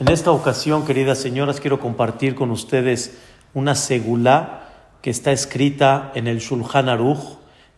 En 0.00 0.06
esta 0.06 0.30
ocasión, 0.30 0.86
queridas 0.86 1.18
señoras, 1.18 1.58
quiero 1.58 1.80
compartir 1.80 2.36
con 2.36 2.52
ustedes 2.52 3.18
una 3.52 3.74
segula 3.74 4.68
que 5.02 5.10
está 5.10 5.32
escrita 5.32 6.12
en 6.14 6.28
el 6.28 6.38
Shulchan 6.38 6.88
Aruch, 6.88 7.18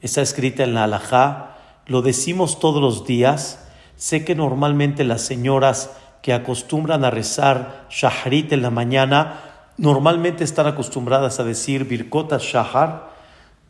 está 0.02 0.20
escrita 0.20 0.62
en 0.62 0.74
la 0.74 0.84
Halajá, 0.84 1.56
lo 1.86 2.02
decimos 2.02 2.58
todos 2.60 2.82
los 2.82 3.06
días. 3.06 3.66
Sé 3.96 4.22
que 4.22 4.34
normalmente 4.34 5.02
las 5.02 5.22
señoras 5.22 5.92
que 6.20 6.34
acostumbran 6.34 7.06
a 7.06 7.10
rezar 7.10 7.86
Shahrit 7.88 8.52
en 8.52 8.60
la 8.60 8.70
mañana, 8.70 9.40
normalmente 9.78 10.44
están 10.44 10.66
acostumbradas 10.66 11.40
a 11.40 11.44
decir 11.44 11.86
Birkota 11.86 12.36
Shahar, 12.38 13.08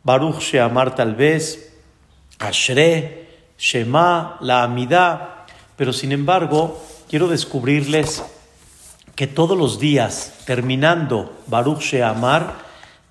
Baruch 0.03 0.39
Sheamar 0.39 0.93
tal 0.93 1.15
vez, 1.15 1.77
Ashre, 2.37 3.29
Shema, 3.57 4.35
la 4.41 4.63
Amidá, 4.63 5.45
pero 5.77 5.93
sin 5.93 6.11
embargo, 6.11 6.77
quiero 7.09 7.29
descubrirles 7.29 8.21
que 9.21 9.27
todos 9.27 9.55
los 9.55 9.79
días, 9.79 10.33
terminando 10.47 11.31
Baruch 11.45 11.81
Sheamar, 11.81 12.55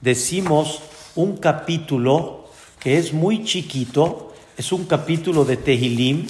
decimos 0.01 0.83
un 1.15 1.37
capítulo 1.37 2.49
que 2.81 2.99
es 2.99 3.13
muy 3.13 3.45
chiquito, 3.45 4.33
es 4.57 4.73
un 4.73 4.87
capítulo 4.87 5.45
de 5.45 5.57
Tehilim 5.57 6.27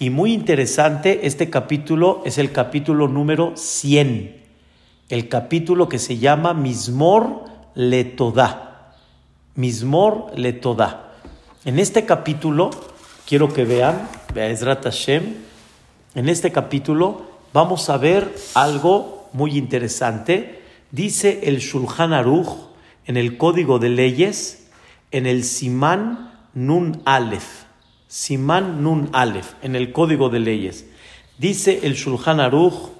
y 0.00 0.10
muy 0.10 0.32
interesante, 0.32 1.24
este 1.24 1.48
capítulo 1.50 2.22
es 2.24 2.36
el 2.36 2.50
capítulo 2.50 3.06
número 3.06 3.52
100, 3.54 4.42
el 5.08 5.28
capítulo 5.28 5.88
que 5.88 6.00
se 6.00 6.18
llama 6.18 6.52
Mismor 6.52 7.44
Letodá. 7.76 8.96
Mismor 9.54 10.36
Letodá. 10.36 11.12
En 11.64 11.78
este 11.78 12.04
capítulo, 12.04 12.70
quiero 13.24 13.52
que 13.52 13.64
vean, 13.64 14.08
Be'ezrat 14.34 14.82
Hashem, 14.82 15.36
en 16.16 16.28
este 16.28 16.50
capítulo 16.50 17.30
vamos 17.52 17.88
a 17.90 17.98
ver 17.98 18.34
algo 18.54 19.11
muy 19.32 19.56
interesante. 19.56 20.62
Dice 20.90 21.40
el 21.44 21.58
Shulchan 21.58 22.12
Aruch 22.12 22.48
en 23.06 23.16
el 23.16 23.36
Código 23.36 23.78
de 23.78 23.88
Leyes, 23.88 24.68
en 25.10 25.26
el 25.26 25.44
Simán 25.44 26.32
Nun 26.54 27.02
Aleph. 27.04 27.64
Simán 28.08 28.82
Nun 28.82 29.08
Aleph, 29.12 29.54
en 29.62 29.74
el 29.74 29.92
Código 29.92 30.28
de 30.28 30.40
Leyes. 30.40 30.86
Dice 31.38 31.80
el 31.84 31.94
Shulchan 31.94 32.40
Aruch, 32.40 32.90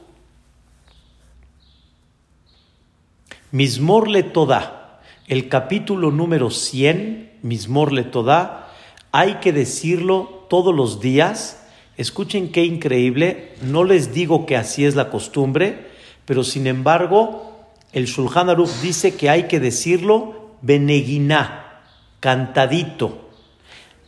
Mismor 3.50 4.08
le 4.08 4.22
Toda, 4.22 5.02
el 5.28 5.50
capítulo 5.50 6.10
número 6.10 6.50
100, 6.50 7.40
Mismor 7.42 7.92
le 7.92 8.04
Toda, 8.04 8.72
hay 9.12 9.34
que 9.34 9.52
decirlo 9.52 10.46
todos 10.48 10.74
los 10.74 11.00
días. 11.00 11.62
Escuchen 11.98 12.50
qué 12.50 12.64
increíble, 12.64 13.52
no 13.60 13.84
les 13.84 14.14
digo 14.14 14.46
que 14.46 14.56
así 14.56 14.86
es 14.86 14.94
la 14.94 15.10
costumbre, 15.10 15.91
pero 16.24 16.44
sin 16.44 16.66
embargo, 16.66 17.52
el 17.92 18.06
Shulchan 18.06 18.50
Aruch 18.50 18.80
dice 18.80 19.16
que 19.16 19.28
hay 19.28 19.48
que 19.48 19.60
decirlo 19.60 20.50
beneguiná, 20.62 21.82
cantadito. 22.20 23.30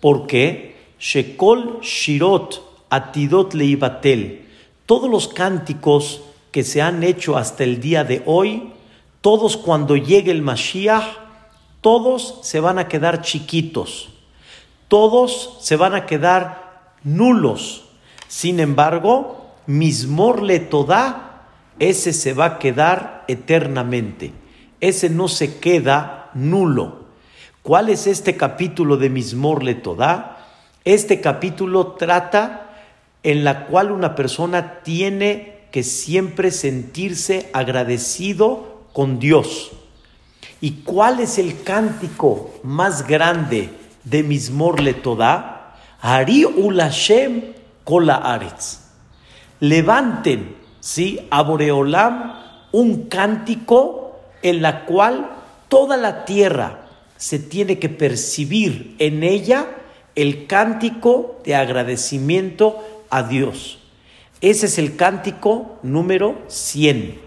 ¿Por 0.00 0.26
qué? 0.26 0.76
Shekol 0.98 1.80
Shirot 1.80 2.62
Atidot 2.88 3.54
Leibatel. 3.54 4.46
Todos 4.86 5.10
los 5.10 5.28
cánticos 5.28 6.22
que 6.52 6.62
se 6.62 6.80
han 6.80 7.02
hecho 7.02 7.36
hasta 7.36 7.64
el 7.64 7.80
día 7.80 8.04
de 8.04 8.22
hoy, 8.26 8.72
todos 9.20 9.56
cuando 9.56 9.96
llegue 9.96 10.30
el 10.30 10.42
Mashiach, 10.42 11.04
todos 11.80 12.38
se 12.42 12.60
van 12.60 12.78
a 12.78 12.86
quedar 12.86 13.22
chiquitos. 13.22 14.10
Todos 14.88 15.56
se 15.60 15.76
van 15.76 15.94
a 15.94 16.06
quedar 16.06 16.92
nulos. 17.02 17.84
Sin 18.28 18.60
embargo, 18.60 19.54
Mismor 19.66 20.42
le 20.42 20.60
toda, 20.60 21.33
ese 21.78 22.12
se 22.12 22.32
va 22.32 22.44
a 22.44 22.58
quedar 22.58 23.24
eternamente. 23.28 24.32
Ese 24.80 25.10
no 25.10 25.28
se 25.28 25.58
queda 25.58 26.30
nulo. 26.34 27.04
¿Cuál 27.62 27.88
es 27.88 28.06
este 28.06 28.36
capítulo 28.36 28.96
de 28.96 29.10
Mismor 29.10 29.62
le 29.62 29.74
toda? 29.74 30.46
Este 30.84 31.20
capítulo 31.20 31.92
trata 31.92 32.70
en 33.22 33.42
la 33.42 33.66
cual 33.66 33.90
una 33.90 34.14
persona 34.14 34.80
tiene 34.82 35.54
que 35.72 35.82
siempre 35.82 36.50
sentirse 36.50 37.48
agradecido 37.52 38.82
con 38.92 39.18
Dios. 39.18 39.72
¿Y 40.60 40.82
cuál 40.82 41.20
es 41.20 41.38
el 41.38 41.62
cántico 41.62 42.50
más 42.62 43.06
grande 43.06 43.70
de 44.04 44.22
Mismor 44.22 44.80
Letodá? 44.80 45.76
Ari 46.00 46.44
Ulashem 46.44 47.54
Kola 47.82 48.16
Aretz. 48.16 48.80
Levanten, 49.60 50.54
¿sí? 50.84 51.26
A 51.30 51.40
un 52.72 53.08
cántico 53.08 54.20
en 54.42 54.60
la 54.60 54.84
cual 54.84 55.30
toda 55.68 55.96
la 55.96 56.26
tierra 56.26 56.88
se 57.16 57.38
tiene 57.38 57.78
que 57.78 57.88
percibir 57.88 58.94
en 58.98 59.22
ella 59.22 59.66
el 60.14 60.46
cántico 60.46 61.40
de 61.42 61.54
agradecimiento 61.54 62.84
a 63.08 63.22
Dios. 63.22 63.78
Ese 64.42 64.66
es 64.66 64.76
el 64.76 64.96
cántico 64.96 65.78
número 65.82 66.36
100. 66.48 67.18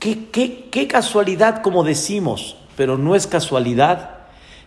Qué, 0.00 0.28
qué, 0.32 0.68
qué 0.72 0.88
casualidad, 0.88 1.62
como 1.62 1.84
decimos, 1.84 2.56
pero 2.76 2.98
no 2.98 3.14
es 3.14 3.28
casualidad, 3.28 4.18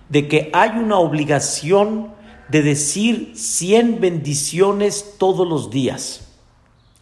de 0.08 0.30
que 0.30 0.50
hay 0.54 0.70
una 0.70 0.98
obligación 0.98 2.14
de 2.48 2.62
decir 2.62 3.34
100 3.36 4.00
bendiciones 4.00 5.16
todos 5.18 5.46
los 5.46 5.70
días. 5.70 6.23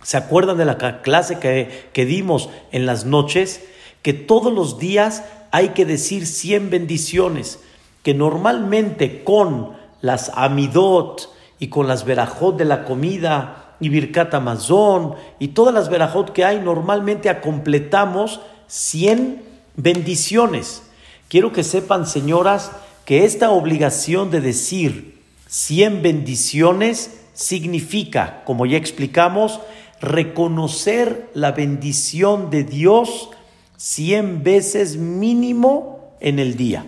¿Se 0.03 0.17
acuerdan 0.17 0.57
de 0.57 0.65
la 0.65 1.01
clase 1.01 1.39
que, 1.39 1.89
que 1.93 2.05
dimos 2.05 2.49
en 2.71 2.85
las 2.85 3.05
noches? 3.05 3.61
Que 4.01 4.13
todos 4.13 4.51
los 4.51 4.79
días 4.79 5.23
hay 5.51 5.69
que 5.69 5.85
decir 5.85 6.25
100 6.25 6.69
bendiciones, 6.69 7.59
que 8.03 8.13
normalmente 8.13 9.23
con 9.23 9.73
las 10.01 10.31
amidot 10.33 11.29
y 11.59 11.67
con 11.67 11.87
las 11.87 12.05
verajot 12.05 12.57
de 12.57 12.65
la 12.65 12.83
comida 12.85 13.75
y 13.79 13.89
birkat 13.89 14.33
amazón 14.33 15.15
y 15.39 15.49
todas 15.49 15.73
las 15.73 15.89
verajot 15.89 16.31
que 16.31 16.45
hay, 16.45 16.59
normalmente 16.59 17.35
completamos 17.41 18.39
100 18.67 19.43
bendiciones. 19.75 20.83
Quiero 21.27 21.51
que 21.51 21.63
sepan, 21.63 22.07
señoras, 22.07 22.71
que 23.05 23.25
esta 23.25 23.51
obligación 23.51 24.31
de 24.31 24.41
decir 24.41 25.21
100 25.47 26.01
bendiciones 26.01 27.21
significa, 27.33 28.43
como 28.45 28.65
ya 28.65 28.77
explicamos, 28.77 29.59
reconocer 30.01 31.29
la 31.33 31.51
bendición 31.51 32.49
de 32.49 32.63
Dios 32.63 33.29
100 33.77 34.43
veces 34.43 34.97
mínimo 34.97 36.15
en 36.19 36.39
el 36.39 36.57
día. 36.57 36.85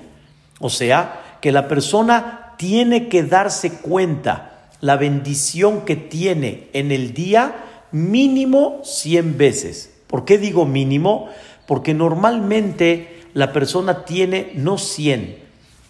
O 0.59 0.69
sea, 0.69 1.37
que 1.41 1.51
la 1.51 1.67
persona 1.67 2.55
tiene 2.57 3.09
que 3.09 3.23
darse 3.23 3.73
cuenta 3.73 4.69
la 4.81 4.97
bendición 4.97 5.85
que 5.85 5.95
tiene 5.95 6.69
en 6.73 6.91
el 6.91 7.13
día 7.13 7.55
mínimo 7.91 8.81
100 8.83 9.37
veces. 9.37 9.93
¿Por 10.07 10.25
qué 10.25 10.37
digo 10.37 10.65
mínimo? 10.65 11.29
Porque 11.67 11.93
normalmente 11.93 13.23
la 13.33 13.53
persona 13.53 14.05
tiene 14.05 14.51
no 14.55 14.77
100, 14.77 15.37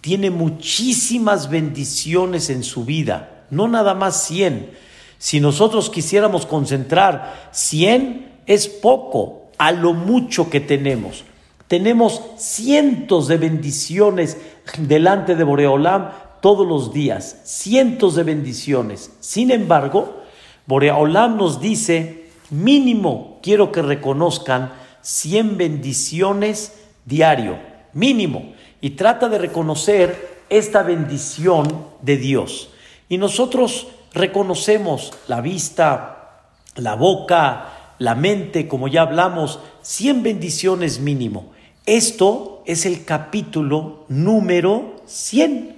tiene 0.00 0.30
muchísimas 0.30 1.50
bendiciones 1.50 2.50
en 2.50 2.62
su 2.62 2.84
vida, 2.84 3.44
no 3.50 3.68
nada 3.68 3.94
más 3.94 4.22
100. 4.24 4.83
Si 5.24 5.40
nosotros 5.40 5.88
quisiéramos 5.88 6.44
concentrar 6.44 7.48
100, 7.50 8.42
es 8.44 8.68
poco 8.68 9.44
a 9.56 9.72
lo 9.72 9.94
mucho 9.94 10.50
que 10.50 10.60
tenemos. 10.60 11.24
Tenemos 11.66 12.20
cientos 12.36 13.26
de 13.28 13.38
bendiciones 13.38 14.36
delante 14.76 15.34
de 15.34 15.44
Boreolam 15.44 16.10
todos 16.42 16.68
los 16.68 16.92
días, 16.92 17.40
cientos 17.44 18.16
de 18.16 18.22
bendiciones. 18.22 19.12
Sin 19.20 19.50
embargo, 19.50 20.20
Boreolam 20.66 21.38
nos 21.38 21.58
dice, 21.58 22.26
mínimo 22.50 23.38
quiero 23.42 23.72
que 23.72 23.80
reconozcan 23.80 24.74
100 25.00 25.56
bendiciones 25.56 26.74
diario, 27.06 27.56
mínimo 27.94 28.52
y 28.82 28.90
trata 28.90 29.30
de 29.30 29.38
reconocer 29.38 30.42
esta 30.50 30.82
bendición 30.82 31.86
de 32.02 32.18
Dios. 32.18 32.68
Y 33.08 33.16
nosotros 33.16 33.86
reconocemos 34.14 35.12
la 35.28 35.40
vista, 35.40 36.48
la 36.76 36.94
boca, 36.94 37.94
la 37.98 38.14
mente, 38.14 38.68
como 38.68 38.88
ya 38.88 39.02
hablamos, 39.02 39.60
100 39.82 40.22
bendiciones 40.22 41.00
mínimo. 41.00 41.52
Esto 41.86 42.62
es 42.66 42.86
el 42.86 43.04
capítulo 43.04 44.04
número 44.08 45.02
100. 45.06 45.76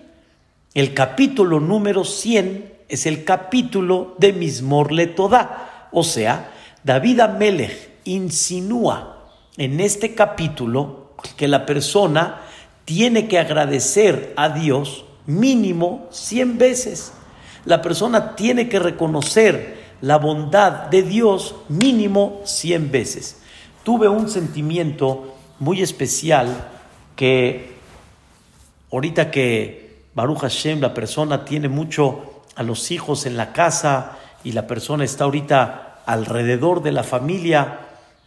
El 0.74 0.94
capítulo 0.94 1.58
número 1.60 2.04
100 2.04 2.74
es 2.88 3.06
el 3.06 3.24
capítulo 3.24 4.14
de 4.18 4.32
Mismor 4.32 4.92
Letodá. 4.92 5.88
O 5.92 6.04
sea, 6.04 6.52
David 6.84 7.20
Amelech 7.20 7.90
insinúa 8.04 9.30
en 9.56 9.80
este 9.80 10.14
capítulo 10.14 11.14
que 11.36 11.48
la 11.48 11.66
persona 11.66 12.42
tiene 12.84 13.26
que 13.26 13.38
agradecer 13.38 14.32
a 14.36 14.50
Dios 14.50 15.04
mínimo 15.26 16.06
100 16.10 16.58
veces. 16.58 17.12
La 17.66 17.82
persona 17.82 18.36
tiene 18.36 18.68
que 18.68 18.78
reconocer 18.78 19.84
la 20.00 20.18
bondad 20.18 20.86
de 20.86 21.02
Dios 21.02 21.56
mínimo 21.68 22.40
100 22.44 22.90
veces. 22.92 23.42
Tuve 23.82 24.08
un 24.08 24.28
sentimiento 24.28 25.34
muy 25.58 25.82
especial 25.82 26.68
que 27.16 27.76
ahorita 28.92 29.30
que 29.30 30.04
Baruch 30.14 30.38
Hashem, 30.38 30.80
la 30.80 30.94
persona 30.94 31.44
tiene 31.44 31.68
mucho 31.68 32.44
a 32.54 32.62
los 32.62 32.90
hijos 32.90 33.26
en 33.26 33.36
la 33.36 33.52
casa 33.52 34.16
y 34.44 34.52
la 34.52 34.66
persona 34.66 35.04
está 35.04 35.24
ahorita 35.24 36.02
alrededor 36.06 36.82
de 36.82 36.92
la 36.92 37.02
familia, 37.02 37.80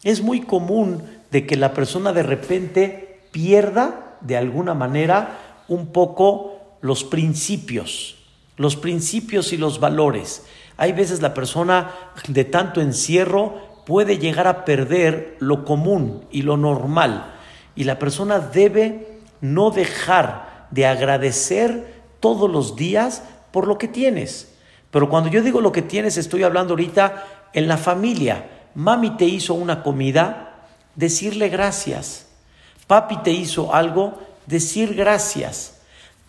es 0.03 0.21
muy 0.21 0.41
común 0.41 1.03
de 1.31 1.45
que 1.47 1.55
la 1.55 1.73
persona 1.73 2.11
de 2.13 2.23
repente 2.23 3.21
pierda 3.31 4.17
de 4.21 4.37
alguna 4.37 4.73
manera 4.73 5.63
un 5.67 5.87
poco 5.87 6.77
los 6.81 7.03
principios, 7.03 8.18
los 8.59 8.75
principios 8.75 9.53
y 9.53 9.57
los 9.57 9.79
valores. 9.79 10.43
Hay 10.75 10.91
veces 10.91 11.21
la 11.21 11.33
persona 11.33 11.91
de 12.27 12.43
tanto 12.43 12.81
encierro 12.81 13.57
puede 13.85 14.17
llegar 14.17 14.47
a 14.47 14.65
perder 14.65 15.37
lo 15.39 15.63
común 15.63 16.25
y 16.29 16.41
lo 16.41 16.57
normal. 16.57 17.35
Y 17.73 17.85
la 17.85 17.97
persona 17.97 18.39
debe 18.39 19.21
no 19.39 19.71
dejar 19.71 20.67
de 20.71 20.85
agradecer 20.85 22.01
todos 22.19 22.51
los 22.51 22.75
días 22.75 23.23
por 23.51 23.65
lo 23.65 23.77
que 23.77 23.87
tienes. 23.87 24.53
Pero 24.91 25.09
cuando 25.09 25.29
yo 25.29 25.41
digo 25.41 25.61
lo 25.61 25.71
que 25.71 25.81
tienes, 25.81 26.17
estoy 26.17 26.43
hablando 26.43 26.73
ahorita 26.73 27.25
en 27.53 27.69
la 27.69 27.77
familia. 27.77 28.49
Mami 28.75 29.11
te 29.11 29.23
hizo 29.23 29.53
una 29.53 29.83
comida, 29.83 30.65
decirle 30.95 31.47
gracias. 31.47 32.27
Papi 32.87 33.19
te 33.23 33.31
hizo 33.31 33.73
algo, 33.73 34.19
decir 34.47 34.95
gracias. 34.95 35.79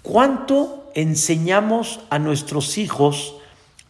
¿Cuánto 0.02 0.79
enseñamos 0.94 2.00
a 2.10 2.18
nuestros 2.18 2.78
hijos 2.78 3.36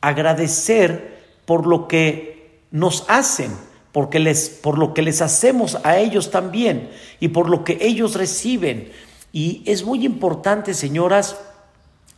a 0.00 0.08
agradecer 0.08 1.20
por 1.44 1.66
lo 1.66 1.88
que 1.88 2.60
nos 2.70 3.04
hacen, 3.08 3.52
porque 3.92 4.18
les, 4.18 4.48
por 4.48 4.78
lo 4.78 4.94
que 4.94 5.02
les 5.02 5.20
hacemos 5.20 5.78
a 5.84 5.98
ellos 5.98 6.30
también 6.30 6.90
y 7.18 7.28
por 7.28 7.48
lo 7.48 7.64
que 7.64 7.78
ellos 7.80 8.14
reciben? 8.14 8.92
Y 9.32 9.62
es 9.66 9.84
muy 9.84 10.04
importante, 10.04 10.74
señoras, 10.74 11.36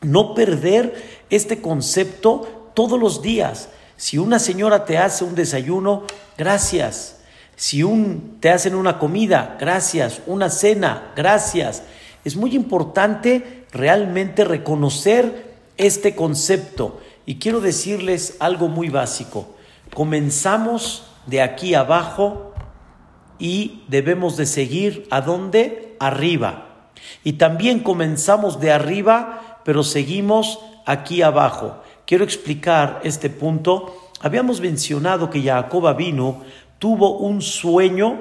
no 0.00 0.34
perder 0.34 1.24
este 1.30 1.60
concepto 1.60 2.70
todos 2.74 2.98
los 2.98 3.22
días. 3.22 3.68
Si 3.96 4.18
una 4.18 4.38
señora 4.38 4.84
te 4.84 4.98
hace 4.98 5.24
un 5.24 5.34
desayuno, 5.34 6.04
gracias. 6.36 7.20
Si 7.56 7.82
un, 7.82 8.38
te 8.40 8.50
hacen 8.50 8.74
una 8.74 8.98
comida, 8.98 9.56
gracias. 9.60 10.22
Una 10.26 10.50
cena, 10.50 11.12
gracias. 11.14 11.82
Es 12.24 12.36
muy 12.36 12.54
importante 12.54 13.61
realmente 13.72 14.44
reconocer 14.44 15.54
este 15.76 16.14
concepto. 16.14 17.00
Y 17.26 17.36
quiero 17.36 17.60
decirles 17.60 18.36
algo 18.40 18.68
muy 18.68 18.88
básico. 18.88 19.54
Comenzamos 19.94 21.04
de 21.26 21.42
aquí 21.42 21.74
abajo 21.74 22.52
y 23.38 23.82
debemos 23.88 24.36
de 24.36 24.46
seguir 24.46 25.06
a 25.10 25.20
dónde? 25.20 25.96
Arriba. 25.98 26.66
Y 27.24 27.34
también 27.34 27.80
comenzamos 27.80 28.60
de 28.60 28.72
arriba, 28.72 29.60
pero 29.64 29.82
seguimos 29.82 30.60
aquí 30.86 31.22
abajo. 31.22 31.82
Quiero 32.06 32.24
explicar 32.24 33.00
este 33.04 33.30
punto. 33.30 34.10
Habíamos 34.20 34.60
mencionado 34.60 35.30
que 35.30 35.42
Jacoba 35.42 35.94
vino, 35.94 36.42
tuvo 36.78 37.18
un 37.18 37.42
sueño 37.42 38.20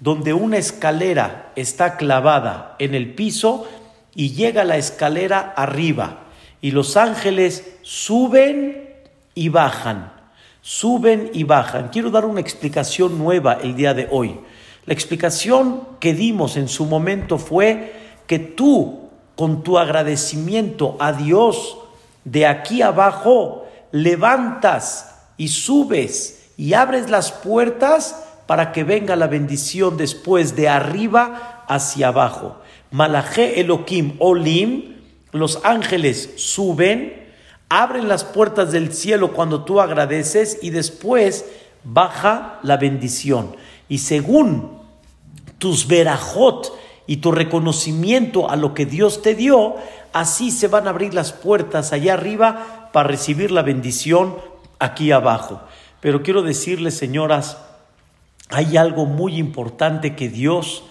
donde 0.00 0.32
una 0.32 0.58
escalera 0.58 1.52
está 1.54 1.96
clavada 1.96 2.74
en 2.80 2.94
el 2.94 3.14
piso 3.14 3.68
y 4.14 4.30
llega 4.30 4.64
la 4.64 4.76
escalera 4.76 5.52
arriba 5.56 6.24
y 6.60 6.70
los 6.70 6.96
ángeles 6.96 7.76
suben 7.82 8.88
y 9.34 9.48
bajan, 9.48 10.12
suben 10.60 11.30
y 11.32 11.44
bajan. 11.44 11.88
Quiero 11.88 12.10
dar 12.10 12.24
una 12.24 12.40
explicación 12.40 13.18
nueva 13.18 13.54
el 13.54 13.74
día 13.74 13.94
de 13.94 14.08
hoy. 14.10 14.38
La 14.86 14.94
explicación 14.94 15.82
que 16.00 16.14
dimos 16.14 16.56
en 16.56 16.68
su 16.68 16.86
momento 16.86 17.38
fue 17.38 17.92
que 18.26 18.38
tú, 18.38 19.10
con 19.36 19.62
tu 19.62 19.78
agradecimiento 19.78 20.96
a 21.00 21.12
Dios, 21.12 21.78
de 22.24 22.46
aquí 22.46 22.82
abajo, 22.82 23.66
levantas 23.90 25.16
y 25.36 25.48
subes 25.48 26.50
y 26.56 26.74
abres 26.74 27.10
las 27.10 27.32
puertas 27.32 28.24
para 28.46 28.72
que 28.72 28.84
venga 28.84 29.16
la 29.16 29.26
bendición 29.26 29.96
después 29.96 30.54
de 30.56 30.68
arriba 30.68 31.64
hacia 31.68 32.08
abajo. 32.08 32.61
Malajé 32.92 33.60
Elohim 33.60 34.16
Olim, 34.18 34.96
los 35.32 35.60
ángeles 35.64 36.34
suben, 36.36 37.26
abren 37.70 38.06
las 38.06 38.22
puertas 38.22 38.70
del 38.70 38.92
cielo 38.92 39.32
cuando 39.32 39.64
tú 39.64 39.80
agradeces 39.80 40.58
y 40.60 40.70
después 40.70 41.46
baja 41.84 42.60
la 42.62 42.76
bendición. 42.76 43.56
Y 43.88 43.98
según 43.98 44.78
tus 45.56 45.88
verajot 45.88 46.78
y 47.06 47.16
tu 47.16 47.32
reconocimiento 47.32 48.50
a 48.50 48.56
lo 48.56 48.74
que 48.74 48.84
Dios 48.84 49.22
te 49.22 49.34
dio, 49.34 49.76
así 50.12 50.50
se 50.50 50.68
van 50.68 50.86
a 50.86 50.90
abrir 50.90 51.14
las 51.14 51.32
puertas 51.32 51.94
allá 51.94 52.12
arriba 52.12 52.90
para 52.92 53.08
recibir 53.08 53.50
la 53.50 53.62
bendición 53.62 54.36
aquí 54.78 55.12
abajo. 55.12 55.62
Pero 56.00 56.22
quiero 56.22 56.42
decirles, 56.42 56.94
señoras, 56.94 57.56
hay 58.50 58.76
algo 58.76 59.06
muy 59.06 59.38
importante 59.38 60.14
que 60.14 60.28
Dios 60.28 60.84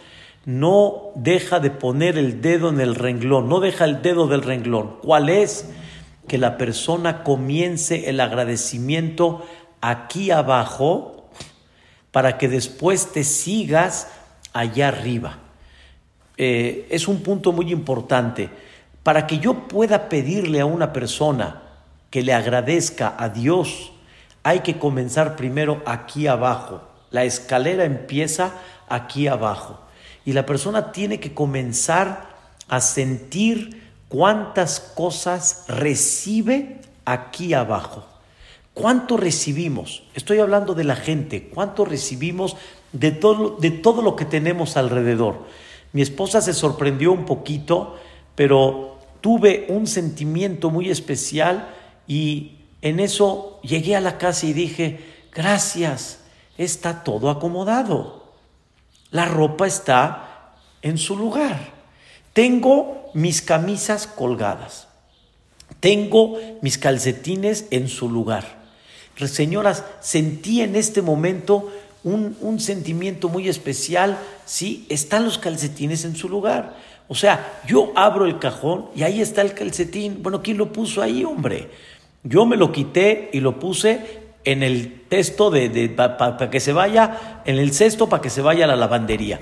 no 0.46 1.12
deja 1.16 1.60
de 1.60 1.70
poner 1.70 2.18
el 2.18 2.42
dedo 2.42 2.70
en 2.70 2.80
el 2.80 2.96
renglón, 2.96 3.48
no 3.48 3.60
deja 3.60 3.86
el 3.86 4.02
dedo 4.02 4.28
del 4.28 4.42
renglón. 4.42 4.98
¿Cuál 5.02 5.30
es? 5.30 5.70
Que 6.28 6.38
la 6.38 6.58
persona 6.58 7.24
comience 7.24 8.10
el 8.10 8.20
agradecimiento 8.20 9.46
aquí 9.82 10.32
abajo 10.32 11.30
para 12.12 12.38
que 12.38 12.48
después 12.48 13.12
te 13.12 13.24
sigas 13.24 14.08
allá 14.54 14.90
arriba. 14.90 15.40
Eh, 16.38 16.88
es 16.90 17.08
un 17.08 17.22
punto 17.22 17.52
muy 17.52 17.72
importante. 17.72 18.50
Para 19.04 19.28
que 19.28 19.40
yo 19.40 19.68
pueda 19.68 20.10
pedirle 20.10 20.60
a 20.60 20.66
una 20.66 20.94
persona 20.94 21.62
que 22.10 22.22
le 22.24 22.34
agradezca 22.34 23.16
a 23.18 23.30
Dios, 23.30 23.92
hay 24.44 24.60
que 24.60 24.78
comenzar 24.78 25.36
primero 25.36 25.82
aquí 25.86 26.28
abajo 26.28 26.92
la 27.12 27.26
escalera 27.26 27.84
empieza 27.84 28.54
aquí 28.90 29.28
abajo 29.28 29.80
y 30.26 30.34
la 30.34 30.46
persona 30.46 30.92
tiene 30.92 31.20
que 31.20 31.34
comenzar 31.34 32.30
a 32.68 32.82
sentir 32.82 33.90
cuántas 34.08 34.80
cosas 34.80 35.66
recibe 35.68 36.82
aquí 37.06 37.54
abajo. 37.54 38.06
¿Cuánto 38.74 39.18
recibimos? 39.18 40.04
Estoy 40.14 40.40
hablando 40.40 40.74
de 40.74 40.84
la 40.86 40.96
gente. 40.96 41.50
¿Cuánto 41.54 41.84
recibimos 41.86 42.56
de 42.94 43.12
todo, 43.12 43.58
de 43.58 43.72
todo 43.72 44.02
lo 44.02 44.16
que 44.16 44.26
tenemos 44.26 44.78
alrededor? 44.78 45.46
Mi 45.94 46.02
esposa 46.02 46.42
se 46.42 46.54
sorprendió 46.54 47.12
un 47.12 47.26
poquito, 47.26 47.98
pero 48.36 48.98
tuve 49.20 49.66
un 49.70 49.88
sentimiento 49.88 50.70
muy 50.70 50.90
especial 50.90 51.70
y 52.08 52.60
en 52.82 53.00
eso 53.00 53.60
llegué 53.62 53.96
a 53.96 54.02
la 54.02 54.18
casa 54.18 54.46
y 54.46 54.54
dije, 54.54 55.00
gracias, 55.34 56.20
está 56.58 57.04
todo 57.04 57.30
acomodado. 57.30 58.21
La 59.12 59.26
ropa 59.26 59.68
está 59.68 60.54
en 60.82 60.98
su 60.98 61.16
lugar. 61.16 61.60
Tengo 62.34 63.12
mis 63.14 63.42
camisas 63.42 64.08
colgadas. 64.08 64.88
Tengo 65.80 66.38
mis 66.62 66.78
calcetines 66.78 67.66
en 67.72 67.88
su 67.88 68.10
lugar. 68.10 68.62
Señoras, 69.18 69.84
sentí 70.00 70.62
en 70.62 70.76
este 70.76 71.02
momento 71.02 71.72
un, 72.04 72.36
un, 72.42 72.60
sentimiento 72.60 73.30
muy 73.30 73.50
especial. 73.50 74.18
Sí, 74.46 74.86
están 74.90 75.26
los 75.26 75.38
calcetines 75.38 76.06
en 76.06 76.16
su 76.16 76.28
lugar. 76.28 76.76
O 77.08 77.14
sea, 77.14 77.60
yo 77.68 77.92
abro 77.96 78.26
el 78.26 78.40
cajón 78.40 78.88
y 78.96 79.04
ahí 79.04 79.22
está 79.22 79.42
el 79.42 79.54
calcetín. 79.54 80.24
Bueno, 80.24 80.42
¿quién 80.42 80.58
lo 80.58 80.72
puso 80.72 81.02
ahí, 81.02 81.24
hombre? 81.24 81.70
Yo 82.24 82.46
me 82.46 82.56
lo 82.56 82.72
quité 82.72 83.30
y 83.34 83.40
lo 83.40 83.60
puse 83.60 84.21
en 84.44 84.64
el 84.64 85.02
texto 85.08 85.52
de, 85.52 85.90
para 85.90 86.50
que 86.50 86.60
se 86.60 86.74
vaya, 86.74 87.42
en 87.46 87.58
el 87.58 87.74
cesto 87.74 88.10
para 88.10 88.22
que 88.22 88.30
se 88.30 88.42
vaya 88.42 88.66
a 88.66 88.68
la 88.68 88.76
lavandería. 88.76 89.40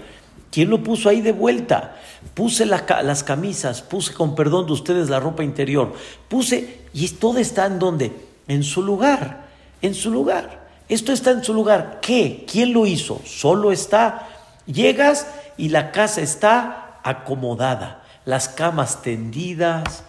¿Quién 0.52 0.70
lo 0.70 0.84
puso 0.84 1.10
ahí 1.10 1.22
de 1.22 1.32
vuelta? 1.32 1.96
Puse 2.34 2.66
las 2.66 3.24
camisas, 3.24 3.82
puse 3.82 4.14
con 4.14 4.36
perdón 4.36 4.66
de 4.66 4.74
ustedes 4.74 5.10
la 5.10 5.20
ropa 5.20 5.44
interior, 5.44 5.94
puse 6.28 6.80
y 6.94 7.08
todo 7.10 7.38
está 7.38 7.68
en 7.68 7.80
donde? 7.80 8.12
En 8.48 8.64
su 8.64 8.82
lugar, 8.82 9.46
en 9.82 9.94
su 9.94 10.10
lugar. 10.10 10.68
Esto 10.90 11.14
está 11.14 11.32
en 11.32 11.44
su 11.44 11.54
lugar. 11.54 12.00
¿Qué? 12.02 12.46
¿Quién 12.52 12.74
lo 12.74 12.88
hizo? 12.88 13.22
Solo 13.26 13.72
está. 13.72 14.28
Llegas 14.66 15.28
y 15.56 15.70
la 15.70 15.92
casa 15.92 16.22
está 16.22 17.00
acomodada, 17.04 18.04
las 18.26 18.50
camas 18.50 19.02
tendidas, 19.02 20.04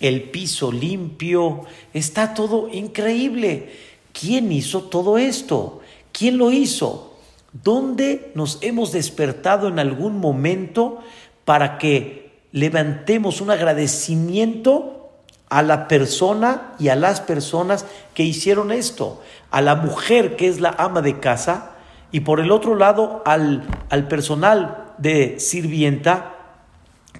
el 0.00 0.22
piso 0.30 0.72
limpio, 0.72 1.62
está 1.92 2.34
todo 2.34 2.68
increíble. 2.70 3.93
¿Quién 4.18 4.52
hizo 4.52 4.84
todo 4.84 5.18
esto? 5.18 5.80
¿Quién 6.12 6.38
lo 6.38 6.52
hizo? 6.52 7.18
¿Dónde 7.52 8.30
nos 8.34 8.58
hemos 8.62 8.92
despertado 8.92 9.68
en 9.68 9.78
algún 9.78 10.18
momento 10.18 11.00
para 11.44 11.78
que 11.78 12.32
levantemos 12.52 13.40
un 13.40 13.50
agradecimiento 13.50 15.10
a 15.48 15.62
la 15.62 15.88
persona 15.88 16.74
y 16.78 16.88
a 16.88 16.96
las 16.96 17.20
personas 17.20 17.86
que 18.14 18.22
hicieron 18.22 18.70
esto, 18.70 19.20
a 19.50 19.60
la 19.60 19.74
mujer 19.74 20.36
que 20.36 20.48
es 20.48 20.60
la 20.60 20.74
ama 20.78 21.02
de 21.02 21.18
casa 21.18 21.72
y 22.12 22.20
por 22.20 22.38
el 22.38 22.52
otro 22.52 22.76
lado 22.76 23.22
al, 23.26 23.64
al 23.90 24.06
personal 24.06 24.92
de 24.98 25.40
sirvienta 25.40 26.34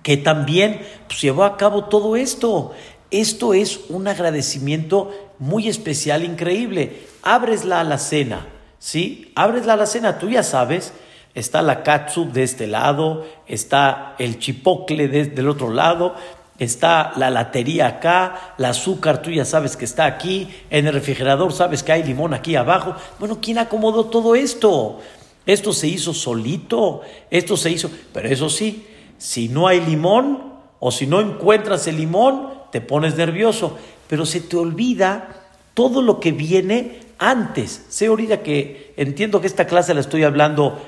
que 0.04 0.16
también 0.16 0.80
pues, 1.08 1.20
llevó 1.20 1.42
a 1.42 1.56
cabo 1.56 1.86
todo 1.86 2.14
esto. 2.14 2.72
Esto 3.10 3.54
es 3.54 3.80
un 3.88 4.06
agradecimiento 4.06 5.10
muy 5.38 5.68
especial, 5.68 6.24
increíble. 6.24 7.06
Abres 7.22 7.64
la 7.64 7.80
alacena, 7.80 8.46
¿sí? 8.78 9.32
Abres 9.34 9.66
la 9.66 9.74
alacena, 9.74 10.18
tú 10.18 10.28
ya 10.28 10.42
sabes, 10.42 10.92
está 11.34 11.62
la 11.62 11.82
katsu 11.82 12.30
de 12.32 12.42
este 12.42 12.66
lado, 12.66 13.26
está 13.46 14.14
el 14.18 14.38
chipocle 14.38 15.08
del 15.08 15.48
otro 15.48 15.70
lado, 15.70 16.14
está 16.58 17.12
la 17.16 17.30
latería 17.30 17.86
acá, 17.86 18.54
el 18.58 18.64
azúcar 18.66 19.22
tú 19.22 19.30
ya 19.30 19.44
sabes 19.44 19.76
que 19.76 19.84
está 19.84 20.06
aquí, 20.06 20.48
en 20.70 20.86
el 20.86 20.92
refrigerador 20.92 21.52
sabes 21.52 21.82
que 21.82 21.92
hay 21.92 22.04
limón 22.04 22.34
aquí 22.34 22.56
abajo. 22.56 22.94
Bueno, 23.18 23.38
¿quién 23.40 23.58
acomodó 23.58 24.06
todo 24.06 24.34
esto? 24.34 25.00
Esto 25.46 25.72
se 25.72 25.88
hizo 25.88 26.14
solito, 26.14 27.02
esto 27.30 27.56
se 27.56 27.70
hizo, 27.70 27.90
pero 28.12 28.28
eso 28.28 28.48
sí, 28.48 28.86
si 29.18 29.48
no 29.48 29.68
hay 29.68 29.80
limón 29.80 30.54
o 30.78 30.90
si 30.90 31.06
no 31.06 31.20
encuentras 31.20 31.86
el 31.86 31.96
limón, 31.96 32.54
te 32.70 32.80
pones 32.80 33.16
nervioso, 33.16 33.76
pero 34.08 34.26
se 34.26 34.40
te 34.40 34.56
olvida 34.56 35.28
todo 35.74 36.02
lo 36.02 36.20
que 36.20 36.32
viene 36.32 37.00
antes. 37.18 37.86
Sé 37.88 38.06
ahorita 38.06 38.42
que 38.42 38.94
entiendo 38.96 39.40
que 39.40 39.46
esta 39.46 39.66
clase 39.66 39.94
la 39.94 40.00
estoy 40.00 40.24
hablando 40.24 40.78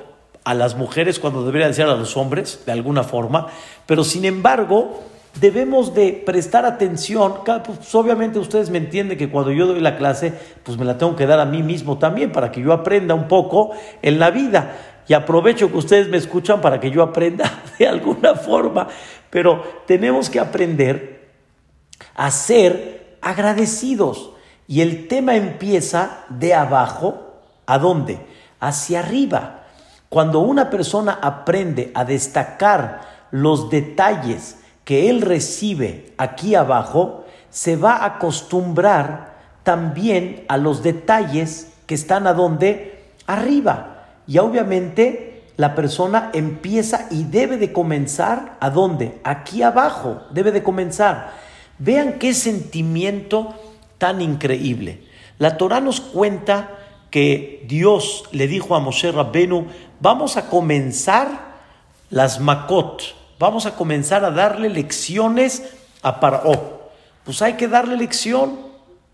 a 0.43 0.53
las 0.53 0.75
mujeres 0.75 1.19
cuando 1.19 1.45
debería 1.45 1.71
ser 1.73 1.87
a 1.87 1.95
los 1.95 2.15
hombres, 2.15 2.61
de 2.65 2.71
alguna 2.71 3.03
forma, 3.03 3.47
pero 3.85 4.03
sin 4.03 4.23
embargo, 4.23 5.03
debemos 5.39 5.93
de 5.93 6.23
prestar 6.25 6.65
atención. 6.65 7.35
Pues, 7.45 7.93
obviamente 7.95 8.39
ustedes 8.39 8.69
me 8.69 8.77
entienden 8.77 9.17
que 9.17 9.29
cuando 9.29 9.51
yo 9.51 9.67
doy 9.67 9.81
la 9.81 9.97
clase, 9.97 10.33
pues 10.63 10.77
me 10.77 10.85
la 10.85 10.97
tengo 10.97 11.15
que 11.15 11.25
dar 11.25 11.39
a 11.39 11.45
mí 11.45 11.63
mismo 11.63 11.97
también 11.97 12.31
para 12.31 12.51
que 12.51 12.61
yo 12.61 12.73
aprenda 12.73 13.13
un 13.13 13.27
poco 13.27 13.71
en 14.01 14.19
la 14.19 14.31
vida. 14.31 14.75
Y 15.07 15.13
aprovecho 15.13 15.71
que 15.71 15.77
ustedes 15.77 16.09
me 16.09 16.17
escuchan 16.17 16.59
para 16.59 16.79
que 16.79 16.91
yo 16.91 17.01
aprenda 17.01 17.63
de 17.79 17.87
alguna 17.87 18.35
forma. 18.35 18.87
Pero 19.29 19.63
tenemos 19.85 20.29
que 20.29 20.39
aprender 20.39 21.27
a 22.15 22.31
ser 22.31 23.06
agradecidos. 23.27 24.31
Y 24.67 24.81
el 24.81 25.07
tema 25.07 25.35
empieza 25.35 26.25
de 26.29 26.53
abajo, 26.53 27.33
¿a 27.65 27.77
dónde? 27.77 28.19
Hacia 28.59 28.99
arriba. 28.99 29.63
Cuando 30.09 30.39
una 30.39 30.69
persona 30.69 31.19
aprende 31.21 31.91
a 31.93 32.05
destacar 32.05 33.01
los 33.31 33.69
detalles, 33.69 34.57
que 34.85 35.09
él 35.09 35.21
recibe 35.21 36.13
aquí 36.17 36.55
abajo, 36.55 37.25
se 37.49 37.75
va 37.75 37.97
a 37.97 38.05
acostumbrar 38.05 39.35
también 39.63 40.45
a 40.47 40.55
los 40.55 40.81
detalles 40.81 41.73
que 41.85 41.95
están 41.95 42.25
a 42.25 42.33
donde 42.33 43.11
arriba. 43.25 44.05
Y 44.25 44.37
obviamente 44.37 45.43
la 45.57 45.75
persona 45.75 46.29
empieza 46.33 47.07
y 47.09 47.25
debe 47.25 47.57
de 47.57 47.73
comenzar 47.73 48.55
a 48.61 48.69
dónde? 48.69 49.19
Aquí 49.25 49.63
abajo, 49.63 50.21
debe 50.31 50.53
de 50.53 50.63
comenzar. 50.63 51.46
Vean 51.79 52.19
qué 52.19 52.33
sentimiento 52.33 53.53
tan 53.97 54.21
increíble. 54.21 55.03
La 55.37 55.57
Torah 55.57 55.79
nos 55.79 56.01
cuenta 56.01 56.71
que 57.11 57.63
Dios 57.67 58.23
le 58.31 58.47
dijo 58.47 58.75
a 58.75 58.79
Moshe 58.79 59.11
Rabbenu, 59.11 59.67
vamos 59.99 60.37
a 60.37 60.49
comenzar 60.49 61.57
las 62.09 62.39
makot, 62.39 63.01
vamos 63.39 63.65
a 63.65 63.75
comenzar 63.75 64.25
a 64.25 64.31
darle 64.31 64.69
lecciones 64.69 65.63
a 66.01 66.19
Paró. 66.19 66.89
Pues 67.23 67.41
hay 67.41 67.53
que 67.53 67.67
darle 67.67 67.97
lección, 67.97 68.59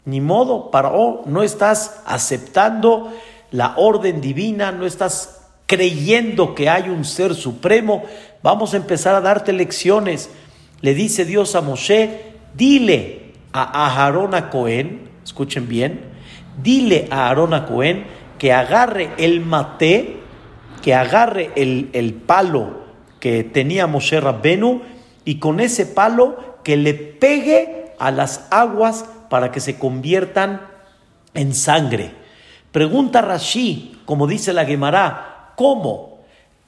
ni 0.05 0.21
modo, 0.21 0.71
Paró, 0.71 1.23
no 1.25 1.43
estás 1.43 2.01
aceptando 2.05 3.11
la 3.51 3.73
orden 3.77 4.21
divina, 4.21 4.71
no 4.71 4.85
estás 4.85 5.41
creyendo 5.65 6.55
que 6.55 6.69
hay 6.69 6.89
un 6.89 7.05
ser 7.05 7.35
supremo, 7.35 8.03
vamos 8.41 8.73
a 8.73 8.77
empezar 8.77 9.15
a 9.15 9.21
darte 9.21 9.53
lecciones. 9.53 10.29
Le 10.81 10.93
dice 10.93 11.25
Dios 11.25 11.55
a 11.55 11.61
Moshe, 11.61 12.32
dile 12.55 13.33
a 13.51 13.85
Aarón 13.85 14.35
a 14.35 14.49
Cohen, 14.49 15.09
escuchen 15.23 15.67
bien, 15.67 16.01
dile 16.61 17.07
a 17.11 17.27
Aarón 17.27 17.53
a 17.53 17.65
Cohen 17.65 18.05
que 18.37 18.51
agarre 18.51 19.11
el 19.17 19.41
maté, 19.41 20.17
que 20.81 20.93
agarre 20.93 21.51
el, 21.55 21.89
el 21.93 22.13
palo 22.13 22.83
que 23.19 23.43
tenía 23.43 23.87
Moshe 23.87 24.19
Rabbenu 24.19 24.81
y 25.23 25.35
con 25.39 25.59
ese 25.59 25.85
palo 25.85 26.57
que 26.63 26.75
le 26.75 26.93
pegue 26.93 27.93
a 27.99 28.11
las 28.11 28.47
aguas 28.51 29.05
para 29.29 29.51
que 29.51 29.59
se 29.59 29.79
conviertan 29.79 30.61
en 31.33 31.53
sangre. 31.53 32.11
Pregunta 32.71 33.21
Rashi, 33.21 34.01
como 34.05 34.27
dice 34.27 34.51
la 34.51 34.65
Gemara, 34.65 35.53
¿cómo? 35.55 36.23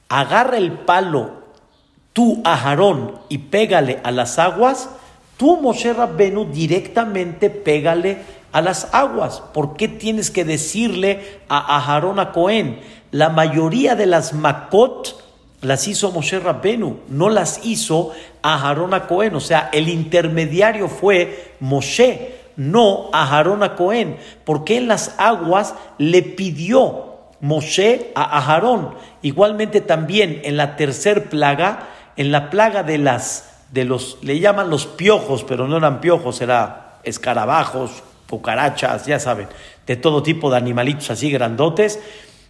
Agarra 0.07 0.57
el 0.57 0.71
palo 0.71 1.43
tú 2.13 2.41
a 2.45 2.53
Aarón 2.53 3.19
y 3.27 3.39
pégale 3.39 3.99
a 4.03 4.11
las 4.11 4.39
aguas, 4.39 4.89
tú 5.37 5.57
Moshe 5.57 5.93
Rabbenu 5.93 6.45
directamente 6.45 7.49
pégale 7.49 8.17
a 8.51 8.61
las 8.61 8.93
aguas. 8.93 9.41
¿Por 9.53 9.75
qué 9.75 9.87
tienes 9.87 10.31
que 10.31 10.45
decirle 10.45 11.39
a 11.49 11.77
Aarón 11.77 12.19
a 12.19 12.31
Cohen? 12.31 12.79
La 13.11 13.29
mayoría 13.29 13.95
de 13.95 14.05
las 14.05 14.33
makot 14.33 15.25
las 15.61 15.87
hizo 15.87 16.11
Moshe 16.11 16.39
Rabbenu, 16.39 16.99
no 17.09 17.29
las 17.29 17.65
hizo 17.65 18.11
Aharón 18.41 18.93
a 18.93 19.07
Cohen. 19.07 19.35
O 19.35 19.39
sea, 19.39 19.69
el 19.73 19.89
intermediario 19.89 20.87
fue 20.87 21.55
Moshe, 21.59 22.35
no 22.55 23.09
Aharón 23.11 23.63
a 23.63 23.75
Cohen, 23.75 24.17
porque 24.43 24.77
en 24.77 24.87
las 24.87 25.15
aguas 25.17 25.75
le 25.97 26.21
pidió 26.21 27.15
Moshe 27.41 28.11
a 28.15 28.37
Aharón. 28.37 28.95
Igualmente 29.21 29.81
también 29.81 30.41
en 30.43 30.57
la 30.57 30.75
tercer 30.75 31.29
plaga, 31.29 31.87
en 32.15 32.31
la 32.31 32.49
plaga 32.49 32.83
de 32.83 32.99
las 32.99 33.54
de 33.71 33.85
los 33.85 34.17
le 34.21 34.39
llaman 34.39 34.69
los 34.69 34.85
piojos, 34.85 35.43
pero 35.43 35.67
no 35.67 35.77
eran 35.77 36.01
piojos, 36.01 36.41
era 36.41 36.99
escarabajos, 37.03 38.03
cucarachas, 38.29 39.05
ya 39.05 39.19
saben, 39.19 39.47
de 39.85 39.95
todo 39.95 40.23
tipo 40.23 40.49
de 40.49 40.57
animalitos 40.57 41.09
así 41.11 41.31
grandotes. 41.31 41.99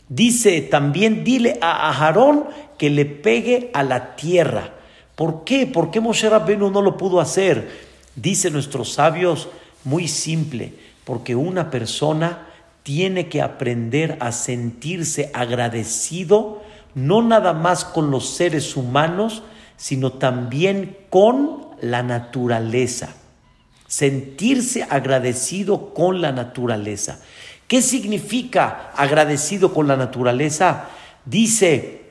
Dice 0.08 0.62
también, 0.62 1.24
dile 1.24 1.58
a 1.62 1.90
Aharón 1.90 2.46
que 2.78 2.90
le 2.90 3.06
pegue 3.06 3.72
a 3.74 3.84
la 3.84 4.16
tierra. 4.16 4.72
¿Por 5.16 5.44
qué? 5.44 5.66
¿Por 5.66 5.92
qué 5.92 6.00
Moshe 6.00 6.30
Rabbenu 6.30 6.70
no 6.70 6.82
lo 6.82 6.98
pudo 6.98 7.20
hacer? 7.20 7.70
Dice 8.16 8.52
nuestros 8.52 8.94
sabios, 8.94 9.50
muy 9.84 10.08
simple, 10.08 10.74
porque 11.04 11.36
una 11.36 11.72
persona 11.72 12.48
tiene 12.84 13.30
que 13.30 13.42
aprender 13.42 14.18
a 14.20 14.32
sentirse 14.32 15.32
agradecido, 15.34 16.62
no 16.94 17.22
nada 17.22 17.54
más 17.54 17.84
con 17.84 18.12
los 18.12 18.30
seres 18.30 18.76
humanos, 18.76 19.42
sino 19.78 20.14
también 20.14 20.98
con 21.10 21.68
la 21.82 22.04
naturaleza. 22.04 23.16
Sentirse 23.88 24.84
agradecido 24.90 25.94
con 25.94 26.22
la 26.22 26.32
naturaleza. 26.32 27.20
¿Qué 27.68 27.82
significa 27.82 28.92
agradecido 28.96 29.74
con 29.74 29.88
la 29.88 29.98
naturaleza? 29.98 30.90
Dice, 31.26 32.04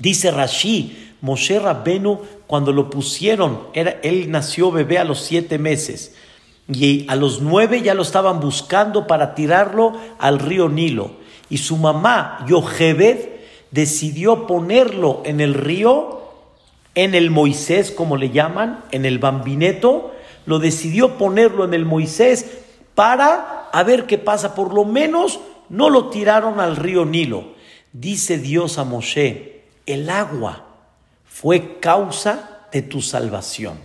dice 0.00 0.30
Rashi, 0.30 1.14
Moshe 1.20 1.58
Rabbenu, 1.58 2.20
cuando 2.46 2.72
lo 2.72 2.90
pusieron, 2.90 3.68
era, 3.72 3.98
él 4.02 4.30
nació 4.30 4.70
bebé 4.70 4.98
a 4.98 5.04
los 5.04 5.20
siete 5.20 5.58
meses 5.58 6.14
y 6.72 7.06
a 7.08 7.16
los 7.16 7.40
nueve 7.40 7.82
ya 7.82 7.94
lo 7.94 8.02
estaban 8.02 8.40
buscando 8.40 9.06
para 9.06 9.34
tirarlo 9.34 9.92
al 10.18 10.38
río 10.38 10.68
Nilo. 10.68 11.12
Y 11.48 11.58
su 11.58 11.76
mamá, 11.76 12.44
Yochebed, 12.48 13.18
decidió 13.70 14.46
ponerlo 14.46 15.22
en 15.24 15.40
el 15.40 15.54
río, 15.54 16.25
en 16.96 17.14
el 17.14 17.30
Moisés, 17.30 17.92
como 17.92 18.16
le 18.16 18.30
llaman, 18.30 18.84
en 18.90 19.04
el 19.04 19.20
bambineto, 19.20 20.12
lo 20.46 20.58
decidió 20.58 21.18
ponerlo 21.18 21.64
en 21.64 21.74
el 21.74 21.84
Moisés 21.84 22.64
para 22.94 23.68
a 23.70 23.82
ver 23.84 24.06
qué 24.06 24.18
pasa. 24.18 24.54
Por 24.54 24.74
lo 24.74 24.84
menos 24.84 25.38
no 25.68 25.90
lo 25.90 26.08
tiraron 26.08 26.58
al 26.58 26.74
río 26.74 27.04
Nilo. 27.04 27.54
Dice 27.92 28.38
Dios 28.38 28.78
a 28.78 28.84
Moshe, 28.84 29.62
el 29.84 30.10
agua 30.10 30.64
fue 31.26 31.78
causa 31.80 32.66
de 32.72 32.82
tu 32.82 33.02
salvación. 33.02 33.78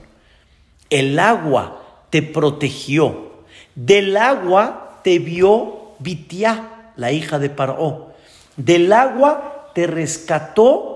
El 0.89 1.20
agua 1.20 2.06
te 2.10 2.22
protegió. 2.22 3.32
Del 3.75 4.15
agua 4.15 5.00
te 5.03 5.20
vio 5.20 5.91
Bitiá, 6.00 6.94
la 6.96 7.12
hija 7.12 7.39
de 7.39 7.50
Paró. 7.50 8.13
Del 8.58 8.91
agua 8.94 9.72
te 9.74 9.88
rescató, 9.88 10.90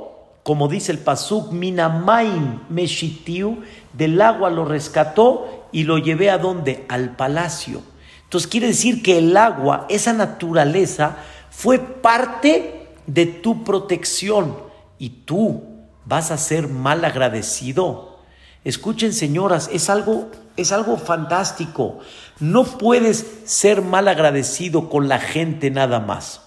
como 0.46 0.68
dice 0.68 0.92
el 0.92 1.00
Pasuk, 1.00 1.52
Minamaim 1.52 2.60
Meshitiu, 2.70 3.64
del 3.94 4.22
agua 4.22 4.52
lo 4.52 4.64
rescató 4.64 5.68
y 5.72 5.86
lo 5.86 5.98
llevé 5.98 6.30
a 6.30 6.38
dónde? 6.38 6.86
Al 6.88 7.16
palacio. 7.16 7.82
Entonces 8.25 8.48
quiere 8.48 8.68
decir 8.68 9.02
que 9.02 9.18
el 9.18 9.36
agua, 9.38 9.88
esa 9.90 10.14
naturaleza, 10.14 11.18
fue 11.50 11.80
parte 11.80 12.90
de 13.08 13.25
tu 13.25 13.64
protección 13.64 14.56
y 15.00 15.10
tú 15.10 15.64
vas 16.06 16.30
a 16.30 16.38
ser 16.38 16.68
mal 16.68 17.04
agradecido. 17.06 18.20
Escuchen 18.64 19.14
señoras, 19.14 19.68
es 19.74 19.90
algo 19.90 20.30
es 20.58 20.72
algo 20.72 20.98
fantástico. 20.98 22.02
No 22.40 22.66
puedes 22.66 23.25
ser 23.46 23.82
mal 23.82 24.08
agradecido 24.08 24.92
con 24.92 25.08
la 25.08 25.18
gente 25.18 25.72
nada 25.72 26.00
más, 26.00 26.42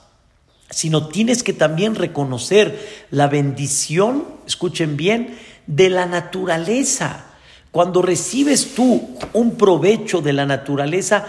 sino 0.70 1.08
tienes 1.08 1.42
que 1.42 1.52
también 1.52 1.94
reconocer 1.94 3.06
la 3.10 3.26
bendición, 3.26 4.24
escuchen 4.46 4.96
bien, 4.96 5.38
de 5.66 5.90
la 5.90 6.06
naturaleza. 6.06 7.24
Cuando 7.70 8.02
recibes 8.02 8.74
tú 8.74 9.16
un 9.32 9.56
provecho 9.56 10.20
de 10.20 10.32
la 10.32 10.46
naturaleza, 10.46 11.26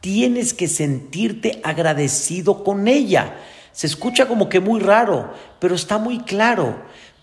tienes 0.00 0.54
que 0.54 0.68
sentirte 0.68 1.60
agradecido 1.62 2.64
con 2.64 2.88
ella. 2.88 3.34
Se 3.72 3.86
escucha 3.86 4.26
como 4.26 4.48
que 4.48 4.60
muy 4.60 4.80
raro, 4.80 5.32
pero 5.58 5.74
está 5.74 5.98
muy 5.98 6.20
claro. 6.20 6.76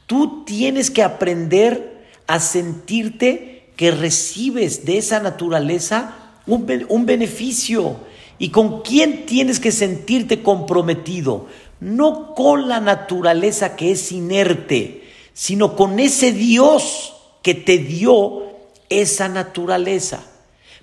Tú 0.06 0.44
tienes 0.46 0.92
que 0.92 1.04
aprender 1.04 2.06
a 2.28 2.40
sentirte 2.40 3.70
que 3.76 3.92
recibes 3.92 4.86
de 4.86 4.98
esa 4.98 5.20
naturaleza 5.20 6.16
un, 6.48 7.06
beneficio. 7.06 7.98
¿Y 8.40 8.50
con 8.50 8.82
quién 8.82 9.26
tienes 9.26 9.60
que 9.60 9.72
sentirte 9.72 10.44
comprometido? 10.44 11.48
No 11.80 12.34
con 12.36 12.68
la 12.68 12.80
naturaleza 12.80 13.76
que 13.76 13.92
es 13.92 14.12
inerte, 14.12 15.04
sino 15.34 15.76
con 15.76 16.00
ese 16.00 16.32
Dios 16.32 17.16
que 17.42 17.56
te 17.56 17.78
dio 17.78 18.44
esa 18.90 19.28
naturaleza. 19.30 20.24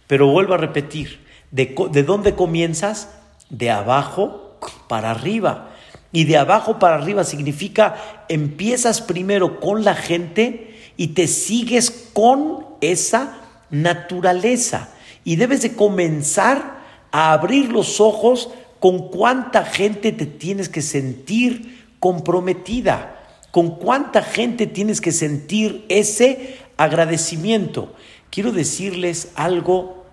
Pero 0.06 0.28
vuelvo 0.28 0.54
a 0.54 0.58
repetir, 0.58 1.20
¿de, 1.50 1.74
de 1.90 2.02
dónde 2.02 2.34
comienzas? 2.34 3.08
De 3.50 3.70
abajo 3.70 4.58
para 4.88 5.10
arriba. 5.10 5.70
Y 6.12 6.24
de 6.24 6.36
abajo 6.36 6.78
para 6.78 6.96
arriba 6.96 7.24
significa 7.24 7.96
empiezas 8.28 9.00
primero 9.00 9.60
con 9.60 9.84
la 9.84 9.94
gente 9.94 10.78
y 10.96 11.08
te 11.08 11.26
sigues 11.26 11.90
con 12.12 12.66
esa 12.80 13.38
naturaleza. 13.70 14.90
Y 15.24 15.36
debes 15.36 15.62
de 15.62 15.74
comenzar 15.74 16.73
a 17.14 17.32
abrir 17.32 17.70
los 17.70 18.00
ojos 18.00 18.50
con 18.80 19.08
cuánta 19.08 19.64
gente 19.64 20.10
te 20.10 20.26
tienes 20.26 20.68
que 20.68 20.82
sentir 20.82 21.86
comprometida, 22.00 23.22
con 23.52 23.76
cuánta 23.76 24.20
gente 24.20 24.66
tienes 24.66 25.00
que 25.00 25.12
sentir 25.12 25.84
ese 25.88 26.58
agradecimiento. 26.76 27.94
Quiero 28.30 28.50
decirles 28.50 29.30
algo 29.36 30.06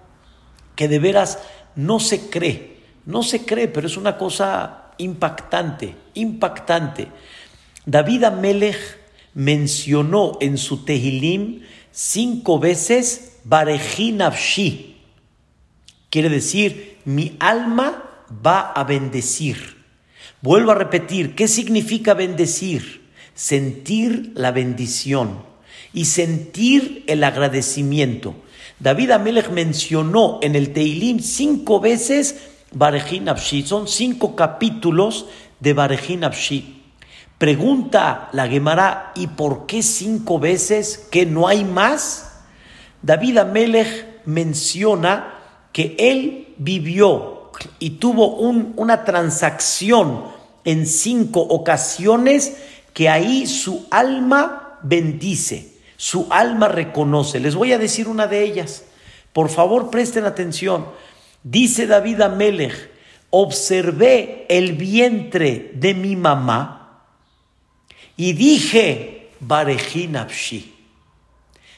que 0.75 0.87
de 0.87 0.99
veras 0.99 1.39
no 1.75 1.99
se 1.99 2.29
cree, 2.29 2.77
no 3.07 3.23
se 3.23 3.45
cree, 3.45 3.67
pero 3.67 3.87
es 3.87 3.97
una 3.97 4.19
cosa 4.19 4.91
impactante, 4.99 5.95
impactante. 6.13 7.07
David 7.83 8.25
Amelech 8.25 8.99
mencionó 9.33 10.37
en 10.39 10.59
su 10.59 10.85
Tehilim 10.85 11.63
cinco 11.89 12.59
veces 12.59 13.39
Barejinavshi. 13.43 14.91
Quiere 16.11 16.27
decir, 16.27 16.90
mi 17.05 17.35
alma 17.39 18.03
va 18.45 18.71
a 18.71 18.83
bendecir. 18.83 19.77
Vuelvo 20.41 20.71
a 20.71 20.75
repetir, 20.75 21.35
¿qué 21.35 21.47
significa 21.47 22.13
bendecir? 22.13 23.09
Sentir 23.35 24.31
la 24.35 24.51
bendición 24.51 25.43
y 25.93 26.05
sentir 26.05 27.03
el 27.07 27.23
agradecimiento. 27.23 28.35
David 28.79 29.11
Amelech 29.11 29.49
mencionó 29.49 30.39
en 30.41 30.55
el 30.55 30.73
Teilim 30.73 31.19
cinco 31.19 31.79
veces 31.79 32.49
Barejin 32.71 33.27
Son 33.65 33.87
cinco 33.87 34.35
capítulos 34.35 35.27
de 35.59 35.73
Barejin 35.73 36.21
Pregunta 37.37 38.29
la 38.33 38.47
Gemara, 38.47 39.11
¿y 39.15 39.27
por 39.27 39.65
qué 39.65 39.83
cinco 39.83 40.39
veces 40.39 41.07
que 41.11 41.25
no 41.25 41.47
hay 41.47 41.63
más? 41.63 42.39
David 43.01 43.39
Amelech 43.39 44.25
menciona 44.25 45.40
que 45.71 45.95
él 45.97 46.53
vivió 46.57 47.51
y 47.79 47.91
tuvo 47.91 48.35
una 48.35 49.03
transacción 49.03 50.25
en 50.63 50.85
cinco 50.85 51.41
ocasiones 51.41 52.57
que 52.93 53.09
ahí 53.09 53.47
su 53.47 53.87
alma 53.89 54.79
bendice, 54.83 55.73
su 55.97 56.27
alma 56.29 56.67
reconoce. 56.67 57.39
Les 57.39 57.55
voy 57.55 57.73
a 57.73 57.77
decir 57.77 58.07
una 58.07 58.27
de 58.27 58.43
ellas. 58.43 58.85
Por 59.33 59.49
favor, 59.49 59.89
presten 59.89 60.25
atención. 60.25 60.85
Dice 61.43 61.87
David 61.87 62.21
Amelech, 62.21 62.91
observé 63.29 64.45
el 64.49 64.73
vientre 64.73 65.71
de 65.73 65.93
mi 65.93 66.15
mamá 66.15 67.05
y 68.17 68.33
dije, 68.33 69.29
Barejinabshi. 69.39 70.75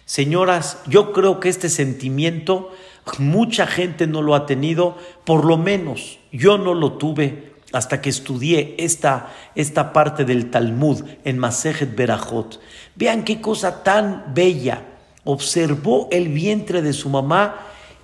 Señoras, 0.06 0.79
yo 0.88 1.13
creo 1.13 1.39
que 1.39 1.49
este 1.49 1.69
sentimiento 1.69 2.73
mucha 3.17 3.67
gente 3.67 4.07
no 4.07 4.21
lo 4.21 4.35
ha 4.35 4.45
tenido, 4.45 4.97
por 5.25 5.45
lo 5.45 5.57
menos 5.57 6.19
yo 6.31 6.57
no 6.57 6.73
lo 6.73 6.93
tuve 6.93 7.53
hasta 7.73 8.01
que 8.01 8.09
estudié 8.09 8.75
esta, 8.77 9.29
esta 9.55 9.93
parte 9.93 10.25
del 10.25 10.51
Talmud 10.51 11.03
en 11.23 11.39
Masejet 11.39 11.95
Berajot. 11.95 12.59
Vean 12.95 13.23
qué 13.23 13.41
cosa 13.41 13.83
tan 13.83 14.33
bella. 14.33 14.83
Observó 15.25 16.07
el 16.11 16.27
vientre 16.27 16.81
de 16.81 16.93
su 16.93 17.09
mamá 17.09 17.55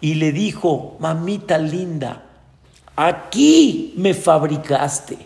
y 0.01 0.15
le 0.15 0.31
dijo, 0.31 0.97
mamita 0.99 1.57
linda, 1.57 2.23
aquí 2.95 3.93
me 3.97 4.13
fabricaste, 4.13 5.17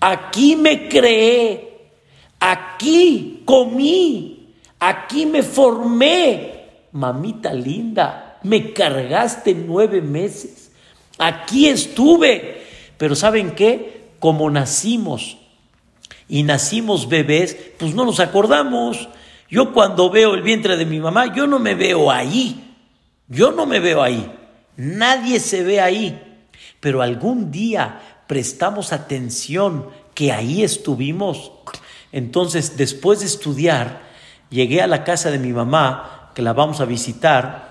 aquí 0.00 0.56
me 0.56 0.88
creé, 0.88 1.90
aquí 2.38 3.42
comí, 3.44 4.54
aquí 4.78 5.26
me 5.26 5.42
formé, 5.42 6.86
mamita 6.92 7.52
linda, 7.52 8.29
me 8.42 8.72
cargaste 8.72 9.54
nueve 9.54 10.00
meses, 10.00 10.70
aquí 11.18 11.68
estuve, 11.68 12.62
pero 12.96 13.14
¿saben 13.14 13.52
qué? 13.54 14.08
Como 14.18 14.50
nacimos 14.50 15.38
y 16.28 16.42
nacimos 16.42 17.08
bebés, 17.08 17.56
pues 17.78 17.94
no 17.94 18.04
nos 18.04 18.20
acordamos. 18.20 19.08
Yo 19.48 19.72
cuando 19.72 20.10
veo 20.10 20.34
el 20.34 20.42
vientre 20.42 20.76
de 20.76 20.86
mi 20.86 21.00
mamá, 21.00 21.34
yo 21.34 21.46
no 21.46 21.58
me 21.58 21.74
veo 21.74 22.10
ahí. 22.10 22.66
Yo 23.30 23.52
no 23.52 23.64
me 23.64 23.78
veo 23.78 24.02
ahí, 24.02 24.28
nadie 24.76 25.38
se 25.38 25.62
ve 25.62 25.80
ahí, 25.80 26.20
pero 26.80 27.00
algún 27.00 27.52
día 27.52 28.00
prestamos 28.26 28.92
atención 28.92 29.86
que 30.14 30.32
ahí 30.32 30.64
estuvimos. 30.64 31.52
Entonces, 32.10 32.76
después 32.76 33.20
de 33.20 33.26
estudiar, 33.26 34.02
llegué 34.50 34.82
a 34.82 34.88
la 34.88 35.04
casa 35.04 35.30
de 35.30 35.38
mi 35.38 35.52
mamá, 35.52 36.32
que 36.34 36.42
la 36.42 36.52
vamos 36.54 36.80
a 36.80 36.86
visitar, 36.86 37.69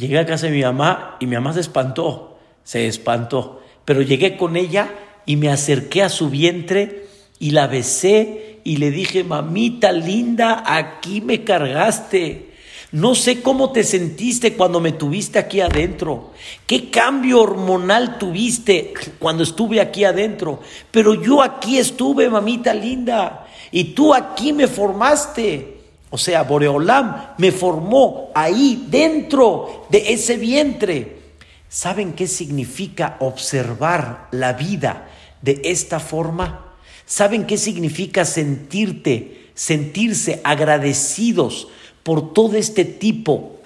llegué 0.00 0.18
a 0.18 0.26
casa 0.26 0.46
de 0.46 0.52
mi 0.52 0.62
mamá 0.62 1.16
y 1.20 1.26
mi 1.26 1.34
mamá 1.36 1.52
se 1.52 1.60
espantó, 1.60 2.38
se 2.64 2.86
espantó, 2.86 3.62
pero 3.84 4.02
llegué 4.02 4.36
con 4.36 4.56
ella 4.56 4.88
y 5.26 5.36
me 5.36 5.50
acerqué 5.50 6.02
a 6.02 6.08
su 6.08 6.30
vientre 6.30 7.06
y 7.38 7.50
la 7.50 7.66
besé 7.66 8.60
y 8.64 8.76
le 8.78 8.90
dije, 8.90 9.24
mamita 9.24 9.92
linda, 9.92 10.64
aquí 10.66 11.20
me 11.20 11.44
cargaste. 11.44 12.50
No 12.92 13.14
sé 13.14 13.40
cómo 13.40 13.70
te 13.70 13.84
sentiste 13.84 14.54
cuando 14.54 14.80
me 14.80 14.92
tuviste 14.92 15.38
aquí 15.38 15.60
adentro, 15.60 16.32
qué 16.66 16.90
cambio 16.90 17.42
hormonal 17.42 18.18
tuviste 18.18 18.92
cuando 19.20 19.44
estuve 19.44 19.80
aquí 19.80 20.02
adentro, 20.02 20.60
pero 20.90 21.14
yo 21.14 21.40
aquí 21.40 21.78
estuve, 21.78 22.28
mamita 22.28 22.74
linda, 22.74 23.46
y 23.70 23.84
tú 23.94 24.12
aquí 24.12 24.52
me 24.52 24.66
formaste. 24.66 25.79
O 26.10 26.18
sea, 26.18 26.42
Boreolam 26.42 27.34
me 27.38 27.52
formó 27.52 28.30
ahí 28.34 28.86
dentro 28.88 29.86
de 29.88 30.12
ese 30.12 30.36
vientre. 30.36 31.20
¿Saben 31.68 32.14
qué 32.14 32.26
significa 32.26 33.16
observar 33.20 34.26
la 34.32 34.52
vida 34.54 35.08
de 35.40 35.60
esta 35.64 36.00
forma? 36.00 36.74
¿Saben 37.06 37.46
qué 37.46 37.56
significa 37.56 38.24
sentirte, 38.24 39.50
sentirse 39.54 40.40
agradecidos 40.42 41.68
por 42.02 42.32
todo 42.32 42.56
este 42.56 42.84
tipo 42.84 43.60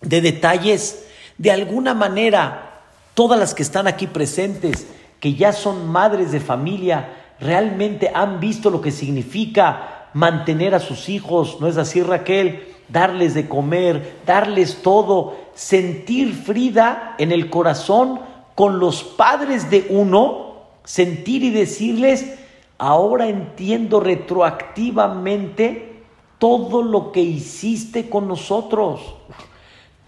de 0.00 0.22
detalles, 0.22 1.04
de 1.36 1.50
alguna 1.50 1.92
manera, 1.92 2.80
todas 3.14 3.38
las 3.38 3.54
que 3.54 3.62
están 3.62 3.86
aquí 3.86 4.06
presentes, 4.06 4.86
que 5.20 5.34
ya 5.34 5.52
son 5.52 5.88
madres 5.88 6.32
de 6.32 6.40
familia, 6.40 7.34
realmente 7.38 8.10
han 8.14 8.40
visto 8.40 8.70
lo 8.70 8.80
que 8.80 8.90
significa 8.90 9.91
mantener 10.14 10.74
a 10.74 10.80
sus 10.80 11.08
hijos, 11.08 11.58
¿no 11.60 11.66
es 11.66 11.76
así 11.76 12.02
Raquel? 12.02 12.68
Darles 12.88 13.34
de 13.34 13.48
comer, 13.48 14.18
darles 14.26 14.82
todo, 14.82 15.36
sentir 15.54 16.34
Frida 16.34 17.14
en 17.18 17.32
el 17.32 17.50
corazón 17.50 18.20
con 18.54 18.78
los 18.78 19.02
padres 19.02 19.70
de 19.70 19.86
uno, 19.90 20.52
sentir 20.84 21.42
y 21.42 21.50
decirles, 21.50 22.38
ahora 22.78 23.28
entiendo 23.28 24.00
retroactivamente 24.00 26.02
todo 26.38 26.82
lo 26.82 27.12
que 27.12 27.20
hiciste 27.20 28.10
con 28.10 28.28
nosotros. 28.28 29.14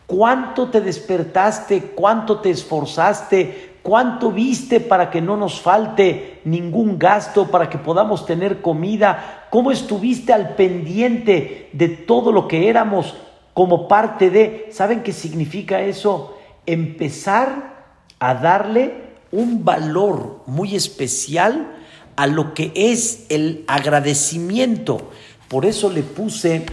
¿Cuánto 0.07 0.69
te 0.69 0.81
despertaste? 0.81 1.93
¿Cuánto 1.95 2.41
te 2.41 2.51
esforzaste? 2.51 3.79
¿Cuánto 3.83 4.33
viste 4.33 4.81
para 4.81 5.11
que 5.11 5.21
no 5.21 5.37
nos 5.37 5.61
falte 5.61 6.41
ningún 6.45 6.99
gasto, 6.99 7.47
para 7.47 7.71
que 7.71 7.79
podamos 7.79 8.27
tener 8.27 8.61
comida? 8.61 9.44
¿Cómo 9.55 9.71
estuviste 9.71 10.33
al 10.33 10.57
pendiente 10.57 11.71
de 11.73 11.87
todo 11.87 12.33
lo 12.33 12.49
que 12.49 12.69
éramos 12.69 13.15
como 13.53 13.87
parte 13.87 14.29
de, 14.29 14.69
¿saben 14.73 15.05
qué 15.05 15.13
significa 15.13 15.81
eso? 15.81 16.37
Empezar 16.67 17.85
a 18.19 18.35
darle 18.35 18.95
un 19.31 19.65
valor 19.65 20.43
muy 20.47 20.75
especial 20.75 21.73
a 22.17 22.27
lo 22.27 22.53
que 22.53 22.73
es 22.75 23.27
el 23.29 23.63
agradecimiento. 23.69 25.13
Por 25.47 25.67
eso 25.67 25.89
le 25.89 26.03
puse 26.03 26.67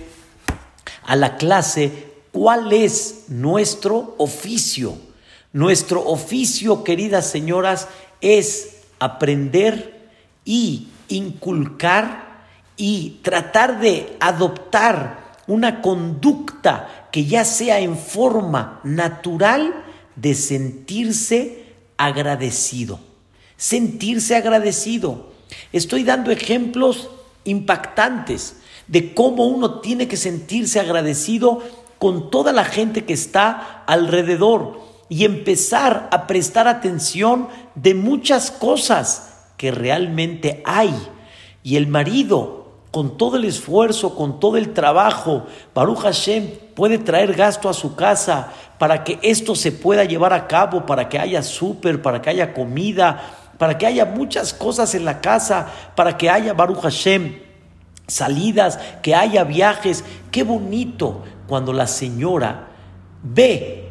a 1.04 1.16
la 1.16 1.38
clase 1.38 1.92
cuál 2.32 2.74
es 2.74 3.26
nuestro 3.28 4.16
oficio. 4.18 4.96
Nuestro 5.54 6.04
oficio, 6.08 6.84
queridas 6.84 7.28
señoras, 7.28 7.88
es 8.22 8.78
aprender 8.98 10.10
y 10.46 10.88
inculcar 11.10 12.31
y 12.82 13.20
tratar 13.22 13.80
de 13.80 14.18
adoptar 14.20 15.36
una 15.46 15.84
conducta 15.84 17.08
que 17.12 17.26
ya 17.26 17.46
sea 17.46 17.80
en 17.80 17.96
forma 17.96 18.80
natural 18.84 19.72
de 20.16 20.34
sentirse 20.34 21.76
agradecido. 21.96 23.00
Sentirse 23.56 24.36
agradecido. 24.36 25.30
Estoy 25.72 26.04
dando 26.04 26.32
ejemplos 26.32 27.12
impactantes 27.44 28.56
de 28.88 29.14
cómo 29.14 29.46
uno 29.46 29.82
tiene 29.82 30.08
que 30.08 30.18
sentirse 30.18 30.80
agradecido 30.80 31.62
con 32.00 32.32
toda 32.32 32.52
la 32.52 32.66
gente 32.66 33.06
que 33.06 33.14
está 33.14 33.84
alrededor 33.86 34.82
y 35.08 35.26
empezar 35.26 36.10
a 36.12 36.26
prestar 36.26 36.68
atención 36.68 37.48
de 37.76 37.94
muchas 37.94 38.50
cosas 38.50 39.52
que 39.56 39.70
realmente 39.70 40.64
hay. 40.66 40.96
Y 41.62 41.76
el 41.76 41.86
marido, 41.86 42.61
con 42.92 43.18
todo 43.18 43.38
el 43.38 43.46
esfuerzo, 43.46 44.16
con 44.16 44.40
todo 44.40 44.58
el 44.58 44.74
trabajo, 44.74 45.46
Baruch 45.74 46.00
Hashem 46.00 46.50
puede 46.76 46.98
traer 46.98 47.34
gasto 47.34 47.70
a 47.70 47.74
su 47.74 47.96
casa 47.96 48.52
para 48.78 49.04
que 49.06 49.18
esto 49.22 49.56
se 49.56 49.72
pueda 49.72 50.04
llevar 50.04 50.34
a 50.34 50.48
cabo, 50.48 50.86
para 50.86 51.08
que 51.08 51.18
haya 51.18 51.42
súper, 51.42 52.02
para 52.02 52.22
que 52.22 52.30
haya 52.30 52.54
comida, 52.54 53.22
para 53.58 53.78
que 53.78 53.86
haya 53.86 54.06
muchas 54.06 54.54
cosas 54.54 54.94
en 54.94 55.06
la 55.06 55.22
casa, 55.22 55.68
para 55.96 56.18
que 56.18 56.30
haya 56.30 56.54
Baruch 56.54 56.82
Hashem 56.82 57.40
salidas, 58.08 58.78
que 59.02 59.16
haya 59.16 59.46
viajes. 59.46 60.04
Qué 60.30 60.44
bonito 60.44 61.24
cuando 61.48 61.72
la 61.72 61.88
señora 61.88 62.68
ve 63.24 63.90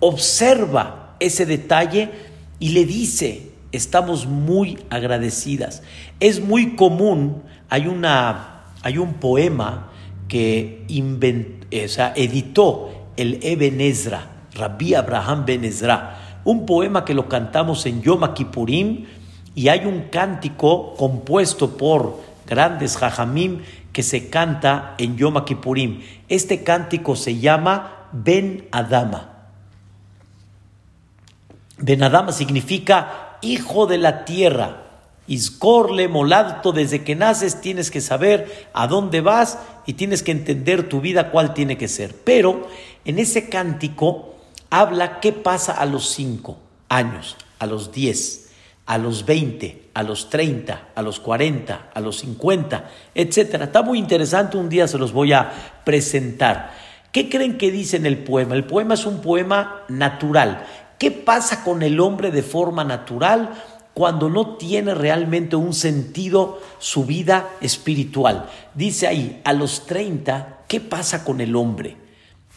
observa 0.00 1.14
ese 1.20 1.46
detalle 1.46 2.10
y 2.58 2.70
le 2.70 2.84
dice, 2.84 3.51
estamos 3.72 4.26
muy 4.26 4.78
agradecidas. 4.90 5.82
Es 6.20 6.40
muy 6.40 6.76
común, 6.76 7.42
hay, 7.68 7.88
una, 7.88 8.66
hay 8.82 8.98
un 8.98 9.14
poema 9.14 9.90
que 10.28 10.84
editó 10.88 12.90
el 13.16 13.40
Eben 13.42 13.80
Ezra, 13.80 14.26
Rabbi 14.54 14.94
Abraham 14.94 15.44
Ben 15.46 15.64
Ezra, 15.64 16.18
un 16.44 16.66
poema 16.66 17.04
que 17.04 17.14
lo 17.14 17.28
cantamos 17.28 17.86
en 17.86 18.02
Yom 18.02 18.34
Kippurim 18.34 19.06
y 19.54 19.68
hay 19.68 19.84
un 19.84 20.08
cántico 20.10 20.94
compuesto 20.94 21.76
por 21.76 22.20
grandes 22.46 22.96
jajamim 22.96 23.60
que 23.92 24.02
se 24.02 24.28
canta 24.28 24.94
en 24.98 25.16
Yom 25.16 25.44
Kippurim. 25.44 26.00
Este 26.28 26.64
cántico 26.64 27.16
se 27.16 27.38
llama 27.38 28.08
Ben 28.12 28.66
Adama. 28.72 29.28
Benadama 31.78 32.32
significa 32.32 33.21
hijo 33.42 33.86
de 33.86 33.98
la 33.98 34.24
tierra. 34.24 34.78
Iscorle, 35.26 36.08
molalto, 36.08 36.72
desde 36.72 37.04
que 37.04 37.14
naces 37.14 37.60
tienes 37.60 37.90
que 37.90 38.00
saber 38.00 38.68
a 38.72 38.88
dónde 38.88 39.20
vas 39.20 39.58
y 39.86 39.92
tienes 39.92 40.22
que 40.22 40.32
entender 40.32 40.88
tu 40.88 41.00
vida 41.00 41.30
cuál 41.30 41.54
tiene 41.54 41.78
que 41.78 41.86
ser. 41.86 42.14
Pero 42.24 42.66
en 43.04 43.18
ese 43.18 43.48
cántico 43.48 44.34
habla 44.68 45.20
qué 45.20 45.32
pasa 45.32 45.72
a 45.72 45.86
los 45.86 46.08
cinco 46.08 46.58
años, 46.88 47.36
a 47.60 47.66
los 47.66 47.92
diez, 47.92 48.50
a 48.84 48.98
los 48.98 49.24
veinte, 49.24 49.88
a 49.94 50.02
los 50.02 50.28
treinta, 50.28 50.88
a 50.96 51.02
los 51.02 51.20
cuarenta, 51.20 51.88
a 51.94 52.00
los 52.00 52.18
cincuenta, 52.18 52.90
etcétera. 53.14 53.66
Está 53.66 53.82
muy 53.82 53.98
interesante, 53.98 54.56
un 54.56 54.68
día 54.68 54.88
se 54.88 54.98
los 54.98 55.12
voy 55.12 55.32
a 55.32 55.52
presentar. 55.84 56.72
¿Qué 57.12 57.28
creen 57.28 57.58
que 57.58 57.70
dice 57.70 57.96
en 57.96 58.06
el 58.06 58.18
poema? 58.18 58.54
El 58.54 58.64
poema 58.64 58.94
es 58.94 59.06
un 59.06 59.20
poema 59.20 59.82
natural 59.88 60.66
¿Qué 61.02 61.10
pasa 61.10 61.64
con 61.64 61.82
el 61.82 61.98
hombre 61.98 62.30
de 62.30 62.44
forma 62.44 62.84
natural 62.84 63.60
cuando 63.92 64.30
no 64.30 64.54
tiene 64.56 64.94
realmente 64.94 65.56
un 65.56 65.74
sentido 65.74 66.62
su 66.78 67.06
vida 67.06 67.48
espiritual? 67.60 68.48
Dice 68.74 69.08
ahí, 69.08 69.40
a 69.44 69.52
los 69.52 69.84
30, 69.86 70.60
¿qué 70.68 70.78
pasa 70.78 71.24
con 71.24 71.40
el 71.40 71.56
hombre? 71.56 71.96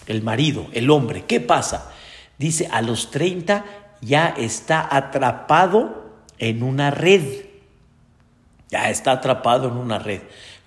El 0.06 0.22
marido, 0.22 0.68
el 0.74 0.92
hombre, 0.92 1.26
¿qué 1.26 1.40
pasa? 1.40 1.92
Dice, 2.38 2.70
a 2.72 2.84
los 2.84 3.10
30 3.10 3.66
ya 4.02 4.28
está 4.28 4.96
atrapado 4.96 6.06
en 6.38 6.62
una 6.62 6.92
red. 6.92 7.48
Ya 8.70 8.92
está 8.92 9.14
atrapado 9.14 9.70
en 9.70 9.78
una 9.78 9.98
red. 9.98 10.22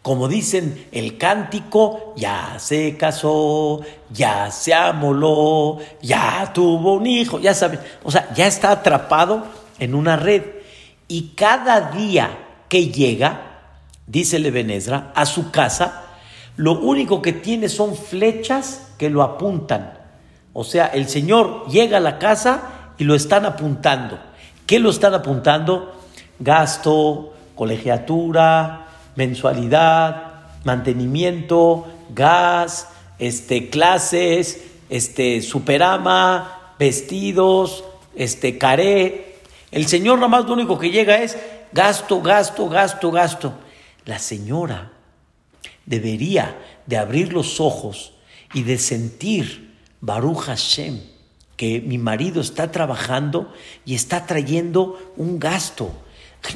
Como 0.08 0.26
dicen 0.26 0.86
el 0.90 1.18
cántico, 1.18 2.14
ya 2.16 2.54
se 2.58 2.96
casó, 2.96 3.82
ya 4.08 4.50
se 4.50 4.72
amoló, 4.72 5.80
ya 6.00 6.50
tuvo 6.54 6.94
un 6.94 7.06
hijo, 7.06 7.38
ya 7.38 7.52
saben, 7.52 7.78
o 8.02 8.10
sea, 8.10 8.32
ya 8.34 8.46
está 8.46 8.70
atrapado 8.70 9.44
en 9.78 9.94
una 9.94 10.16
red. 10.16 10.44
Y 11.08 11.34
cada 11.36 11.90
día 11.90 12.38
que 12.70 12.88
llega, 12.88 13.58
dice 14.06 14.38
Levenezra, 14.38 15.12
a 15.14 15.26
su 15.26 15.50
casa, 15.50 16.04
lo 16.56 16.80
único 16.80 17.20
que 17.20 17.34
tiene 17.34 17.68
son 17.68 17.94
flechas 17.94 18.92
que 18.96 19.10
lo 19.10 19.22
apuntan. 19.22 19.92
O 20.54 20.64
sea, 20.64 20.86
el 20.86 21.06
Señor 21.06 21.68
llega 21.68 21.98
a 21.98 22.00
la 22.00 22.18
casa 22.18 22.94
y 22.96 23.04
lo 23.04 23.14
están 23.14 23.44
apuntando. 23.44 24.18
¿Qué 24.66 24.78
lo 24.78 24.88
están 24.88 25.12
apuntando? 25.12 26.00
Gasto, 26.38 27.34
colegiatura, 27.54 28.87
mensualidad, 29.18 30.46
mantenimiento, 30.62 31.88
gas, 32.14 32.88
este, 33.18 33.68
clases, 33.68 34.62
este, 34.88 35.42
superama, 35.42 36.74
vestidos, 36.78 37.82
este, 38.14 38.58
caré. 38.58 39.40
El 39.72 39.88
señor 39.88 40.18
nada 40.18 40.28
más 40.28 40.44
lo 40.44 40.52
único 40.52 40.78
que 40.78 40.92
llega 40.92 41.16
es 41.16 41.36
gasto, 41.72 42.22
gasto, 42.22 42.68
gasto, 42.68 43.10
gasto. 43.10 43.54
La 44.04 44.20
señora 44.20 44.92
debería 45.84 46.56
de 46.86 46.96
abrir 46.96 47.32
los 47.32 47.58
ojos 47.58 48.12
y 48.54 48.62
de 48.62 48.78
sentir, 48.78 49.74
Baruch 50.00 50.42
Hashem, 50.42 51.00
que 51.56 51.80
mi 51.80 51.98
marido 51.98 52.40
está 52.40 52.70
trabajando 52.70 53.52
y 53.84 53.96
está 53.96 54.26
trayendo 54.26 55.12
un 55.16 55.40
gasto. 55.40 55.90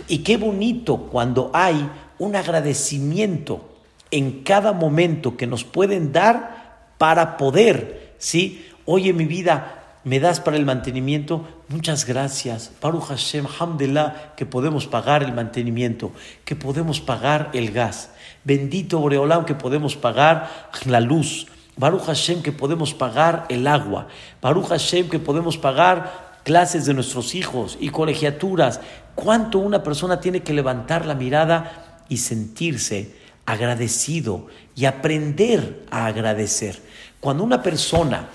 Y 0.06 0.18
qué 0.18 0.36
bonito 0.36 1.08
cuando 1.10 1.50
hay 1.52 1.90
un 2.22 2.36
agradecimiento 2.36 3.68
en 4.12 4.44
cada 4.44 4.72
momento 4.72 5.36
que 5.36 5.48
nos 5.48 5.64
pueden 5.64 6.12
dar 6.12 6.92
para 6.96 7.36
poder, 7.36 8.14
¿sí? 8.18 8.64
Oye, 8.84 9.12
mi 9.12 9.24
vida, 9.24 9.98
¿me 10.04 10.20
das 10.20 10.38
para 10.38 10.56
el 10.56 10.64
mantenimiento? 10.64 11.44
Muchas 11.68 12.06
gracias. 12.06 12.70
Baruch 12.80 13.06
Hashem, 13.06 13.46
Hamdulillah, 13.58 14.34
que 14.36 14.46
podemos 14.46 14.86
pagar 14.86 15.24
el 15.24 15.32
mantenimiento, 15.32 16.12
que 16.44 16.54
podemos 16.54 17.00
pagar 17.00 17.50
el 17.54 17.72
gas. 17.72 18.10
Bendito 18.44 19.00
Boreolam, 19.00 19.44
que 19.44 19.56
podemos 19.56 19.96
pagar 19.96 20.70
la 20.84 21.00
luz. 21.00 21.48
Baruch 21.76 22.04
Hashem, 22.04 22.42
que 22.42 22.52
podemos 22.52 22.94
pagar 22.94 23.46
el 23.48 23.66
agua. 23.66 24.06
Baruch 24.40 24.68
Hashem, 24.68 25.08
que 25.08 25.18
podemos 25.18 25.58
pagar 25.58 26.38
clases 26.44 26.86
de 26.86 26.94
nuestros 26.94 27.34
hijos 27.34 27.76
y 27.80 27.88
colegiaturas. 27.88 28.80
¿Cuánto 29.16 29.58
una 29.58 29.82
persona 29.82 30.20
tiene 30.20 30.42
que 30.44 30.52
levantar 30.52 31.04
la 31.04 31.16
mirada 31.16 31.91
y 32.08 32.18
sentirse 32.18 33.14
agradecido 33.46 34.46
y 34.74 34.84
aprender 34.84 35.84
a 35.90 36.06
agradecer. 36.06 36.80
Cuando 37.20 37.44
una 37.44 37.62
persona 37.62 38.28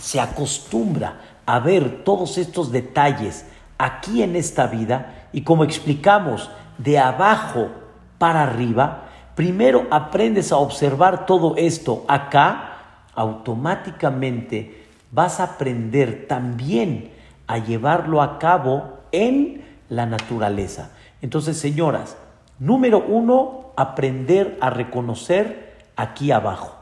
se 0.00 0.20
acostumbra 0.20 1.20
a 1.46 1.58
ver 1.60 2.04
todos 2.04 2.38
estos 2.38 2.72
detalles 2.72 3.44
aquí 3.78 4.22
en 4.22 4.36
esta 4.36 4.66
vida 4.66 5.28
y 5.32 5.42
como 5.42 5.64
explicamos, 5.64 6.50
de 6.78 6.98
abajo 6.98 7.70
para 8.18 8.42
arriba, 8.42 9.08
primero 9.34 9.86
aprendes 9.90 10.52
a 10.52 10.56
observar 10.56 11.26
todo 11.26 11.54
esto 11.56 12.04
acá, 12.08 13.06
automáticamente 13.14 14.86
vas 15.10 15.40
a 15.40 15.44
aprender 15.44 16.26
también 16.26 17.10
a 17.46 17.58
llevarlo 17.58 18.22
a 18.22 18.38
cabo 18.38 19.00
en 19.12 19.64
la 19.88 20.06
naturaleza. 20.06 20.90
Entonces, 21.20 21.58
señoras, 21.58 22.16
Número 22.62 23.04
uno, 23.04 23.72
aprender 23.74 24.56
a 24.60 24.70
reconocer 24.70 25.78
aquí 25.96 26.30
abajo. 26.30 26.76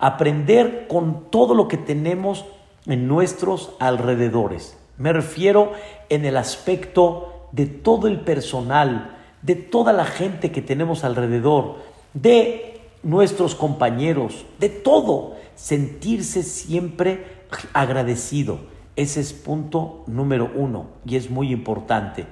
Aprender 0.00 0.88
con 0.88 1.30
todo 1.30 1.54
lo 1.54 1.68
que 1.68 1.76
tenemos 1.76 2.44
en 2.86 3.06
nuestros 3.06 3.70
alrededores. 3.78 4.76
Me 4.98 5.12
refiero 5.12 5.74
en 6.08 6.24
el 6.24 6.36
aspecto 6.36 7.46
de 7.52 7.66
todo 7.66 8.08
el 8.08 8.18
personal, 8.22 9.16
de 9.42 9.54
toda 9.54 9.92
la 9.92 10.06
gente 10.06 10.50
que 10.50 10.60
tenemos 10.60 11.04
alrededor, 11.04 11.76
de 12.14 12.80
nuestros 13.04 13.54
compañeros, 13.54 14.44
de 14.58 14.70
todo, 14.70 15.36
sentirse 15.54 16.42
siempre 16.42 17.44
agradecido. 17.74 18.58
Ese 18.96 19.20
es 19.20 19.32
punto 19.32 20.02
número 20.08 20.50
uno 20.56 20.88
y 21.06 21.14
es 21.14 21.30
muy 21.30 21.52
importante. 21.52 22.26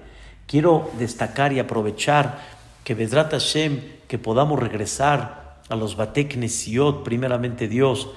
Quiero 0.49 0.91
destacar 0.99 1.53
y 1.53 1.61
aprovechar 1.61 2.59
que 2.97 3.07
Hashem, 3.07 3.83
que 4.09 4.19
podamos 4.19 4.59
regresar 4.59 5.61
a 5.69 5.77
los 5.77 5.95
Batek 5.95 6.37
Nesiot, 6.37 7.05
primeramente 7.05 7.69
Dios. 7.69 8.09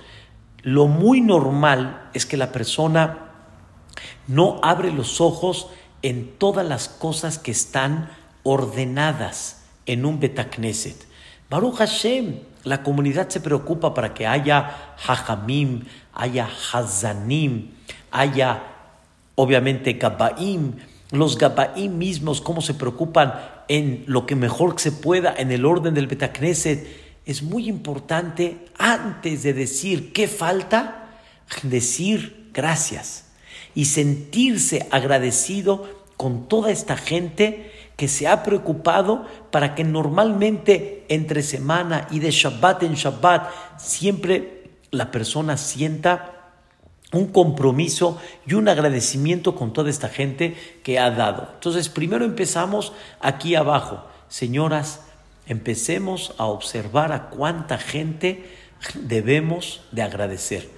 Lo 0.63 0.87
muy 0.87 1.21
normal 1.21 2.09
es 2.15 2.25
que 2.25 2.37
la 2.37 2.51
persona 2.51 3.31
no 4.27 4.59
abre 4.63 4.91
los 4.91 5.21
ojos 5.21 5.67
en 6.01 6.33
todas 6.39 6.65
las 6.65 6.89
cosas 6.89 7.37
que 7.37 7.51
están 7.51 8.09
ordenadas 8.41 9.63
en 9.85 10.05
un 10.05 10.19
Betakneset. 10.19 11.05
Baruch 11.51 11.75
Hashem, 11.75 12.39
la 12.63 12.81
comunidad 12.81 13.29
se 13.29 13.41
preocupa 13.41 13.93
para 13.93 14.15
que 14.15 14.25
haya 14.25 14.95
hajamim, 15.05 15.83
haya 16.13 16.47
hazanim, 16.71 17.69
haya 18.09 18.63
obviamente 19.35 19.93
gabaim, 19.93 20.77
los 21.13 21.37
gabaim 21.37 21.95
mismos, 21.95 22.41
cómo 22.41 22.61
se 22.61 22.73
preocupan 22.73 23.35
en 23.67 24.03
lo 24.07 24.25
que 24.25 24.35
mejor 24.35 24.79
se 24.79 24.91
pueda 24.91 25.33
en 25.37 25.51
el 25.51 25.63
orden 25.63 25.93
del 25.93 26.07
Betakneset. 26.07 26.87
Es 27.25 27.43
muy 27.43 27.69
importante, 27.69 28.65
antes 28.79 29.43
de 29.43 29.53
decir 29.53 30.11
qué 30.11 30.27
falta, 30.27 31.11
decir 31.61 32.49
gracias 32.51 33.25
y 33.75 33.85
sentirse 33.85 34.87
agradecido 34.89 35.87
con 36.17 36.47
toda 36.47 36.71
esta 36.71 36.97
gente 36.97 37.71
que 37.95 38.07
se 38.07 38.27
ha 38.27 38.41
preocupado 38.41 39.27
para 39.51 39.75
que 39.75 39.83
normalmente 39.83 41.05
entre 41.09 41.43
semana 41.43 42.07
y 42.09 42.19
de 42.19 42.31
Shabbat 42.31 42.81
en 42.81 42.95
Shabbat 42.95 43.51
siempre 43.77 44.71
la 44.89 45.11
persona 45.11 45.57
sienta 45.57 46.32
un 47.13 47.27
compromiso 47.27 48.19
y 48.45 48.55
un 48.55 48.67
agradecimiento 48.67 49.55
con 49.55 49.71
toda 49.71 49.89
esta 49.89 50.09
gente 50.09 50.55
que 50.83 50.99
ha 50.99 51.11
dado. 51.11 51.49
Entonces, 51.53 51.87
primero 51.87 52.25
empezamos 52.25 52.91
aquí 53.21 53.55
abajo. 53.55 54.05
Señoras, 54.27 55.01
empecemos 55.45 56.33
a 56.37 56.45
observar 56.45 57.11
a 57.11 57.29
cuánta 57.29 57.77
gente 57.77 58.49
debemos 58.95 59.81
de 59.91 60.01
agradecer, 60.01 60.69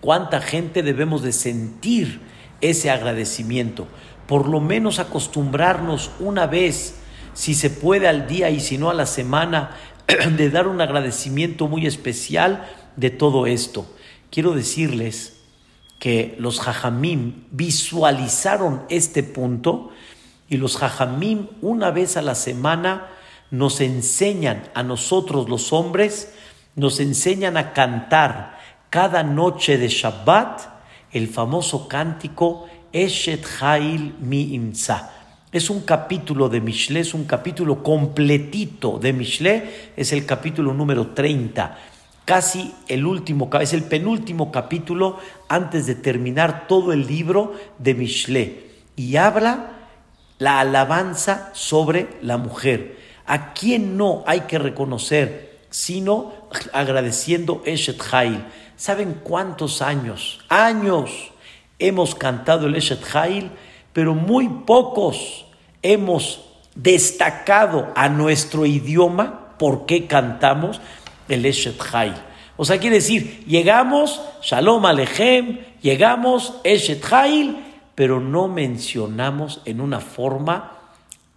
cuánta 0.00 0.40
gente 0.40 0.82
debemos 0.82 1.22
de 1.22 1.32
sentir 1.32 2.20
ese 2.60 2.90
agradecimiento 2.90 3.86
por 4.32 4.48
lo 4.48 4.60
menos 4.60 4.98
acostumbrarnos 4.98 6.10
una 6.18 6.46
vez, 6.46 6.94
si 7.34 7.54
se 7.54 7.68
puede 7.68 8.08
al 8.08 8.26
día 8.26 8.48
y 8.48 8.60
si 8.60 8.78
no 8.78 8.88
a 8.90 8.94
la 8.94 9.04
semana, 9.04 9.76
de 10.36 10.48
dar 10.50 10.68
un 10.68 10.80
agradecimiento 10.80 11.68
muy 11.68 11.86
especial 11.86 12.66
de 12.96 13.10
todo 13.10 13.46
esto. 13.46 13.86
Quiero 14.30 14.54
decirles 14.54 15.41
que 16.02 16.34
los 16.40 16.58
jajamim 16.58 17.44
visualizaron 17.52 18.82
este 18.88 19.22
punto 19.22 19.90
y 20.48 20.56
los 20.56 20.76
jajamim 20.76 21.46
una 21.60 21.92
vez 21.92 22.16
a 22.16 22.22
la 22.22 22.34
semana 22.34 23.06
nos 23.52 23.80
enseñan 23.80 24.64
a 24.74 24.82
nosotros 24.82 25.48
los 25.48 25.72
hombres, 25.72 26.34
nos 26.74 26.98
enseñan 26.98 27.56
a 27.56 27.72
cantar 27.72 28.58
cada 28.90 29.22
noche 29.22 29.78
de 29.78 29.86
Shabbat 29.86 30.62
el 31.12 31.28
famoso 31.28 31.86
cántico 31.86 32.66
Eshet 32.92 33.46
Hail 33.60 34.16
Mi 34.18 34.54
Imza. 34.54 35.12
Es 35.52 35.70
un 35.70 35.82
capítulo 35.82 36.48
de 36.48 36.60
Mishle, 36.60 36.98
es 36.98 37.14
un 37.14 37.26
capítulo 37.26 37.80
completito 37.80 38.98
de 38.98 39.12
Mishle, 39.12 39.92
es 39.96 40.12
el 40.12 40.26
capítulo 40.26 40.74
número 40.74 41.12
30, 41.12 41.78
casi 42.24 42.74
el 42.88 43.06
último, 43.06 43.50
es 43.60 43.72
el 43.72 43.84
penúltimo 43.84 44.52
capítulo 44.52 45.18
antes 45.48 45.86
de 45.86 45.94
terminar 45.94 46.66
todo 46.66 46.92
el 46.92 47.06
libro 47.06 47.54
de 47.78 47.94
Mishle. 47.94 48.72
Y 48.96 49.16
habla 49.16 49.72
la 50.38 50.60
alabanza 50.60 51.50
sobre 51.52 52.08
la 52.22 52.36
mujer. 52.36 52.98
¿A 53.26 53.52
quién 53.54 53.96
no 53.96 54.24
hay 54.26 54.40
que 54.40 54.58
reconocer? 54.58 55.60
Sino 55.70 56.32
agradeciendo 56.72 57.62
Eshet 57.64 58.02
Hail. 58.12 58.44
¿Saben 58.76 59.20
cuántos 59.22 59.80
años? 59.82 60.40
Años 60.48 61.32
hemos 61.78 62.14
cantado 62.14 62.66
el 62.66 62.74
Eshet 62.74 63.04
Hail, 63.14 63.50
pero 63.92 64.14
muy 64.14 64.48
pocos 64.48 65.46
hemos 65.82 66.44
destacado 66.74 67.92
a 67.94 68.08
nuestro 68.08 68.66
idioma 68.66 69.56
por 69.58 69.86
qué 69.86 70.06
cantamos 70.06 70.80
el 71.28 71.46
Eshet 71.46 71.80
Hail. 71.92 72.14
O 72.56 72.64
sea, 72.64 72.78
quiere 72.78 72.96
decir, 72.96 73.44
llegamos, 73.46 74.20
Shalom 74.42 74.84
Alechem, 74.84 75.60
llegamos, 75.80 76.54
Eshet 76.64 77.04
Hail, 77.12 77.56
pero 77.94 78.20
no 78.20 78.48
mencionamos 78.48 79.60
en 79.64 79.80
una 79.80 80.00
forma 80.00 80.78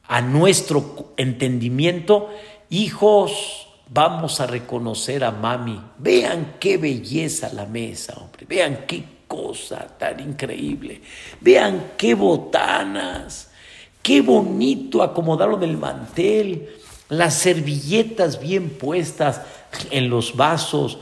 a 0.08 0.22
nuestro 0.22 1.14
entendimiento, 1.18 2.30
hijos, 2.70 3.68
vamos 3.90 4.40
a 4.40 4.48
reconocer 4.48 5.24
a 5.24 5.32
mami. 5.32 5.82
Vean 5.98 6.56
qué 6.60 6.78
belleza 6.78 7.52
la 7.54 7.66
mesa, 7.66 8.14
hombre. 8.18 8.46
Vean 8.48 8.86
qué 8.88 9.04
cosa 9.28 9.88
tan 9.98 10.20
increíble. 10.20 11.02
Vean 11.42 11.94
qué 11.98 12.14
botanas, 12.14 13.52
qué 14.02 14.22
bonito 14.22 15.02
acomodaron 15.02 15.64
el 15.64 15.78
mantel, 15.78 16.70
las 17.10 17.36
servilletas 17.36 18.40
bien 18.40 18.70
puestas 18.70 19.42
en 19.92 20.10
los 20.10 20.36
vasos, 20.36 20.98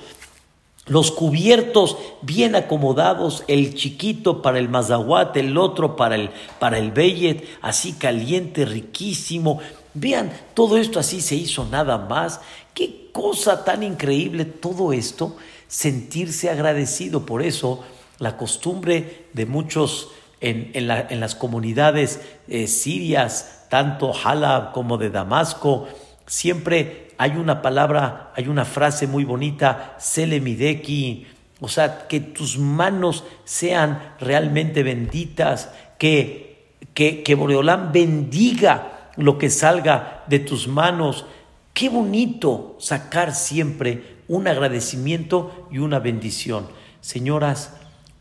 los 0.86 1.12
cubiertos 1.12 1.98
bien 2.22 2.56
acomodados, 2.56 3.44
el 3.48 3.74
chiquito 3.76 4.42
para 4.42 4.60
el 4.60 4.68
mazahuate, 4.68 5.40
el 5.40 5.58
otro 5.58 5.96
para 5.96 6.16
el, 6.16 6.30
para 6.60 6.78
el 6.78 6.92
bellet, 6.92 7.48
así 7.62 7.94
caliente, 7.94 8.66
riquísimo. 8.66 9.60
Vean, 9.94 10.32
todo 10.54 10.78
esto 10.78 11.00
así 11.00 11.22
se 11.22 11.36
hizo 11.36 11.66
nada 11.66 11.98
más. 11.98 12.42
Qué 12.74 13.10
cosa 13.14 13.64
tan 13.64 13.84
increíble 13.84 14.44
todo 14.44 14.92
esto, 14.92 15.38
sentirse 15.68 16.50
agradecido. 16.50 17.26
Por 17.26 17.44
eso 17.44 17.84
la 18.20 18.36
costumbre 18.36 19.28
de 19.34 19.46
muchos 19.46 20.10
en, 20.42 20.88
las 20.88 21.36
comunidades 21.36 22.20
eh, 22.50 22.68
sirias, 22.68 23.63
tanto 23.74 24.14
Halab 24.14 24.72
como 24.72 25.00
de 25.00 25.10
Damasco, 25.10 25.88
siempre 26.28 27.08
hay 27.18 27.32
una 27.32 27.64
palabra, 27.64 28.32
hay 28.36 28.48
una 28.48 28.66
frase 28.66 29.08
muy 29.08 29.24
bonita, 29.24 29.96
Selemideki, 29.98 31.26
o 31.60 31.68
sea, 31.68 32.08
que 32.08 32.20
tus 32.20 32.60
manos 32.60 33.24
sean 33.46 34.14
realmente 34.20 34.84
benditas, 34.84 35.72
que, 35.98 36.76
que, 36.94 37.24
que 37.24 37.34
Boreolán 37.34 37.92
bendiga 37.92 39.10
lo 39.16 39.40
que 39.40 39.50
salga 39.50 40.24
de 40.28 40.38
tus 40.38 40.68
manos. 40.68 41.26
Qué 41.74 41.90
bonito 41.90 42.76
sacar 42.80 43.34
siempre 43.34 44.18
un 44.28 44.48
agradecimiento 44.48 45.68
y 45.72 45.80
una 45.80 45.98
bendición. 45.98 46.68
Señoras, 47.02 47.74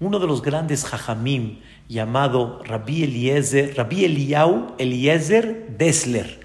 uno 0.03 0.19
de 0.19 0.27
los 0.27 0.43
grandes 0.43 0.85
jajamim 0.85 1.61
llamado 1.88 2.61
Rabbi 2.65 3.05
Eliezer, 3.05 3.77
Rabbi 3.77 4.05
Eliau 4.05 4.75
Eliezer 4.77 5.77
Dessler, 5.79 6.41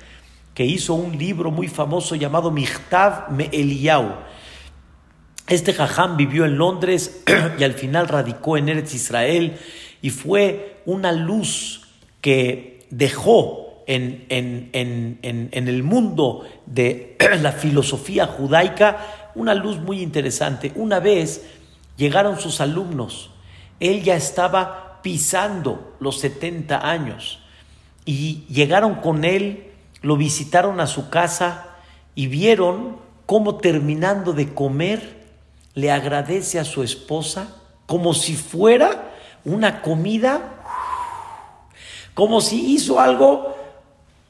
que 0.53 0.63
hizo 0.63 0.93
un 0.93 1.17
libro 1.17 1.49
muy 1.49 1.67
famoso 1.67 2.13
llamado 2.13 2.51
Michtav 2.51 3.31
Me 3.31 3.49
Eliau. 3.51 4.15
Este 5.47 5.73
jajam 5.73 6.17
vivió 6.17 6.45
en 6.45 6.59
Londres 6.59 7.23
y 7.59 7.63
al 7.63 7.73
final 7.73 8.07
radicó 8.07 8.57
en 8.57 8.69
Eretz 8.69 8.93
Israel 8.93 9.57
y 10.03 10.11
fue 10.11 10.81
una 10.85 11.11
luz 11.11 11.81
que 12.21 12.85
dejó 12.91 13.83
en, 13.87 14.27
el 14.69 15.83
mundo 15.83 16.45
de 16.67 17.17
la 17.41 17.53
filosofía 17.53 18.27
judaica 18.27 19.31
una 19.33 19.55
luz 19.55 19.79
muy 19.79 20.01
interesante. 20.03 20.71
Una 20.75 20.99
vez 20.99 21.43
llegaron 21.95 22.39
sus 22.39 22.61
alumnos 22.61 23.31
él 23.79 24.03
ya 24.03 24.15
estaba 24.15 24.99
pisando 25.01 25.95
los 25.99 26.19
70 26.19 26.89
años 26.89 27.39
y 28.05 28.45
llegaron 28.49 28.95
con 28.95 29.23
él, 29.23 29.71
lo 30.01 30.17
visitaron 30.17 30.79
a 30.79 30.87
su 30.87 31.09
casa 31.09 31.75
y 32.15 32.27
vieron 32.27 32.97
cómo 33.25 33.57
terminando 33.57 34.33
de 34.33 34.53
comer 34.53 35.25
le 35.73 35.91
agradece 35.91 36.59
a 36.59 36.65
su 36.65 36.81
esposa 36.81 37.55
como 37.85 38.13
si 38.13 38.35
fuera 38.35 39.13
una 39.45 39.81
comida, 39.81 40.55
como 42.13 42.41
si 42.41 42.73
hizo 42.73 42.99
algo 42.99 43.55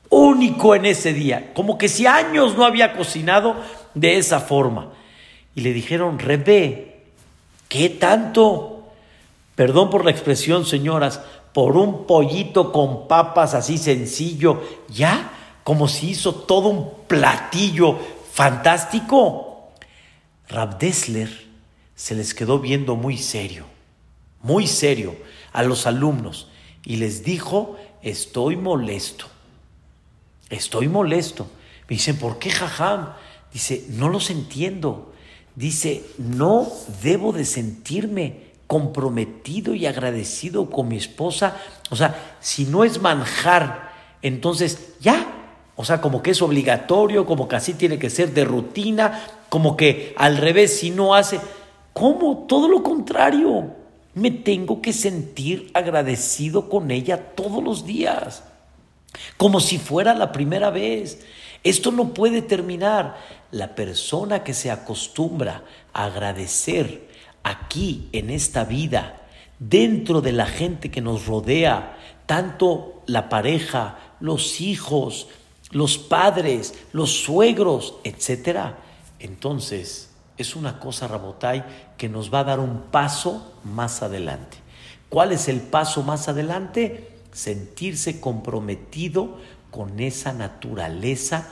único 0.10 0.76
en 0.76 0.86
ese 0.86 1.14
día, 1.14 1.54
como 1.54 1.78
que 1.78 1.90
si 1.90 2.06
años 2.06 2.58
no 2.58 2.66
había 2.66 2.96
cocinado 2.96 3.56
de 3.94 4.18
esa 4.18 4.40
forma. 4.40 4.92
Y 5.56 5.62
le 5.62 5.74
dijeron, 5.74 6.20
Rebe, 6.20 7.04
¿qué 7.68 7.90
tanto? 7.90 8.77
Perdón 9.58 9.90
por 9.90 10.06
la 10.06 10.12
expresión, 10.12 10.68
señoras, 10.68 11.20
por 11.52 11.78
un 11.78 12.06
pollito 12.06 12.72
con 12.72 13.08
papas 13.08 13.56
así 13.56 13.80
sencillo, 13.80 14.62
ya 14.88 15.60
como 15.64 15.88
si 15.88 16.12
hizo 16.12 16.36
todo 16.36 16.70
un 16.70 16.92
platillo 17.08 17.98
fantástico. 18.32 19.72
Rab 20.48 20.78
Dessler 20.78 21.48
se 21.96 22.14
les 22.14 22.36
quedó 22.36 22.60
viendo 22.60 22.96
muy 22.96 23.18
serio, 23.18 23.66
muy 24.44 24.68
serio 24.68 25.16
a 25.54 25.64
los 25.64 25.88
alumnos 25.88 26.50
y 26.86 26.98
les 26.98 27.24
dijo, 27.24 27.78
estoy 28.04 28.58
molesto, 28.58 29.26
estoy 30.52 30.88
molesto. 30.88 31.48
Me 31.90 31.96
dicen, 31.96 32.18
¿por 32.18 32.38
qué 32.38 32.52
jajam? 32.52 33.14
Dice, 33.52 33.88
no 33.90 34.08
los 34.08 34.30
entiendo. 34.30 35.14
Dice, 35.56 36.06
no 36.20 36.68
debo 37.02 37.34
de 37.34 37.44
sentirme 37.44 38.47
comprometido 38.68 39.74
y 39.74 39.86
agradecido 39.86 40.70
con 40.70 40.90
mi 40.90 40.98
esposa. 40.98 41.58
O 41.90 41.96
sea, 41.96 42.38
si 42.40 42.66
no 42.66 42.84
es 42.84 43.02
manjar, 43.02 43.92
entonces 44.22 44.96
ya. 45.00 45.34
O 45.76 45.86
sea, 45.86 46.02
como 46.02 46.22
que 46.22 46.32
es 46.32 46.42
obligatorio, 46.42 47.26
como 47.26 47.48
que 47.48 47.56
así 47.56 47.74
tiene 47.74 47.98
que 47.98 48.10
ser 48.10 48.34
de 48.34 48.44
rutina, 48.44 49.24
como 49.50 49.78
que 49.78 50.14
al 50.18 50.38
revés, 50.38 50.80
si 50.80 50.90
no 50.90 51.16
hace... 51.16 51.40
¿Cómo? 51.94 52.46
Todo 52.48 52.68
lo 52.68 52.84
contrario. 52.84 53.74
Me 54.14 54.30
tengo 54.30 54.82
que 54.82 54.94
sentir 54.94 55.72
agradecido 55.74 56.70
con 56.70 56.92
ella 56.92 57.36
todos 57.36 57.64
los 57.64 57.86
días, 57.86 58.44
como 59.38 59.60
si 59.60 59.78
fuera 59.78 60.14
la 60.14 60.32
primera 60.32 60.70
vez. 60.70 61.26
Esto 61.64 61.92
no 61.92 62.14
puede 62.14 62.42
terminar. 62.42 63.18
La 63.50 63.76
persona 63.76 64.44
que 64.44 64.54
se 64.54 64.70
acostumbra 64.70 65.64
a 65.94 66.06
agradecer 66.06 67.08
aquí 67.50 68.10
en 68.12 68.30
esta 68.30 68.64
vida, 68.64 69.22
dentro 69.60 70.22
de 70.22 70.32
la 70.32 70.46
gente 70.46 70.92
que 70.92 71.02
nos 71.02 71.26
rodea, 71.26 71.98
tanto 72.26 73.02
la 73.06 73.30
pareja, 73.30 73.98
los 74.20 74.62
hijos, 74.62 75.28
los 75.72 75.98
padres, 75.98 76.74
los 76.92 77.24
suegros, 77.24 77.96
etcétera, 78.04 78.78
entonces 79.20 80.12
es 80.38 80.56
una 80.56 80.80
cosa, 80.80 81.08
Rabotai, 81.08 81.66
que 81.98 82.10
nos 82.10 82.34
va 82.34 82.42
a 82.42 82.46
dar 82.46 82.60
un 82.60 82.84
paso 82.92 83.54
más 83.64 84.04
adelante. 84.04 84.58
¿Cuál 85.10 85.32
es 85.32 85.48
el 85.48 85.62
paso 85.62 86.04
más 86.04 86.28
adelante? 86.28 87.10
Sentirse 87.32 88.20
comprometido 88.20 89.38
con 89.72 90.00
esa 90.00 90.34
naturaleza 90.34 91.48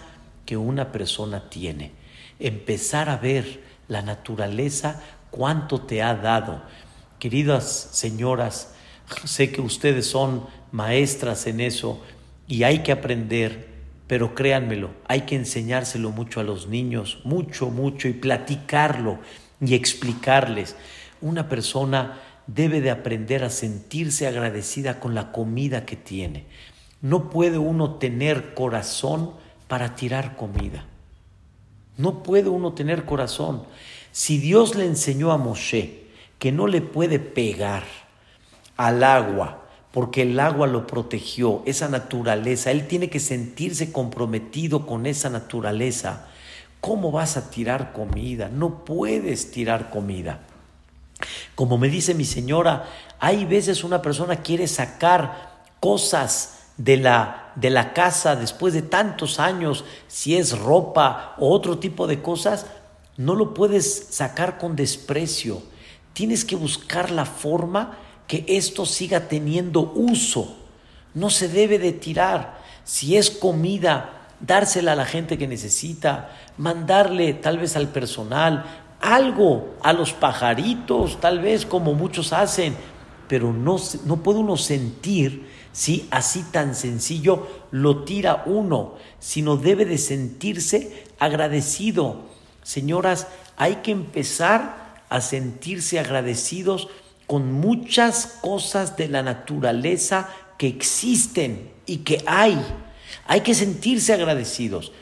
que 0.45 0.57
una 0.57 0.91
persona 0.91 1.49
tiene. 1.49 1.91
Empezar 2.39 3.09
a 3.09 3.17
ver 3.17 3.63
la 3.87 4.01
naturaleza, 4.01 5.01
cuánto 5.35 5.81
te 5.81 6.01
ha 6.01 6.15
dado. 6.15 6.61
Queridas 7.19 7.89
señoras, 7.91 8.73
sé 9.25 9.51
que 9.51 9.61
ustedes 9.61 10.07
son 10.07 10.45
maestras 10.71 11.45
en 11.47 11.59
eso 11.59 12.01
y 12.47 12.63
hay 12.63 12.79
que 12.79 12.93
aprender, 12.93 13.67
pero 14.07 14.33
créanmelo, 14.33 14.91
hay 15.07 15.21
que 15.21 15.35
enseñárselo 15.35 16.11
mucho 16.11 16.39
a 16.39 16.43
los 16.43 16.67
niños, 16.67 17.19
mucho, 17.25 17.69
mucho, 17.69 18.07
y 18.07 18.13
platicarlo 18.13 19.19
y 19.59 19.73
explicarles. 19.73 20.75
Una 21.21 21.49
persona 21.49 22.19
debe 22.47 22.79
de 22.79 22.91
aprender 22.91 23.43
a 23.43 23.49
sentirse 23.49 24.27
agradecida 24.27 24.99
con 24.99 25.15
la 25.15 25.31
comida 25.31 25.85
que 25.85 25.95
tiene. 25.95 26.45
No 27.01 27.29
puede 27.29 27.57
uno 27.57 27.95
tener 27.95 28.53
corazón 28.53 29.31
para 29.67 29.95
tirar 29.95 30.35
comida. 30.35 30.85
No 31.97 32.23
puede 32.23 32.49
uno 32.49 32.73
tener 32.73 33.05
corazón. 33.05 33.63
Si 34.15 34.37
Dios 34.37 34.75
le 34.75 34.85
enseñó 34.85 35.33
a 35.33 35.37
Moshe 35.37 36.05
que 36.39 36.53
no 36.53 36.67
le 36.67 36.79
puede 36.79 37.19
pegar 37.19 37.83
al 38.77 39.03
agua, 39.03 39.65
porque 39.91 40.21
el 40.21 40.39
agua 40.39 40.67
lo 40.67 40.87
protegió, 40.87 41.61
esa 41.65 41.89
naturaleza, 41.89 42.71
él 42.71 42.87
tiene 42.87 43.09
que 43.09 43.19
sentirse 43.19 43.91
comprometido 43.91 44.85
con 44.85 45.05
esa 45.05 45.29
naturaleza. 45.29 46.27
¿Cómo 46.79 47.11
vas 47.11 47.35
a 47.35 47.49
tirar 47.49 47.91
comida? 47.91 48.47
No 48.47 48.85
puedes 48.85 49.51
tirar 49.51 49.89
comida. 49.89 50.39
Como 51.53 51.77
me 51.77 51.89
dice 51.89 52.13
mi 52.13 52.23
señora, 52.23 52.85
hay 53.19 53.43
veces 53.43 53.83
una 53.83 54.01
persona 54.01 54.37
quiere 54.37 54.69
sacar 54.69 55.65
cosas 55.81 56.67
de 56.77 56.95
la, 56.95 57.51
de 57.55 57.69
la 57.69 57.91
casa 57.91 58.37
después 58.37 58.73
de 58.73 58.81
tantos 58.81 59.41
años, 59.41 59.83
si 60.07 60.37
es 60.37 60.57
ropa 60.57 61.35
o 61.37 61.49
otro 61.49 61.79
tipo 61.79 62.07
de 62.07 62.21
cosas, 62.21 62.65
no 63.17 63.35
lo 63.35 63.53
puedes 63.53 64.07
sacar 64.09 64.57
con 64.57 64.75
desprecio. 64.75 65.61
Tienes 66.13 66.45
que 66.45 66.55
buscar 66.55 67.11
la 67.11 67.25
forma 67.25 67.97
que 68.27 68.45
esto 68.47 68.85
siga 68.85 69.27
teniendo 69.27 69.91
uso. 69.95 70.57
No 71.13 71.29
se 71.29 71.47
debe 71.47 71.79
de 71.79 71.93
tirar. 71.93 72.61
Si 72.83 73.15
es 73.15 73.29
comida, 73.29 74.27
dársela 74.39 74.93
a 74.93 74.95
la 74.95 75.05
gente 75.05 75.37
que 75.37 75.47
necesita, 75.47 76.31
mandarle 76.57 77.33
tal 77.33 77.57
vez 77.57 77.75
al 77.75 77.89
personal, 77.89 78.65
algo 79.01 79.75
a 79.81 79.93
los 79.93 80.13
pajaritos, 80.13 81.19
tal 81.19 81.39
vez 81.39 81.65
como 81.65 81.93
muchos 81.93 82.33
hacen, 82.33 82.75
pero 83.27 83.53
no, 83.53 83.77
no 84.05 84.17
puede 84.17 84.39
uno 84.39 84.57
sentir 84.57 85.47
si 85.71 86.07
así 86.11 86.43
tan 86.51 86.75
sencillo 86.75 87.47
lo 87.71 88.03
tira 88.03 88.43
uno, 88.45 88.95
sino 89.19 89.57
debe 89.57 89.85
de 89.85 89.97
sentirse 89.97 91.05
agradecido. 91.19 92.34
Señoras, 92.65 93.27
hay 93.57 93.75
que 93.75 93.91
empezar 93.91 95.03
a 95.07 95.21
sentirse 95.21 95.99
agradecidos 95.99 96.87
con 97.27 97.53
muchas 97.53 98.39
cosas 98.41 98.97
de 98.97 99.07
la 99.07 99.21
naturaleza 99.21 100.29
que 100.57 100.67
existen 100.67 101.69
y 101.85 101.97
que 101.97 102.23
hay. 102.25 102.59
Hay 103.27 103.41
que 103.41 103.53
sentirse 103.53 104.13
agradecidos. 104.13 104.93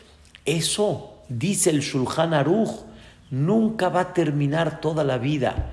Eso, 0.43 1.13
dice 1.29 1.69
el 1.69 1.79
Shulchan 1.79 2.33
Aruch, 2.33 2.81
nunca 3.31 3.87
va 3.87 4.01
a 4.01 4.13
terminar 4.13 4.81
toda 4.81 5.05
la 5.05 5.17
vida. 5.17 5.71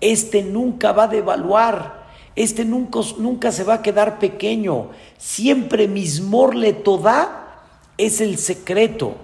Este 0.00 0.44
nunca 0.44 0.92
va 0.92 1.04
a 1.04 1.08
devaluar. 1.08 2.04
Este 2.36 2.64
nunca, 2.64 3.00
nunca 3.18 3.50
se 3.50 3.64
va 3.64 3.74
a 3.74 3.82
quedar 3.82 4.20
pequeño. 4.20 4.90
Siempre 5.18 5.88
mismor 5.88 6.54
le 6.54 6.74
toda 6.74 7.64
es 7.98 8.20
el 8.20 8.38
secreto. 8.38 9.16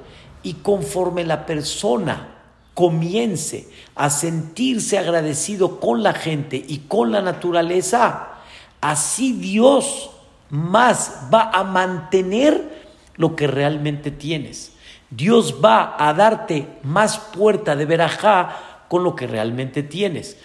Y 0.42 0.54
conforme 0.54 1.24
la 1.24 1.46
persona 1.46 2.36
comience 2.74 3.68
a 3.94 4.08
sentirse 4.08 4.98
agradecido 4.98 5.80
con 5.80 6.02
la 6.02 6.14
gente 6.14 6.62
y 6.66 6.78
con 6.88 7.12
la 7.12 7.20
naturaleza, 7.20 8.28
así 8.80 9.32
Dios 9.32 10.10
más 10.48 11.28
va 11.32 11.50
a 11.50 11.64
mantener 11.64 12.80
lo 13.16 13.36
que 13.36 13.46
realmente 13.46 14.10
tienes. 14.10 14.72
Dios 15.10 15.56
va 15.64 15.96
a 15.98 16.14
darte 16.14 16.68
más 16.82 17.18
puerta 17.18 17.76
de 17.76 17.84
verajá 17.84 18.84
con 18.88 19.04
lo 19.04 19.14
que 19.14 19.26
realmente 19.26 19.82
tienes. 19.82 20.38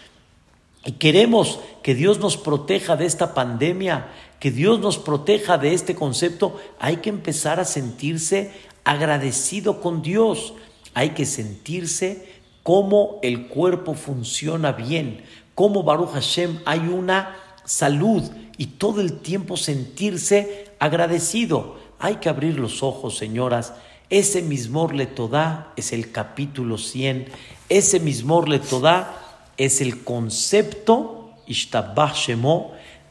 Y 0.86 0.94
queremos 0.94 1.60
que 1.82 1.96
Dios 1.96 2.20
nos 2.20 2.38
proteja 2.38 2.96
de 2.96 3.06
esta 3.06 3.34
pandemia, 3.34 4.08
que 4.40 4.52
Dios 4.52 4.80
nos 4.80 4.98
proteja 4.98 5.58
de 5.58 5.74
este 5.74 5.96
concepto. 5.96 6.60
Hay 6.80 6.98
que 6.98 7.10
empezar 7.10 7.60
a 7.60 7.66
sentirse 7.66 8.54
agradecido 8.86 9.82
con 9.82 10.02
Dios. 10.02 10.54
Hay 10.94 11.10
que 11.10 11.26
sentirse 11.26 12.36
cómo 12.64 13.20
el 13.22 13.48
cuerpo 13.48 13.94
funciona 13.94 14.72
bien, 14.72 15.24
cómo 15.54 15.84
Baruch 15.84 16.12
Hashem 16.12 16.60
hay 16.66 16.80
una 16.80 17.36
salud 17.66 18.24
y 18.58 18.68
todo 18.68 19.02
el 19.02 19.20
tiempo 19.20 19.58
sentirse 19.58 20.70
agradecido. 20.80 21.78
Hay 22.00 22.16
que 22.16 22.30
abrir 22.30 22.58
los 22.58 22.82
ojos, 22.84 23.18
señoras. 23.18 23.74
Ese 24.10 24.42
mismor 24.42 24.94
le 24.94 25.08
toda 25.08 25.74
es 25.76 25.92
el 25.92 26.12
capítulo 26.12 26.78
100. 26.78 27.28
Ese 27.68 28.00
mismor 28.00 28.48
le 28.48 28.60
toda 28.60 29.22
es 29.58 29.82
el 29.82 30.04
concepto 30.04 31.34
Ishtabah 31.48 32.14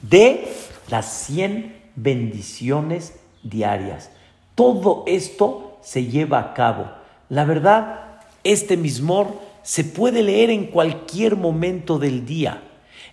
de 0.02 0.48
las 0.88 1.26
100 1.26 1.76
bendiciones 1.96 3.14
diarias. 3.42 4.10
Todo 4.54 5.04
esto 5.06 5.78
se 5.82 6.06
lleva 6.06 6.38
a 6.40 6.54
cabo. 6.54 6.90
La 7.28 7.44
verdad, 7.44 8.20
este 8.44 8.76
mismor 8.76 9.28
se 9.62 9.84
puede 9.84 10.22
leer 10.22 10.50
en 10.50 10.66
cualquier 10.66 11.36
momento 11.36 11.98
del 11.98 12.26
día. 12.26 12.62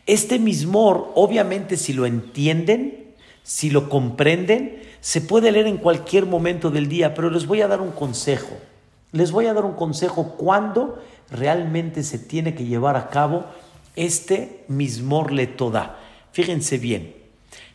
Este 0.05 0.39
mismor, 0.39 1.11
obviamente, 1.15 1.77
si 1.77 1.93
lo 1.93 2.05
entienden, 2.05 3.13
si 3.43 3.69
lo 3.69 3.89
comprenden, 3.89 4.81
se 4.99 5.21
puede 5.21 5.51
leer 5.51 5.67
en 5.67 5.77
cualquier 5.77 6.25
momento 6.25 6.69
del 6.69 6.87
día, 6.87 7.13
pero 7.13 7.29
les 7.29 7.47
voy 7.47 7.61
a 7.61 7.67
dar 7.67 7.81
un 7.81 7.91
consejo. 7.91 8.55
Les 9.11 9.31
voy 9.31 9.47
a 9.47 9.53
dar 9.53 9.65
un 9.65 9.73
consejo 9.73 10.35
cuando 10.37 11.01
realmente 11.29 12.03
se 12.03 12.19
tiene 12.19 12.53
que 12.53 12.65
llevar 12.65 12.95
a 12.95 13.09
cabo 13.09 13.45
este 13.95 14.63
mismor 14.67 15.31
le 15.31 15.47
toda. 15.47 15.97
Fíjense 16.31 16.77
bien, 16.77 17.13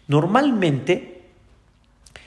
normalmente 0.08 1.15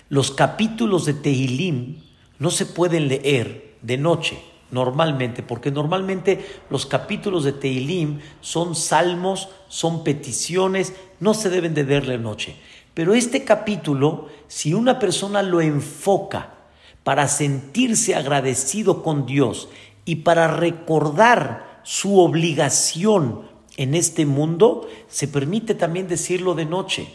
los 0.09 0.31
capítulos 0.31 1.05
de 1.05 1.13
Tehilim 1.13 2.01
no 2.39 2.49
se 2.49 2.65
pueden 2.65 3.07
leer 3.07 3.77
de 3.81 3.97
noche, 3.97 4.39
normalmente, 4.71 5.43
porque 5.43 5.71
normalmente 5.71 6.43
los 6.69 6.85
capítulos 6.85 7.43
de 7.43 7.53
Tehilim 7.53 8.19
son 8.41 8.75
salmos, 8.75 9.49
son 9.67 10.03
peticiones, 10.03 10.93
no 11.19 11.33
se 11.33 11.49
deben 11.49 11.73
de 11.73 11.83
leer 11.83 12.07
de 12.07 12.17
noche. 12.17 12.55
Pero 12.93 13.13
este 13.13 13.43
capítulo, 13.43 14.29
si 14.47 14.73
una 14.73 14.99
persona 14.99 15.43
lo 15.43 15.61
enfoca 15.61 16.55
para 17.03 17.27
sentirse 17.27 18.15
agradecido 18.15 19.03
con 19.03 19.25
Dios 19.25 19.69
y 20.05 20.17
para 20.17 20.47
recordar 20.47 21.81
su 21.83 22.19
obligación 22.19 23.43
en 23.77 23.95
este 23.95 24.25
mundo, 24.25 24.89
se 25.07 25.27
permite 25.27 25.75
también 25.75 26.07
decirlo 26.07 26.55
de 26.55 26.65
noche. 26.65 27.07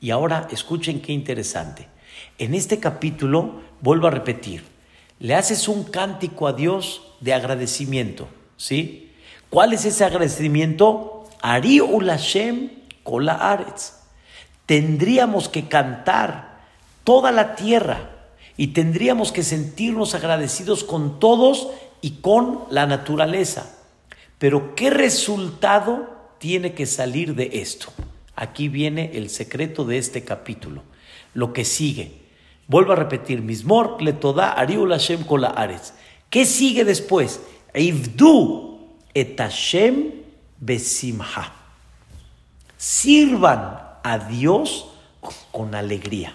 Y 0.00 0.10
ahora 0.10 0.46
escuchen 0.50 1.02
qué 1.02 1.12
interesante. 1.12 1.88
En 2.38 2.54
este 2.54 2.80
capítulo, 2.80 3.60
vuelvo 3.80 4.06
a 4.06 4.10
repetir, 4.10 4.64
le 5.18 5.34
haces 5.34 5.68
un 5.68 5.84
cántico 5.84 6.46
a 6.46 6.52
Dios 6.52 7.02
de 7.20 7.34
agradecimiento, 7.34 8.28
¿sí? 8.56 9.12
¿Cuál 9.50 9.72
es 9.72 9.84
ese 9.84 10.04
agradecimiento? 10.04 11.26
Ari 11.40 11.78
Hashem 11.78 12.70
Kola 13.02 13.34
Aretz. 13.34 13.94
Tendríamos 14.66 15.48
que 15.48 15.66
cantar 15.66 16.58
toda 17.04 17.32
la 17.32 17.54
tierra 17.54 18.10
y 18.56 18.68
tendríamos 18.68 19.32
que 19.32 19.42
sentirnos 19.42 20.14
agradecidos 20.14 20.84
con 20.84 21.18
todos 21.18 21.68
y 22.02 22.20
con 22.20 22.64
la 22.70 22.86
naturaleza. 22.86 23.74
Pero 24.38 24.74
¿qué 24.74 24.90
resultado 24.90 26.10
tiene 26.38 26.74
que 26.74 26.86
salir 26.86 27.34
de 27.34 27.50
esto? 27.54 27.88
Aquí 28.36 28.68
viene 28.68 29.12
el 29.14 29.30
secreto 29.30 29.84
de 29.84 29.98
este 29.98 30.22
capítulo, 30.24 30.82
lo 31.38 31.52
que 31.52 31.64
sigue. 31.64 32.10
Vuelvo 32.66 32.92
a 32.92 32.96
repetir, 32.96 33.40
Mismor 33.42 34.02
le 34.02 34.12
toda 34.12 34.52
Ariul 34.52 34.90
Hashem 34.90 35.24
kola 35.24 35.48
ares. 35.48 35.94
¿Qué 36.28 36.44
sigue 36.44 36.84
después? 36.84 37.40
Ivdu 37.74 38.78
et 39.14 39.38
Hashem 39.38 40.10
besimha. 40.58 41.52
Sirvan 42.76 43.78
a 44.02 44.18
Dios 44.18 44.88
con 45.52 45.74
alegría. 45.76 46.34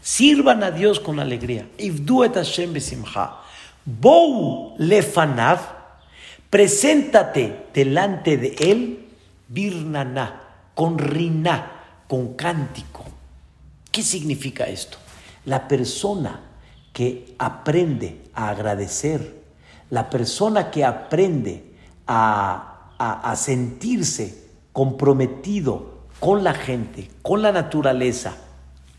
Sirvan 0.00 0.62
a 0.62 0.70
Dios 0.70 1.00
con 1.00 1.18
alegría. 1.18 1.66
Ivdu 1.78 2.22
et 2.22 2.34
Hashem 2.34 2.72
besimha. 2.72 3.42
Bou 3.84 4.76
lefanav. 4.78 5.60
Preséntate 6.48 7.66
delante 7.74 8.36
de 8.36 8.54
él, 8.60 9.08
birnaná, 9.48 10.40
con 10.76 10.96
riná, 10.96 12.04
con 12.06 12.34
cántico. 12.34 13.13
¿Qué 13.94 14.02
significa 14.02 14.64
esto? 14.64 14.98
La 15.44 15.68
persona 15.68 16.40
que 16.92 17.36
aprende 17.38 18.22
a 18.34 18.48
agradecer, 18.48 19.44
la 19.88 20.10
persona 20.10 20.72
que 20.72 20.84
aprende 20.84 21.62
a, 22.04 22.70
sentirse 23.36 24.48
comprometido 24.72 26.06
con 26.18 26.42
la 26.42 26.54
gente, 26.54 27.08
con 27.22 27.40
la 27.40 27.52
naturaleza, 27.52 28.36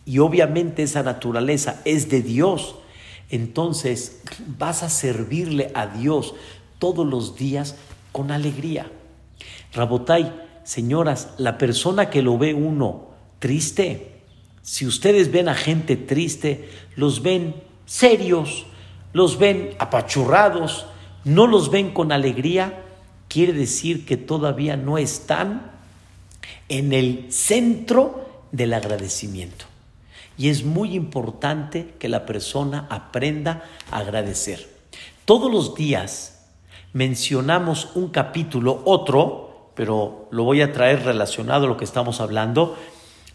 y 0.05 0.19
obviamente 0.19 0.83
esa 0.83 1.03
naturaleza 1.03 1.81
es 1.83 2.07
de 2.07 2.21
Dios, 2.21 2.77
entonces 3.29 4.21
vas 4.57 4.81
a 4.81 4.89
servirle 4.89 5.71
a 5.73 5.87
Dios 5.87 6.35
todos 6.79 7.05
los 7.05 7.35
días 7.35 7.75
con 8.13 8.31
alegría. 8.31 8.89
Rabotai, 9.73 10.31
señoras, 10.63 11.33
la 11.37 11.57
persona 11.57 12.09
que 12.09 12.21
lo 12.21 12.37
ve 12.37 12.53
uno 12.53 13.09
triste, 13.39 14.14
si 14.65 14.87
ustedes 14.87 15.31
ven 15.31 15.47
a 15.47 15.53
gente 15.53 15.95
triste, 15.95 16.67
los 16.95 17.21
ven 17.21 17.53
serios, 17.85 18.65
los 19.13 19.37
ven 19.37 19.75
apachurrados, 19.77 20.87
no 21.23 21.45
los 21.45 21.69
ven 21.69 21.91
con 21.91 22.11
alegría, 22.11 22.81
quiere 23.27 23.53
decir 23.53 24.07
que 24.07 24.17
todavía 24.17 24.75
no 24.75 24.97
están 24.97 25.71
en 26.67 26.93
el 26.93 27.31
centro 27.31 28.47
del 28.51 28.73
agradecimiento. 28.73 29.65
Y 30.35 30.49
es 30.49 30.65
muy 30.65 30.95
importante 30.95 31.93
que 31.99 32.09
la 32.09 32.25
persona 32.25 32.87
aprenda 32.89 33.65
a 33.91 33.99
agradecer. 33.99 34.67
Todos 35.25 35.51
los 35.51 35.75
días 35.75 36.47
mencionamos 36.91 37.89
un 37.93 38.07
capítulo, 38.07 38.81
otro, 38.85 39.69
pero 39.75 40.27
lo 40.31 40.43
voy 40.43 40.63
a 40.63 40.73
traer 40.73 41.03
relacionado 41.03 41.65
a 41.65 41.69
lo 41.69 41.77
que 41.77 41.85
estamos 41.85 42.19
hablando, 42.19 42.75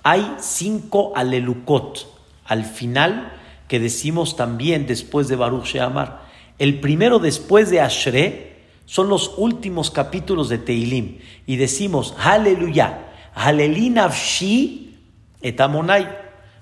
hay 0.02 0.36
cinco 0.38 1.12
alelukot 1.14 2.06
al 2.44 2.64
final 2.64 3.32
que 3.68 3.78
decimos 3.78 4.36
también 4.36 4.86
después 4.86 5.28
de 5.28 5.36
Baruch 5.36 5.66
Sheamar. 5.66 6.22
El 6.58 6.80
primero 6.80 7.18
después 7.18 7.70
de 7.70 7.80
Ashre 7.80 8.56
son 8.84 9.08
los 9.08 9.34
últimos 9.36 9.90
capítulos 9.90 10.48
de 10.48 10.58
Teilim 10.58 11.18
y 11.46 11.56
decimos 11.56 12.14
Aleluya, 12.18 13.06
Halelinavshi 13.34 14.98
etamonai. 15.40 16.08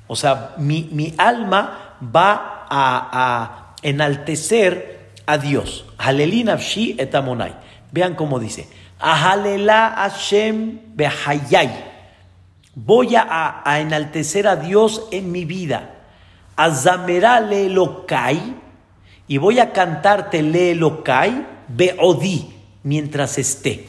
O 0.06 0.16
sea, 0.16 0.54
mi, 0.58 1.14
alma 1.16 1.96
va 2.14 2.66
a, 2.68 3.74
enaltecer 3.82 5.12
a 5.26 5.38
Dios. 5.38 5.86
Halelinavshi 5.98 6.96
etamonai. 6.98 7.54
Vean 7.92 8.14
cómo 8.14 8.38
dice. 8.38 8.68
Ahalela 8.98 9.94
Hashem 9.96 10.80
behayai 10.94 11.87
voy 12.84 13.16
a, 13.16 13.62
enaltecer 13.80 14.46
a 14.46 14.56
Dios 14.56 15.08
en 15.10 15.32
mi 15.32 15.44
vida. 15.44 15.94
Azamera 16.56 17.40
le 17.40 17.68
lokai 17.68 18.56
y 19.26 19.38
voy 19.38 19.58
a 19.58 19.72
cantarte 19.72 20.42
le 20.42 20.74
lokai 20.74 21.46
beodi 21.68 22.48
mientras 22.82 23.38
esté. 23.38 23.86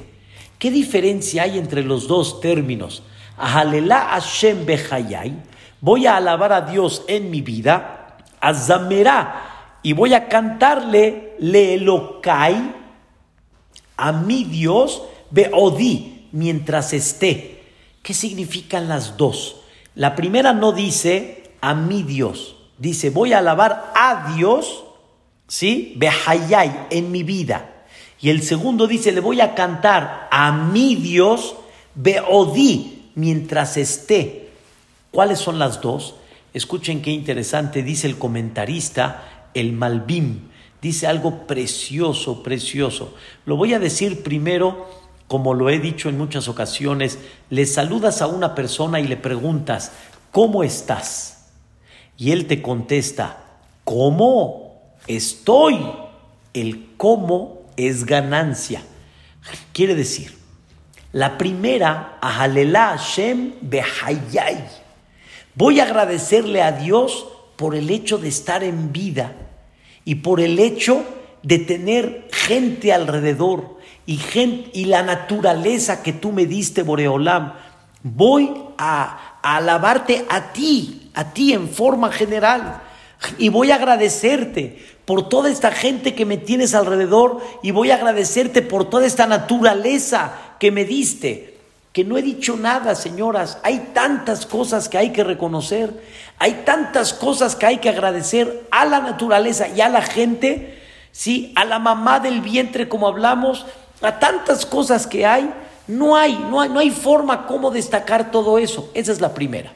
¿Qué 0.58 0.72
diferencia 0.72 1.44
hay 1.44 1.58
entre 1.58 1.84
los 1.84 2.08
dos 2.08 2.42
términos? 2.42 3.04
Ahalela 3.38 4.10
Hashem 4.12 4.66
behayai, 4.66 5.34
voy 5.80 6.06
a 6.06 6.18
alabar 6.18 6.52
a 6.52 6.62
Dios 6.62 7.04
en 7.08 7.32
mi 7.32 7.42
vida. 7.42 8.18
Azamera 8.42 9.78
y 9.84 9.94
voy 9.94 10.14
a 10.14 10.28
cantarle 10.28 11.36
le 11.40 11.78
lokai 11.78 12.76
a 13.98 14.12
mi 14.12 14.44
Dios 14.44 15.04
beodi 15.32 16.28
mientras 16.32 16.94
esté. 16.94 17.59
¿Qué 18.10 18.16
significan 18.16 18.88
las 18.90 19.18
dos? 19.18 19.58
La 19.94 20.16
primera 20.16 20.52
no 20.52 20.72
dice 20.72 21.52
a 21.62 21.76
mi 21.76 22.02
Dios, 22.02 22.56
dice 22.80 23.12
voy 23.12 23.34
a 23.34 23.38
alabar 23.38 23.94
a 23.96 24.34
Dios, 24.36 24.84
¿sí? 25.48 25.94
Behayay, 25.96 26.88
en 26.90 27.12
mi 27.12 27.22
vida. 27.22 27.86
Y 28.20 28.32
el 28.32 28.42
segundo 28.42 28.88
dice 28.88 29.12
le 29.12 29.20
voy 29.20 29.42
a 29.42 29.54
cantar 29.54 30.28
a 30.32 30.52
mi 30.52 30.96
Dios, 30.96 31.54
Beodí, 31.94 33.12
mientras 33.14 33.78
esté. 33.78 34.50
¿Cuáles 35.12 35.38
son 35.38 35.60
las 35.60 35.80
dos? 35.80 36.16
Escuchen 36.56 37.04
qué 37.04 37.12
interesante 37.12 37.84
dice 37.84 38.08
el 38.08 38.18
comentarista, 38.18 39.50
el 39.54 39.72
Malbim. 39.74 40.50
Dice 40.82 41.06
algo 41.06 41.46
precioso, 41.46 42.42
precioso. 42.42 43.14
Lo 43.46 43.56
voy 43.56 43.76
a 43.76 43.80
decir 43.80 44.24
primero 44.24 44.88
como 45.30 45.54
lo 45.54 45.70
he 45.70 45.78
dicho 45.80 46.10
en 46.10 46.18
muchas 46.18 46.48
ocasiones, 46.48 47.20
le 47.52 47.68
saludas 47.68 48.24
a 48.24 48.28
una 48.28 48.56
persona 48.56 49.00
y 49.00 49.08
le 49.08 49.16
preguntas, 49.16 49.92
¿cómo 50.32 50.64
estás? 50.64 51.52
Y 52.18 52.32
él 52.32 52.48
te 52.48 52.64
contesta, 52.64 53.38
¿cómo? 53.84 54.82
Estoy. 55.06 55.86
El 56.52 56.96
cómo 56.98 57.62
es 57.78 58.06
ganancia. 58.08 58.82
Quiere 59.72 59.94
decir, 59.94 60.36
la 61.12 61.38
primera, 61.38 62.18
Ahalela 62.22 62.98
Hashem 62.98 63.54
Behayay. 63.62 64.66
Voy 65.54 65.80
a 65.80 65.84
agradecerle 65.84 66.64
a 66.64 66.72
Dios 66.72 67.28
por 67.56 67.76
el 67.76 67.92
hecho 67.92 68.18
de 68.18 68.30
estar 68.30 68.64
en 68.64 68.92
vida 68.92 69.34
y 70.06 70.16
por 70.16 70.42
el 70.42 70.58
hecho 70.58 71.04
de 71.44 71.60
tener 71.60 72.28
gente 72.32 72.92
alrededor 72.92 73.78
y, 74.10 74.20
y 74.74 74.86
la 74.86 75.04
naturaleza 75.04 76.02
que 76.02 76.14
tú 76.14 76.32
me 76.32 76.48
diste, 76.48 76.82
Boreolam. 76.82 77.54
Voy 78.02 78.52
a, 78.80 79.38
a 79.44 79.58
alabarte 79.58 80.26
a 80.28 80.52
ti, 80.52 81.12
a 81.14 81.32
ti 81.32 81.54
en 81.54 81.70
forma 81.70 82.12
general. 82.12 82.82
Y 83.38 83.50
voy 83.50 83.70
a 83.70 83.76
agradecerte 83.76 84.84
por 85.06 85.30
toda 85.30 85.52
esta 85.52 85.70
gente 85.70 86.16
que 86.16 86.26
me 86.26 86.38
tienes 86.38 86.74
alrededor 86.74 87.40
y 87.62 87.70
voy 87.70 87.92
a 87.92 87.96
agradecerte 87.96 88.64
por 88.64 88.90
toda 88.90 89.06
esta 89.06 89.28
naturaleza 89.28 90.34
que 90.60 90.72
me 90.72 90.86
diste. 90.86 91.60
Que 91.94 92.04
no 92.04 92.18
he 92.18 92.24
dicho 92.24 92.58
nada, 92.58 92.96
señoras. 92.96 93.60
Hay 93.62 93.92
tantas 93.94 94.48
cosas 94.48 94.90
que 94.90 94.98
hay 94.98 95.12
que 95.12 95.24
reconocer, 95.24 96.04
hay 96.40 96.64
tantas 96.66 97.14
cosas 97.14 97.56
que 97.56 97.68
hay 97.68 97.78
que 97.78 97.90
agradecer 97.90 98.66
a 98.72 98.86
la 98.86 99.02
naturaleza 99.02 99.68
y 99.68 99.82
a 99.82 99.90
la 99.90 100.02
gente, 100.02 100.80
¿sí? 101.12 101.54
A 101.56 101.64
la 101.64 101.78
mamá 101.78 102.20
del 102.20 102.42
vientre, 102.42 102.90
como 102.90 103.08
hablamos, 103.08 103.68
a 104.02 104.20
tantas 104.20 104.66
cosas 104.66 105.08
que 105.08 105.26
hay, 105.26 105.52
no 105.88 106.16
hay, 106.16 106.38
no 106.38 106.62
hay, 106.62 106.70
no 106.70 106.80
hay 106.80 106.92
forma 106.92 107.48
como 107.48 107.72
destacar 107.72 108.32
todo 108.32 108.58
eso. 108.58 108.92
Esa 108.94 109.12
es 109.12 109.22
la 109.22 109.34
primera. 109.34 109.74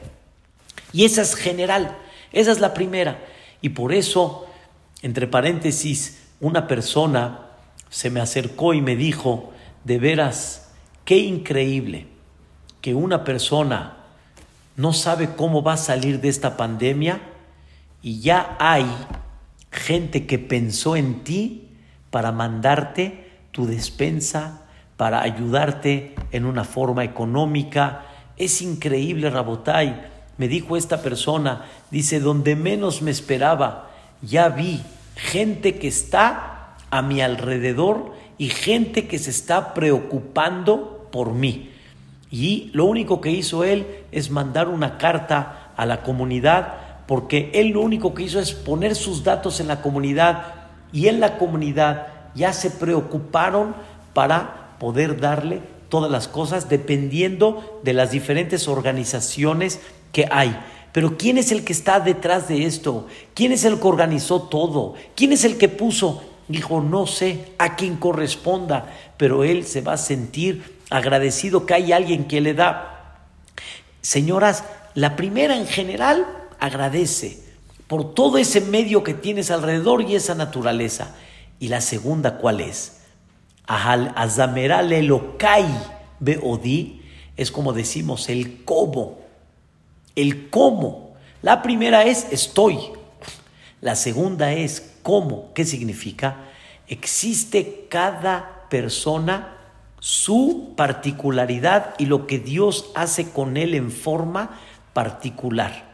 Y 0.92 1.04
esa 1.04 1.22
es 1.22 1.34
general, 1.34 1.96
esa 2.32 2.52
es 2.52 2.60
la 2.60 2.72
primera. 2.72 3.18
Y 3.60 3.70
por 3.70 3.92
eso, 3.92 4.46
entre 5.02 5.26
paréntesis, 5.26 6.20
una 6.40 6.66
persona 6.66 7.46
se 7.90 8.10
me 8.10 8.20
acercó 8.20 8.74
y 8.74 8.80
me 8.80 8.96
dijo, 8.96 9.52
de 9.84 9.98
veras, 9.98 10.68
qué 11.04 11.18
increíble 11.18 12.06
que 12.80 12.94
una 12.94 13.24
persona 13.24 13.96
no 14.76 14.92
sabe 14.92 15.34
cómo 15.36 15.62
va 15.62 15.74
a 15.74 15.78
salir 15.78 16.20
de 16.20 16.28
esta 16.28 16.56
pandemia 16.56 17.20
y 18.02 18.20
ya 18.20 18.56
hay 18.58 18.86
gente 19.70 20.26
que 20.26 20.38
pensó 20.38 20.96
en 20.96 21.24
ti 21.24 21.68
para 22.10 22.32
mandarte 22.32 23.23
tu 23.54 23.66
despensa, 23.66 24.64
para 24.96 25.22
ayudarte 25.22 26.14
en 26.32 26.44
una 26.44 26.64
forma 26.64 27.04
económica. 27.04 28.02
Es 28.36 28.62
increíble, 28.62 29.30
Rabotai. 29.30 30.06
Me 30.38 30.48
dijo 30.48 30.76
esta 30.76 31.02
persona, 31.02 31.64
dice, 31.92 32.18
donde 32.18 32.56
menos 32.56 33.00
me 33.00 33.12
esperaba, 33.12 33.90
ya 34.22 34.48
vi 34.48 34.82
gente 35.14 35.76
que 35.76 35.86
está 35.86 36.74
a 36.90 37.02
mi 37.02 37.20
alrededor 37.20 38.12
y 38.38 38.48
gente 38.48 39.06
que 39.06 39.20
se 39.20 39.30
está 39.30 39.72
preocupando 39.72 41.08
por 41.12 41.32
mí. 41.32 41.70
Y 42.32 42.70
lo 42.72 42.86
único 42.86 43.20
que 43.20 43.30
hizo 43.30 43.62
él 43.62 43.86
es 44.10 44.30
mandar 44.30 44.66
una 44.66 44.98
carta 44.98 45.70
a 45.76 45.86
la 45.86 46.02
comunidad, 46.02 46.74
porque 47.06 47.52
él 47.54 47.68
lo 47.68 47.82
único 47.82 48.14
que 48.14 48.24
hizo 48.24 48.40
es 48.40 48.52
poner 48.52 48.96
sus 48.96 49.22
datos 49.22 49.60
en 49.60 49.68
la 49.68 49.80
comunidad 49.80 50.46
y 50.92 51.06
en 51.06 51.20
la 51.20 51.38
comunidad 51.38 52.13
ya 52.34 52.52
se 52.52 52.70
preocuparon 52.70 53.74
para 54.12 54.76
poder 54.78 55.20
darle 55.20 55.60
todas 55.88 56.10
las 56.10 56.28
cosas 56.28 56.68
dependiendo 56.68 57.80
de 57.84 57.92
las 57.92 58.10
diferentes 58.10 58.68
organizaciones 58.68 59.80
que 60.12 60.28
hay. 60.30 60.58
Pero 60.92 61.16
¿quién 61.16 61.38
es 61.38 61.52
el 61.52 61.64
que 61.64 61.72
está 61.72 62.00
detrás 62.00 62.48
de 62.48 62.66
esto? 62.66 63.06
¿Quién 63.34 63.52
es 63.52 63.64
el 63.64 63.80
que 63.80 63.86
organizó 63.88 64.42
todo? 64.42 64.94
¿Quién 65.16 65.32
es 65.32 65.44
el 65.44 65.58
que 65.58 65.68
puso? 65.68 66.22
Dijo, 66.48 66.80
no 66.80 67.06
sé 67.06 67.52
a 67.58 67.74
quién 67.74 67.96
corresponda, 67.96 68.92
pero 69.16 69.44
él 69.44 69.64
se 69.64 69.80
va 69.80 69.94
a 69.94 69.98
sentir 69.98 70.78
agradecido 70.90 71.66
que 71.66 71.74
hay 71.74 71.92
alguien 71.92 72.26
que 72.26 72.40
le 72.40 72.54
da. 72.54 73.28
Señoras, 74.02 74.64
la 74.94 75.16
primera 75.16 75.56
en 75.56 75.66
general 75.66 76.26
agradece 76.60 77.40
por 77.86 78.14
todo 78.14 78.38
ese 78.38 78.60
medio 78.60 79.02
que 79.02 79.14
tienes 79.14 79.50
alrededor 79.50 80.02
y 80.02 80.14
esa 80.14 80.34
naturaleza. 80.34 81.14
Y 81.58 81.68
la 81.68 81.80
segunda, 81.80 82.38
¿cuál 82.38 82.60
es? 82.60 83.00
Azamerale 83.66 85.02
lokai 85.02 85.66
beodi 86.20 87.00
es 87.36 87.50
como 87.50 87.72
decimos 87.72 88.28
el 88.28 88.64
cómo 88.64 89.24
el 90.14 90.48
cómo. 90.50 91.14
La 91.42 91.62
primera 91.62 92.04
es 92.04 92.26
estoy. 92.30 92.78
La 93.80 93.96
segunda 93.96 94.52
es 94.52 94.94
cómo. 95.02 95.52
¿Qué 95.54 95.64
significa? 95.64 96.36
Existe 96.88 97.86
cada 97.88 98.66
persona 98.70 99.56
su 100.00 100.74
particularidad 100.76 101.94
y 101.98 102.06
lo 102.06 102.26
que 102.26 102.38
Dios 102.38 102.90
hace 102.94 103.30
con 103.30 103.56
él 103.56 103.74
en 103.74 103.90
forma 103.90 104.58
particular. 104.92 105.93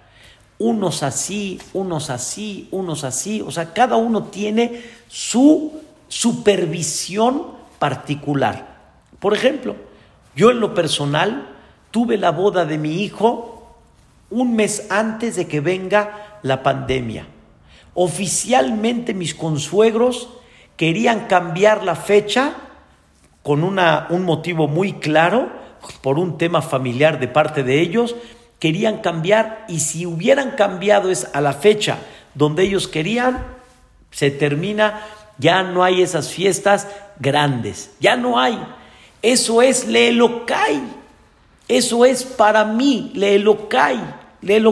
Unos 0.60 1.02
así, 1.02 1.58
unos 1.72 2.10
así, 2.10 2.68
unos 2.70 3.02
así. 3.02 3.40
O 3.40 3.50
sea, 3.50 3.72
cada 3.72 3.96
uno 3.96 4.24
tiene 4.24 4.82
su 5.08 5.72
supervisión 6.06 7.46
particular. 7.78 8.78
Por 9.18 9.34
ejemplo, 9.34 9.74
yo 10.36 10.50
en 10.50 10.60
lo 10.60 10.74
personal 10.74 11.48
tuve 11.90 12.16
la 12.16 12.30
boda 12.30 12.64
de 12.64 12.78
mi 12.78 13.02
hijo 13.02 13.74
un 14.30 14.54
mes 14.54 14.86
antes 14.90 15.34
de 15.36 15.48
que 15.48 15.60
venga 15.60 16.38
la 16.42 16.62
pandemia. 16.62 17.26
Oficialmente 17.94 19.14
mis 19.14 19.34
consuegros 19.34 20.28
querían 20.76 21.26
cambiar 21.26 21.84
la 21.84 21.96
fecha 21.96 22.54
con 23.42 23.64
una, 23.64 24.06
un 24.10 24.24
motivo 24.24 24.68
muy 24.68 24.94
claro, 24.94 25.48
por 26.02 26.18
un 26.18 26.38
tema 26.38 26.62
familiar 26.62 27.18
de 27.18 27.28
parte 27.28 27.62
de 27.62 27.80
ellos, 27.80 28.14
querían 28.60 28.98
cambiar 28.98 29.64
y 29.68 29.80
si 29.80 30.06
hubieran 30.06 30.52
cambiado 30.52 31.10
es 31.10 31.26
a 31.32 31.40
la 31.40 31.54
fecha 31.54 31.98
donde 32.34 32.62
ellos 32.62 32.86
querían, 32.86 33.44
se 34.12 34.30
termina, 34.30 35.00
ya 35.38 35.64
no 35.64 35.82
hay 35.82 36.02
esas 36.02 36.30
fiestas 36.30 36.86
grandes, 37.18 37.90
ya 37.98 38.16
no 38.16 38.38
hay. 38.38 38.62
Eso 39.22 39.62
es 39.62 39.88
leelocai, 39.88 40.82
eso 41.66 42.04
es 42.04 42.22
para 42.22 42.64
mí, 42.64 43.10
leelocai 43.14 44.00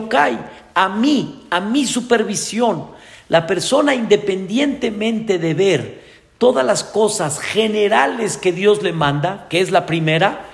cae 0.09 0.39
a 0.75 0.89
mí, 0.89 1.47
a 1.51 1.61
mi 1.61 1.87
supervisión. 1.87 2.87
La 3.29 3.47
persona 3.47 3.95
independientemente 3.95 5.39
de 5.39 5.55
ver 5.55 6.09
todas 6.39 6.65
las 6.65 6.85
cosas 6.85 7.41
generales 7.41 8.37
que 8.37 8.53
Dios 8.53 8.83
le 8.83 8.93
manda, 8.93 9.47
que 9.51 9.61
es 9.61 9.71
la 9.71 9.87
primera, 9.87 10.47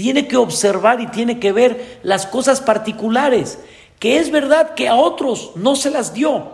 tiene 0.00 0.26
que 0.26 0.38
observar 0.38 1.02
y 1.02 1.08
tiene 1.08 1.38
que 1.38 1.52
ver 1.52 2.00
las 2.02 2.24
cosas 2.24 2.62
particulares, 2.62 3.58
que 3.98 4.16
es 4.16 4.30
verdad 4.30 4.72
que 4.72 4.88
a 4.88 4.94
otros 4.94 5.50
no 5.56 5.76
se 5.76 5.90
las 5.90 6.14
dio, 6.14 6.52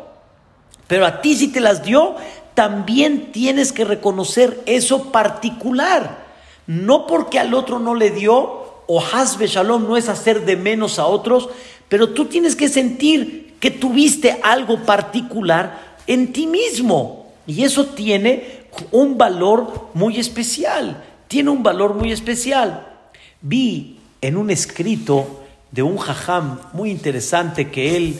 pero 0.88 1.07
a 1.07 1.20
ti 1.20 1.36
si 1.36 1.47
te 1.47 1.61
las 1.61 1.84
dio, 1.84 2.16
también 2.55 3.30
tienes 3.30 3.70
que 3.70 3.84
reconocer 3.84 4.61
eso 4.66 5.12
particular, 5.12 6.24
no 6.66 7.07
porque 7.07 7.38
al 7.38 7.55
otro 7.55 7.78
no 7.78 7.94
le 7.94 8.11
dio, 8.11 8.82
o 8.88 9.01
Hasbe 9.01 9.47
Shalom 9.47 9.86
no 9.86 9.97
es 9.97 10.09
hacer 10.09 10.44
de 10.44 10.57
menos 10.57 10.99
a 10.99 11.07
otros, 11.07 11.49
pero 11.88 12.09
tú 12.09 12.24
tienes 12.24 12.57
que 12.57 12.68
sentir 12.68 13.55
que 13.61 13.70
tuviste 13.70 14.40
algo 14.42 14.80
particular 14.82 15.99
en 16.09 16.32
ti 16.32 16.49
mismo. 16.49 17.32
Y 17.47 17.62
eso 17.62 17.86
tiene 17.86 18.66
un 18.90 19.16
valor 19.16 19.90
muy 19.94 20.18
especial. 20.18 21.05
Tiene 21.28 21.51
un 21.51 21.62
valor 21.62 21.94
muy 21.94 22.11
especial. 22.11 22.95
Vi 23.41 24.01
en 24.20 24.37
un 24.37 24.51
escrito 24.51 25.45
de 25.70 25.82
un 25.82 25.99
jajam 25.99 26.61
muy 26.72 26.91
interesante 26.91 27.70
que 27.70 27.97
él, 27.97 28.18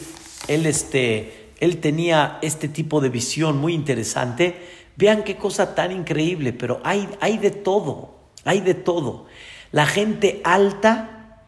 él, 0.49 0.67
este, 0.67 1.51
él 1.61 1.79
tenía 1.79 2.39
este 2.43 2.69
tipo 2.69 3.01
de 3.01 3.09
visión 3.09 3.59
muy 3.59 3.75
interesante. 3.75 4.69
Vean 4.97 5.25
qué 5.25 5.37
cosa 5.37 5.75
tan 5.75 5.93
increíble, 5.93 6.53
pero 6.53 6.81
hay, 6.85 7.09
hay 7.21 7.39
de 7.39 7.51
todo, 7.51 8.14
hay 8.45 8.61
de 8.61 8.75
todo. 8.75 9.27
La 9.73 9.87
gente 9.87 10.41
alta 10.45 11.43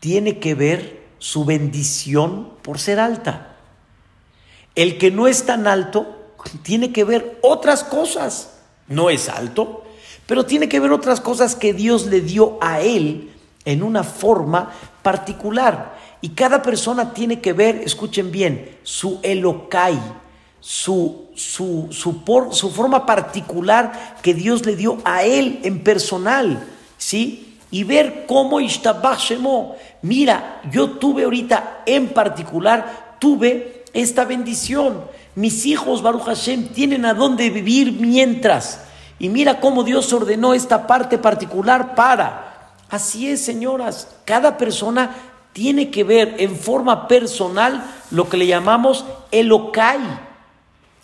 tiene 0.00 0.38
que 0.38 0.54
ver 0.54 1.04
su 1.18 1.44
bendición 1.44 2.50
por 2.62 2.78
ser 2.78 3.00
alta. 3.00 3.56
El 4.74 4.98
que 4.98 5.10
no 5.10 5.28
es 5.28 5.46
tan 5.46 5.66
alto 5.66 6.32
tiene 6.62 6.92
que 6.92 7.04
ver 7.04 7.38
otras 7.42 7.84
cosas. 7.84 8.58
No 8.88 9.08
es 9.08 9.28
alto, 9.28 9.84
pero 10.26 10.44
tiene 10.44 10.68
que 10.68 10.80
ver 10.80 10.92
otras 10.92 11.20
cosas 11.20 11.54
que 11.54 11.72
Dios 11.72 12.06
le 12.06 12.20
dio 12.20 12.58
a 12.60 12.80
él 12.80 13.30
en 13.64 13.82
una 13.82 14.02
forma 14.02 14.70
particular. 15.02 15.96
Y 16.20 16.30
cada 16.30 16.62
persona 16.62 17.12
tiene 17.12 17.40
que 17.40 17.52
ver, 17.52 17.82
escuchen 17.84 18.30
bien, 18.32 18.78
su 18.82 19.20
elokai, 19.22 19.98
su, 20.60 21.26
su, 21.34 21.88
su, 21.90 22.22
su 22.50 22.70
forma 22.70 23.04
particular 23.04 24.16
que 24.22 24.32
Dios 24.32 24.64
le 24.64 24.76
dio 24.76 24.98
a 25.04 25.24
él 25.24 25.60
en 25.62 25.82
personal. 25.82 26.66
¿Sí? 26.96 27.44
y 27.74 27.82
ver 27.82 28.24
cómo 28.28 28.60
Ishtabach 28.60 29.18
Shemo. 29.18 29.74
Mira, 30.02 30.62
yo 30.70 30.90
tuve 30.90 31.24
ahorita 31.24 31.82
en 31.86 32.10
particular, 32.10 33.16
tuve 33.18 33.82
esta 33.92 34.24
bendición. 34.24 35.00
Mis 35.34 35.66
hijos, 35.66 36.00
Baruch 36.00 36.22
Hashem, 36.22 36.68
tienen 36.68 37.04
a 37.04 37.14
dónde 37.14 37.50
vivir 37.50 37.90
mientras. 37.94 38.83
Y 39.18 39.28
mira 39.28 39.60
cómo 39.60 39.84
Dios 39.84 40.12
ordenó 40.12 40.54
esta 40.54 40.86
parte 40.86 41.18
particular 41.18 41.94
para. 41.94 42.72
Así 42.90 43.28
es, 43.28 43.44
señoras. 43.44 44.08
Cada 44.24 44.56
persona 44.56 45.14
tiene 45.52 45.90
que 45.90 46.04
ver 46.04 46.34
en 46.38 46.56
forma 46.56 47.06
personal 47.06 47.84
lo 48.10 48.28
que 48.28 48.36
le 48.36 48.46
llamamos 48.46 49.04
Elokai. 49.30 50.00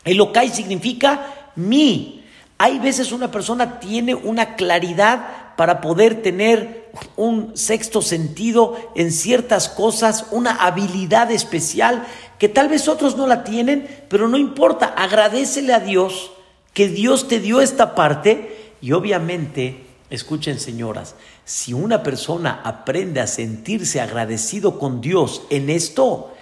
Elokai 0.04 0.48
significa 0.48 1.50
mí. 1.56 2.24
Hay 2.58 2.78
veces 2.78 3.12
una 3.12 3.30
persona 3.30 3.78
tiene 3.80 4.14
una 4.14 4.56
claridad 4.56 5.54
para 5.56 5.80
poder 5.80 6.22
tener 6.22 6.90
un 7.16 7.56
sexto 7.56 8.02
sentido 8.02 8.76
en 8.94 9.12
ciertas 9.12 9.68
cosas, 9.68 10.26
una 10.30 10.52
habilidad 10.56 11.30
especial 11.30 12.06
que 12.38 12.48
tal 12.48 12.68
vez 12.68 12.88
otros 12.88 13.16
no 13.16 13.26
la 13.26 13.44
tienen, 13.44 14.04
pero 14.08 14.26
no 14.26 14.36
importa, 14.36 14.86
agradecele 14.86 15.72
a 15.74 15.80
Dios 15.80 16.32
que 16.72 16.88
Dios 16.88 17.28
te 17.28 17.40
dio 17.40 17.60
esta 17.60 17.94
parte 17.94 18.74
y 18.80 18.92
obviamente, 18.92 19.86
escuchen 20.08 20.58
señoras, 20.58 21.14
si 21.44 21.72
una 21.72 22.02
persona 22.02 22.62
aprende 22.64 23.20
a 23.20 23.26
sentirse 23.26 24.00
agradecido 24.00 24.78
con 24.78 25.00
Dios 25.00 25.42
en 25.50 25.70
esto, 25.70 26.32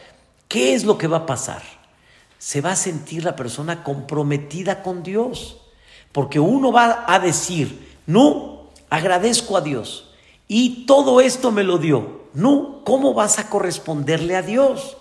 ¿qué 0.49 0.75
es 0.75 0.85
lo 0.85 0.99
que 0.99 1.09
va 1.09 1.19
a 1.19 1.27
pasar? 1.27 1.63
Se 2.39 2.61
va 2.61 2.73
a 2.73 2.77
sentir 2.77 3.25
la 3.25 3.37
persona 3.37 3.83
comprometida 3.83 4.83
con 4.83 5.03
Dios, 5.03 5.59
porque 6.13 6.39
uno 6.41 6.73
va 6.73 7.05
a 7.07 7.19
decir, 7.19 7.97
no, 8.07 8.69
agradezco 8.91 9.57
a 9.57 9.61
Dios 9.61 10.11
y 10.47 10.87
todo 10.87 11.21
esto 11.21 11.51
me 11.51 11.65
lo 11.65 11.79
dio. 11.79 12.19
No, 12.35 12.83
¿cómo 12.85 13.15
vas 13.15 13.39
a 13.39 13.49
corresponderle 13.49 14.37
a 14.37 14.43
Dios? 14.43 14.97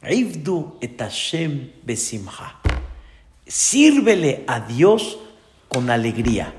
et 0.00 0.96
Hashem 1.00 1.72
besimha. 1.84 2.67
Sírvele 3.48 4.44
a 4.46 4.60
Dios 4.60 5.18
con 5.68 5.88
alegría. 5.88 6.54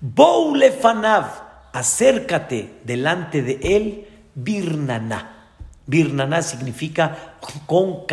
Boule 0.00 0.72
fanav, 0.72 1.26
acércate 1.74 2.80
delante 2.84 3.42
de 3.42 3.60
él, 3.62 4.08
birnana. 4.34 5.52
Birnana 5.86 6.40
significa 6.40 7.36
con, 7.66 8.06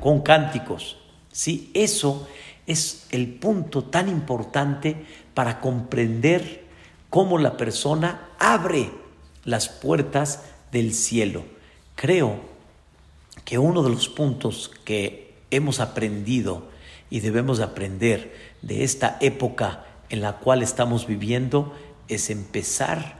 con 0.00 0.20
cánticos. 0.22 0.98
¿Sí? 1.32 1.72
Eso 1.74 2.28
es 2.66 3.08
el 3.10 3.34
punto 3.34 3.82
tan 3.84 4.08
importante 4.08 5.04
para 5.34 5.60
comprender 5.60 6.64
cómo 7.10 7.38
la 7.38 7.56
persona 7.56 8.28
abre 8.38 8.90
las 9.44 9.68
puertas 9.68 10.42
del 10.70 10.94
cielo. 10.94 11.44
Creo 11.96 12.38
que 13.44 13.58
uno 13.58 13.82
de 13.82 13.90
los 13.90 14.08
puntos 14.08 14.70
que 14.84 15.34
hemos 15.50 15.80
aprendido 15.80 16.72
y 17.14 17.20
debemos 17.20 17.60
aprender 17.60 18.34
de 18.60 18.82
esta 18.82 19.18
época 19.20 19.84
en 20.08 20.20
la 20.20 20.38
cual 20.38 20.64
estamos 20.64 21.06
viviendo 21.06 21.72
es 22.08 22.28
empezar 22.28 23.18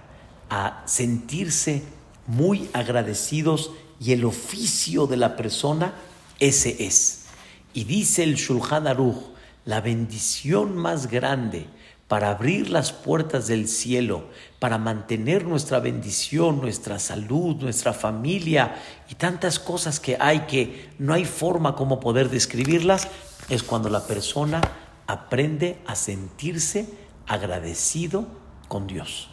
a 0.51 0.83
sentirse 0.85 1.85
muy 2.27 2.69
agradecidos 2.73 3.71
y 4.01 4.11
el 4.11 4.25
oficio 4.25 5.07
de 5.07 5.17
la 5.17 5.37
persona 5.37 5.95
ese 6.41 6.85
es. 6.85 7.27
Y 7.73 7.85
dice 7.85 8.25
el 8.25 8.35
Shulchan 8.35 8.89
Aruch, 8.89 9.27
la 9.65 9.81
bendición 9.81 10.77
más 10.77 11.09
grande 11.09 11.69
para 12.09 12.31
abrir 12.31 12.71
las 12.71 12.93
puertas 12.93 13.47
del 13.47 13.69
cielo, 13.69 14.25
para 14.59 14.77
mantener 14.77 15.45
nuestra 15.45 15.79
bendición, 15.79 16.61
nuestra 16.61 16.99
salud, 16.99 17.57
nuestra 17.63 17.93
familia 17.93 18.75
y 19.09 19.15
tantas 19.15 19.61
cosas 19.61 20.01
que 20.01 20.17
hay 20.19 20.41
que 20.41 20.91
no 20.99 21.15
hay 21.15 21.25
forma 21.25 21.77
como 21.77 22.01
poder 22.01 22.29
describirlas, 22.29 23.09
es 23.49 23.63
cuando 23.63 23.89
la 23.89 24.07
persona 24.07 24.61
aprende 25.07 25.79
a 25.87 25.95
sentirse 25.95 26.89
agradecido 27.27 28.27
con 28.69 28.87
Dios. 28.87 29.31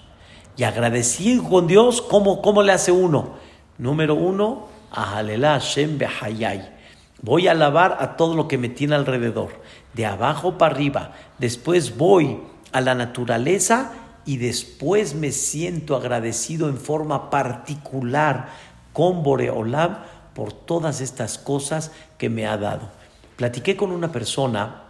Y 0.57 0.63
agradecido 0.63 1.43
con 1.43 1.67
Dios, 1.67 2.01
¿cómo, 2.01 2.41
cómo 2.41 2.61
le 2.61 2.73
hace 2.73 2.91
uno? 2.91 3.35
Número 3.77 4.15
uno, 4.15 4.67
Ahalela 4.91 5.53
Hashem 5.53 5.97
Behayai. 5.97 6.77
Voy 7.21 7.47
a 7.47 7.51
alabar 7.51 7.97
a 7.99 8.17
todo 8.17 8.35
lo 8.35 8.47
que 8.47 8.57
me 8.57 8.69
tiene 8.69 8.95
alrededor, 8.95 9.61
de 9.93 10.05
abajo 10.05 10.57
para 10.57 10.75
arriba. 10.75 11.13
Después 11.37 11.97
voy 11.97 12.39
a 12.71 12.81
la 12.81 12.95
naturaleza 12.95 13.93
y 14.25 14.37
después 14.37 15.15
me 15.15 15.31
siento 15.31 15.95
agradecido 15.95 16.67
en 16.67 16.77
forma 16.77 17.29
particular 17.29 18.49
con 18.93 19.23
Boreolam 19.23 19.99
por 20.33 20.53
todas 20.53 21.01
estas 21.01 21.37
cosas 21.37 21.91
que 22.17 22.29
me 22.29 22.45
ha 22.45 22.57
dado. 22.57 23.00
Platiqué 23.35 23.75
con 23.75 23.91
una 23.91 24.11
persona 24.11 24.83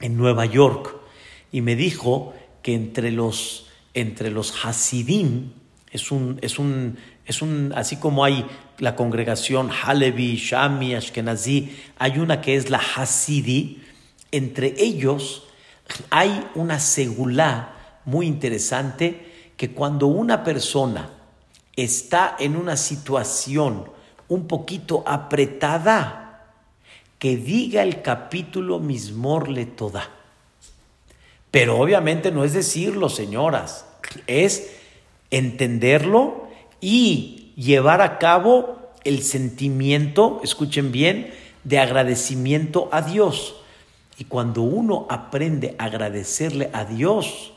en 0.00 0.16
Nueva 0.16 0.46
York 0.46 0.96
y 1.52 1.60
me 1.60 1.76
dijo 1.76 2.34
que 2.62 2.74
entre 2.74 3.10
los, 3.10 3.68
entre 3.94 4.30
los 4.30 4.64
Hasidim, 4.64 5.52
es 5.90 6.10
un, 6.10 6.38
es 6.42 6.58
un, 6.58 6.98
es 7.24 7.42
un, 7.42 7.72
así 7.74 7.96
como 7.96 8.24
hay 8.24 8.46
la 8.78 8.94
congregación 8.96 9.70
Halevi, 9.70 10.36
Shami, 10.36 10.94
Ashkenazi, 10.94 11.76
hay 11.98 12.18
una 12.18 12.40
que 12.40 12.56
es 12.56 12.70
la 12.70 12.78
Hasidi, 12.78 13.82
entre 14.30 14.74
ellos 14.78 15.44
hay 16.10 16.46
una 16.54 16.80
segulá 16.80 18.00
muy 18.04 18.26
interesante 18.26 19.52
que 19.56 19.70
cuando 19.70 20.06
una 20.08 20.44
persona 20.44 21.10
está 21.74 22.36
en 22.38 22.56
una 22.56 22.76
situación 22.76 23.88
un 24.28 24.46
poquito 24.46 25.04
apretada, 25.06 26.25
que 27.26 27.36
diga 27.36 27.82
el 27.82 28.02
capítulo 28.02 28.78
Mismor 28.78 29.48
le 29.48 29.66
toda. 29.66 30.08
Pero 31.50 31.76
obviamente 31.76 32.30
no 32.30 32.44
es 32.44 32.52
decirlo, 32.52 33.08
señoras, 33.08 33.84
es 34.28 34.76
entenderlo 35.32 36.46
y 36.80 37.52
llevar 37.56 38.00
a 38.00 38.18
cabo 38.18 38.92
el 39.02 39.24
sentimiento, 39.24 40.40
escuchen 40.44 40.92
bien, 40.92 41.34
de 41.64 41.80
agradecimiento 41.80 42.88
a 42.92 43.02
Dios. 43.02 43.56
Y 44.18 44.26
cuando 44.26 44.62
uno 44.62 45.08
aprende 45.10 45.74
a 45.80 45.86
agradecerle 45.86 46.70
a 46.72 46.84
Dios, 46.84 47.54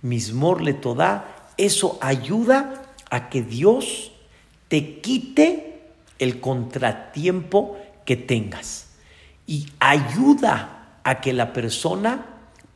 mismor 0.00 0.62
le 0.62 0.74
toda, 0.74 1.52
eso 1.58 1.96
ayuda 2.00 2.90
a 3.08 3.28
que 3.28 3.40
Dios 3.42 4.10
te 4.66 4.98
quite 4.98 5.80
el 6.18 6.40
contratiempo 6.40 7.78
que 8.04 8.16
tengas 8.16 8.88
y 9.52 9.68
ayuda 9.80 10.96
a 11.04 11.20
que 11.20 11.34
la 11.34 11.52
persona 11.52 12.24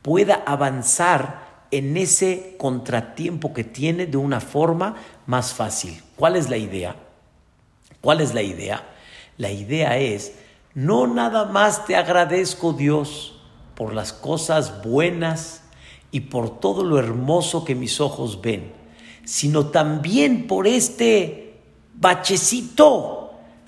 pueda 0.03 0.43
avanzar 0.45 1.65
en 1.71 1.97
ese 1.97 2.53
contratiempo 2.59 3.51
que 3.51 3.63
tiene 3.63 4.05
de 4.05 4.17
una 4.17 4.39
forma 4.39 4.95
más 5.25 5.55
fácil. 5.55 5.99
¿Cuál 6.15 6.35
es 6.35 6.51
la 6.51 6.57
idea? 6.57 6.95
¿Cuál 7.99 8.21
es 8.21 8.35
la 8.35 8.43
idea? 8.43 8.83
La 9.37 9.49
idea 9.49 9.97
es 9.97 10.35
no 10.75 11.07
nada 11.07 11.45
más 11.45 11.83
te 11.87 11.95
agradezco 11.95 12.73
Dios 12.73 13.41
por 13.73 13.95
las 13.95 14.13
cosas 14.13 14.83
buenas 14.83 15.63
y 16.11 16.19
por 16.19 16.59
todo 16.59 16.83
lo 16.83 16.99
hermoso 16.99 17.65
que 17.65 17.73
mis 17.73 17.99
ojos 17.99 18.39
ven, 18.39 18.71
sino 19.25 19.69
también 19.69 20.45
por 20.45 20.67
este 20.67 21.59
bachecito. 21.95 23.26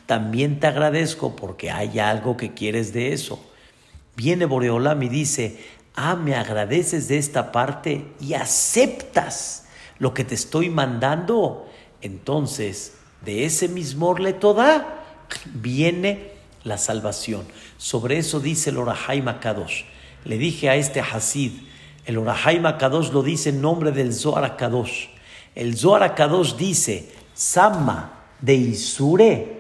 También 0.10 0.60
te 0.60 0.66
agradezco 0.66 1.36
porque 1.36 1.70
hay 1.70 2.00
algo 2.00 2.36
que 2.36 2.56
quieres 2.56 2.94
de 2.94 3.14
eso. 3.14 3.40
Viene 4.16 4.48
Boreolam 4.48 5.04
y 5.04 5.08
dice, 5.08 5.60
ah, 5.94 6.16
me 6.16 6.34
agradeces 6.34 7.08
de 7.08 7.20
esta 7.20 7.52
parte 7.52 8.08
y 8.20 8.34
aceptas 8.34 9.68
lo 10.00 10.16
que 10.16 10.24
te 10.24 10.34
estoy 10.34 10.72
mandando. 10.72 11.70
Entonces, 12.02 12.96
de 13.24 13.46
ese 13.46 13.68
mismo 13.68 14.16
toda 14.40 15.06
viene 15.46 16.32
la 16.64 16.80
salvación. 16.80 17.46
Sobre 17.78 18.18
eso 18.18 18.40
dice 18.40 18.72
el 18.72 18.78
Orahai 18.78 19.24
Kadosh. 19.40 19.84
Le 20.26 20.40
dije 20.40 20.72
a 20.72 20.76
este 20.76 21.02
Hasid, 21.02 21.52
el 22.08 22.18
Orahai 22.18 22.60
Kadosh 22.80 23.12
lo 23.12 23.22
dice 23.22 23.50
en 23.50 23.62
nombre 23.62 23.92
del 23.92 24.12
Zohar. 24.16 24.58
El 25.54 25.78
Zohar 25.78 26.16
dice, 26.58 27.12
Sama 27.36 28.32
de 28.42 28.56
Isure, 28.56 29.59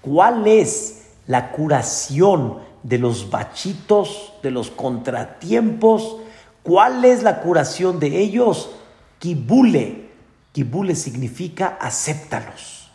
¿cuál 0.00 0.46
es 0.46 1.08
la 1.26 1.52
curación 1.52 2.58
de 2.82 2.98
los 2.98 3.30
bachitos, 3.30 4.32
de 4.42 4.50
los 4.50 4.70
contratiempos? 4.70 6.16
¿Cuál 6.62 7.04
es 7.04 7.22
la 7.22 7.40
curación 7.40 7.98
de 7.98 8.18
ellos? 8.18 8.70
Kibule. 9.18 10.10
Kibule 10.52 10.94
significa 10.94 11.78
acéptalos. 11.80 12.90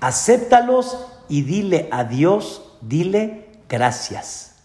Acéptalos 0.00 0.98
y 1.28 1.42
dile 1.42 1.88
a 1.90 2.04
Dios, 2.04 2.62
dile 2.80 3.48
gracias. 3.68 4.56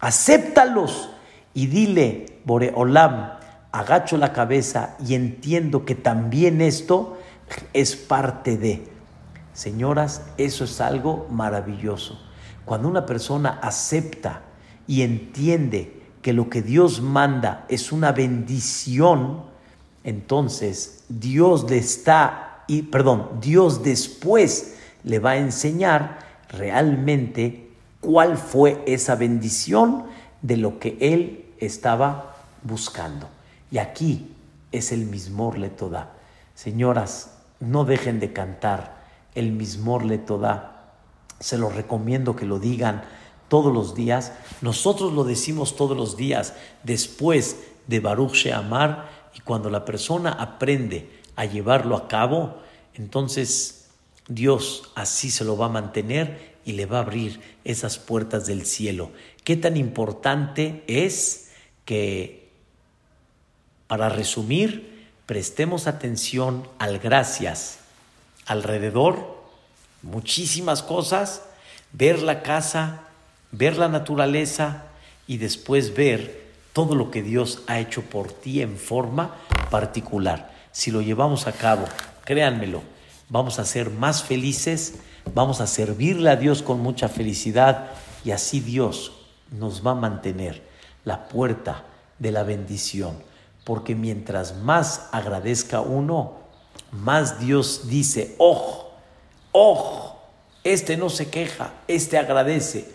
Acéptalos 0.00 1.10
y 1.54 1.66
dile, 1.66 2.40
Boreolam, 2.44 3.38
agacho 3.72 4.16
la 4.16 4.32
cabeza 4.32 4.96
y 5.04 5.14
entiendo 5.14 5.84
que 5.84 5.94
también 5.94 6.60
esto 6.60 7.18
es 7.72 7.96
parte 7.96 8.56
de. 8.56 8.97
Señoras, 9.58 10.22
eso 10.36 10.62
es 10.62 10.80
algo 10.80 11.26
maravilloso. 11.32 12.16
Cuando 12.64 12.86
una 12.86 13.04
persona 13.04 13.58
acepta 13.60 14.42
y 14.86 15.02
entiende 15.02 16.00
que 16.22 16.32
lo 16.32 16.48
que 16.48 16.62
Dios 16.62 17.02
manda 17.02 17.66
es 17.68 17.90
una 17.90 18.12
bendición, 18.12 19.42
entonces 20.04 21.02
Dios 21.08 21.68
le 21.68 21.78
está, 21.78 22.62
y 22.68 22.82
perdón, 22.82 23.40
Dios 23.40 23.82
después 23.82 24.76
le 25.02 25.18
va 25.18 25.30
a 25.30 25.38
enseñar 25.38 26.20
realmente 26.50 27.72
cuál 28.00 28.38
fue 28.38 28.84
esa 28.86 29.16
bendición 29.16 30.04
de 30.40 30.56
lo 30.56 30.78
que 30.78 30.96
él 31.00 31.46
estaba 31.58 32.36
buscando. 32.62 33.28
Y 33.72 33.78
aquí 33.78 34.36
es 34.70 34.92
el 34.92 35.06
mismor 35.06 35.58
le 35.58 35.68
toda. 35.68 36.12
Señoras, 36.54 37.38
no 37.58 37.84
dejen 37.84 38.20
de 38.20 38.32
cantar 38.32 38.97
el 39.38 39.52
mismor 39.52 40.04
le 40.04 40.18
toda. 40.18 40.94
Se 41.40 41.58
lo 41.58 41.70
recomiendo 41.70 42.34
que 42.34 42.46
lo 42.46 42.58
digan 42.58 43.04
todos 43.48 43.72
los 43.72 43.94
días. 43.94 44.32
Nosotros 44.60 45.12
lo 45.12 45.24
decimos 45.24 45.76
todos 45.76 45.96
los 45.96 46.16
días 46.16 46.54
después 46.82 47.56
de 47.86 48.00
Baruch 48.00 48.32
Sheamar 48.32 49.08
y 49.34 49.40
cuando 49.40 49.70
la 49.70 49.84
persona 49.84 50.32
aprende 50.32 51.10
a 51.36 51.44
llevarlo 51.44 51.96
a 51.96 52.08
cabo, 52.08 52.58
entonces 52.94 53.88
Dios 54.26 54.90
así 54.94 55.30
se 55.30 55.44
lo 55.44 55.56
va 55.56 55.66
a 55.66 55.70
mantener 55.70 56.58
y 56.64 56.72
le 56.72 56.86
va 56.86 56.98
a 56.98 57.02
abrir 57.02 57.40
esas 57.64 57.98
puertas 57.98 58.46
del 58.46 58.66
cielo. 58.66 59.10
¿Qué 59.44 59.56
tan 59.56 59.76
importante 59.76 60.84
es 60.86 61.52
que, 61.84 62.50
para 63.86 64.10
resumir, 64.10 65.08
prestemos 65.24 65.86
atención 65.86 66.68
al 66.78 66.98
gracias 66.98 67.78
alrededor, 68.48 69.38
muchísimas 70.02 70.82
cosas, 70.82 71.42
ver 71.92 72.22
la 72.22 72.42
casa, 72.42 73.02
ver 73.52 73.76
la 73.76 73.88
naturaleza 73.88 74.84
y 75.26 75.36
después 75.36 75.94
ver 75.94 76.48
todo 76.72 76.94
lo 76.94 77.10
que 77.10 77.22
Dios 77.22 77.62
ha 77.66 77.78
hecho 77.78 78.02
por 78.02 78.32
ti 78.32 78.62
en 78.62 78.76
forma 78.76 79.36
particular. 79.70 80.52
Si 80.72 80.90
lo 80.90 81.02
llevamos 81.02 81.46
a 81.46 81.52
cabo, 81.52 81.84
créanmelo, 82.24 82.82
vamos 83.28 83.58
a 83.58 83.64
ser 83.64 83.90
más 83.90 84.22
felices, 84.22 84.94
vamos 85.34 85.60
a 85.60 85.66
servirle 85.66 86.30
a 86.30 86.36
Dios 86.36 86.62
con 86.62 86.80
mucha 86.80 87.08
felicidad 87.08 87.90
y 88.24 88.30
así 88.30 88.60
Dios 88.60 89.12
nos 89.50 89.86
va 89.86 89.92
a 89.92 89.96
mantener 89.96 90.62
la 91.04 91.28
puerta 91.28 91.84
de 92.18 92.32
la 92.32 92.42
bendición, 92.42 93.22
porque 93.64 93.94
mientras 93.94 94.56
más 94.56 95.08
agradezca 95.12 95.80
uno, 95.80 96.47
más 96.92 97.40
Dios 97.40 97.88
dice, 97.88 98.34
ojo, 98.38 98.92
ojo, 99.52 100.20
este 100.64 100.96
no 100.96 101.10
se 101.10 101.28
queja, 101.28 101.72
este 101.86 102.18
agradece. 102.18 102.88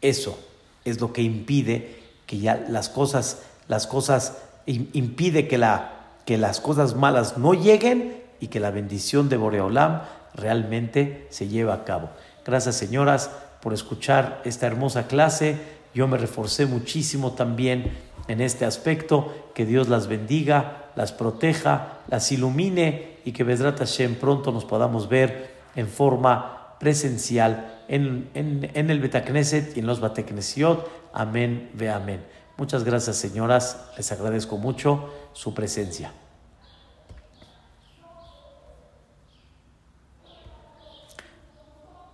Eso 0.00 0.38
es 0.84 1.00
lo 1.00 1.12
que 1.12 1.22
impide 1.22 2.00
que 2.26 2.38
ya 2.38 2.56
las 2.68 2.88
cosas, 2.88 3.42
las 3.68 3.86
cosas, 3.86 4.38
impide 4.66 5.48
que, 5.48 5.58
la, 5.58 5.92
que 6.24 6.38
las 6.38 6.60
cosas 6.60 6.94
malas 6.94 7.38
no 7.38 7.54
lleguen 7.54 8.22
y 8.40 8.48
que 8.48 8.60
la 8.60 8.70
bendición 8.70 9.28
de 9.28 9.36
Boreolam 9.36 10.02
realmente 10.34 11.26
se 11.30 11.48
lleve 11.48 11.72
a 11.72 11.84
cabo. 11.84 12.10
Gracias, 12.44 12.76
señoras, 12.76 13.30
por 13.60 13.74
escuchar 13.74 14.40
esta 14.44 14.66
hermosa 14.66 15.06
clase. 15.06 15.79
Yo 15.94 16.06
me 16.06 16.18
reforcé 16.18 16.66
muchísimo 16.66 17.32
también 17.32 17.92
en 18.28 18.40
este 18.40 18.64
aspecto. 18.64 19.50
Que 19.54 19.66
Dios 19.66 19.88
las 19.88 20.06
bendiga, 20.06 20.90
las 20.96 21.12
proteja, 21.12 21.98
las 22.08 22.30
ilumine 22.32 23.18
y 23.24 23.32
que 23.32 23.44
Bedrat 23.44 23.78
Hashem 23.78 24.14
pronto 24.14 24.52
nos 24.52 24.64
podamos 24.64 25.08
ver 25.08 25.50
en 25.74 25.88
forma 25.88 26.76
presencial 26.78 27.80
en, 27.88 28.30
en, 28.34 28.90
el 28.90 29.00
Betacneset 29.00 29.76
y 29.76 29.80
en 29.80 29.86
los 29.86 30.00
Bateknesiot. 30.00 30.88
Amén, 31.12 31.70
ve 31.74 31.90
amén. 31.90 32.24
Muchas 32.56 32.84
gracias, 32.84 33.16
señoras. 33.16 33.90
Les 33.96 34.12
agradezco 34.12 34.56
mucho 34.56 35.12
su 35.32 35.54
presencia. 35.54 36.12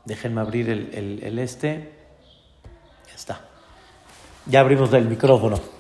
Déjenme 0.07 0.41
abrir 0.41 0.71
el, 0.71 0.91
el, 0.95 1.23
el 1.23 1.39
este. 1.39 1.93
Ya 3.09 3.15
está. 3.15 3.56
Ya 4.47 4.61
abrimos 4.61 4.93
el 4.93 5.09
micrófono. 5.09 5.76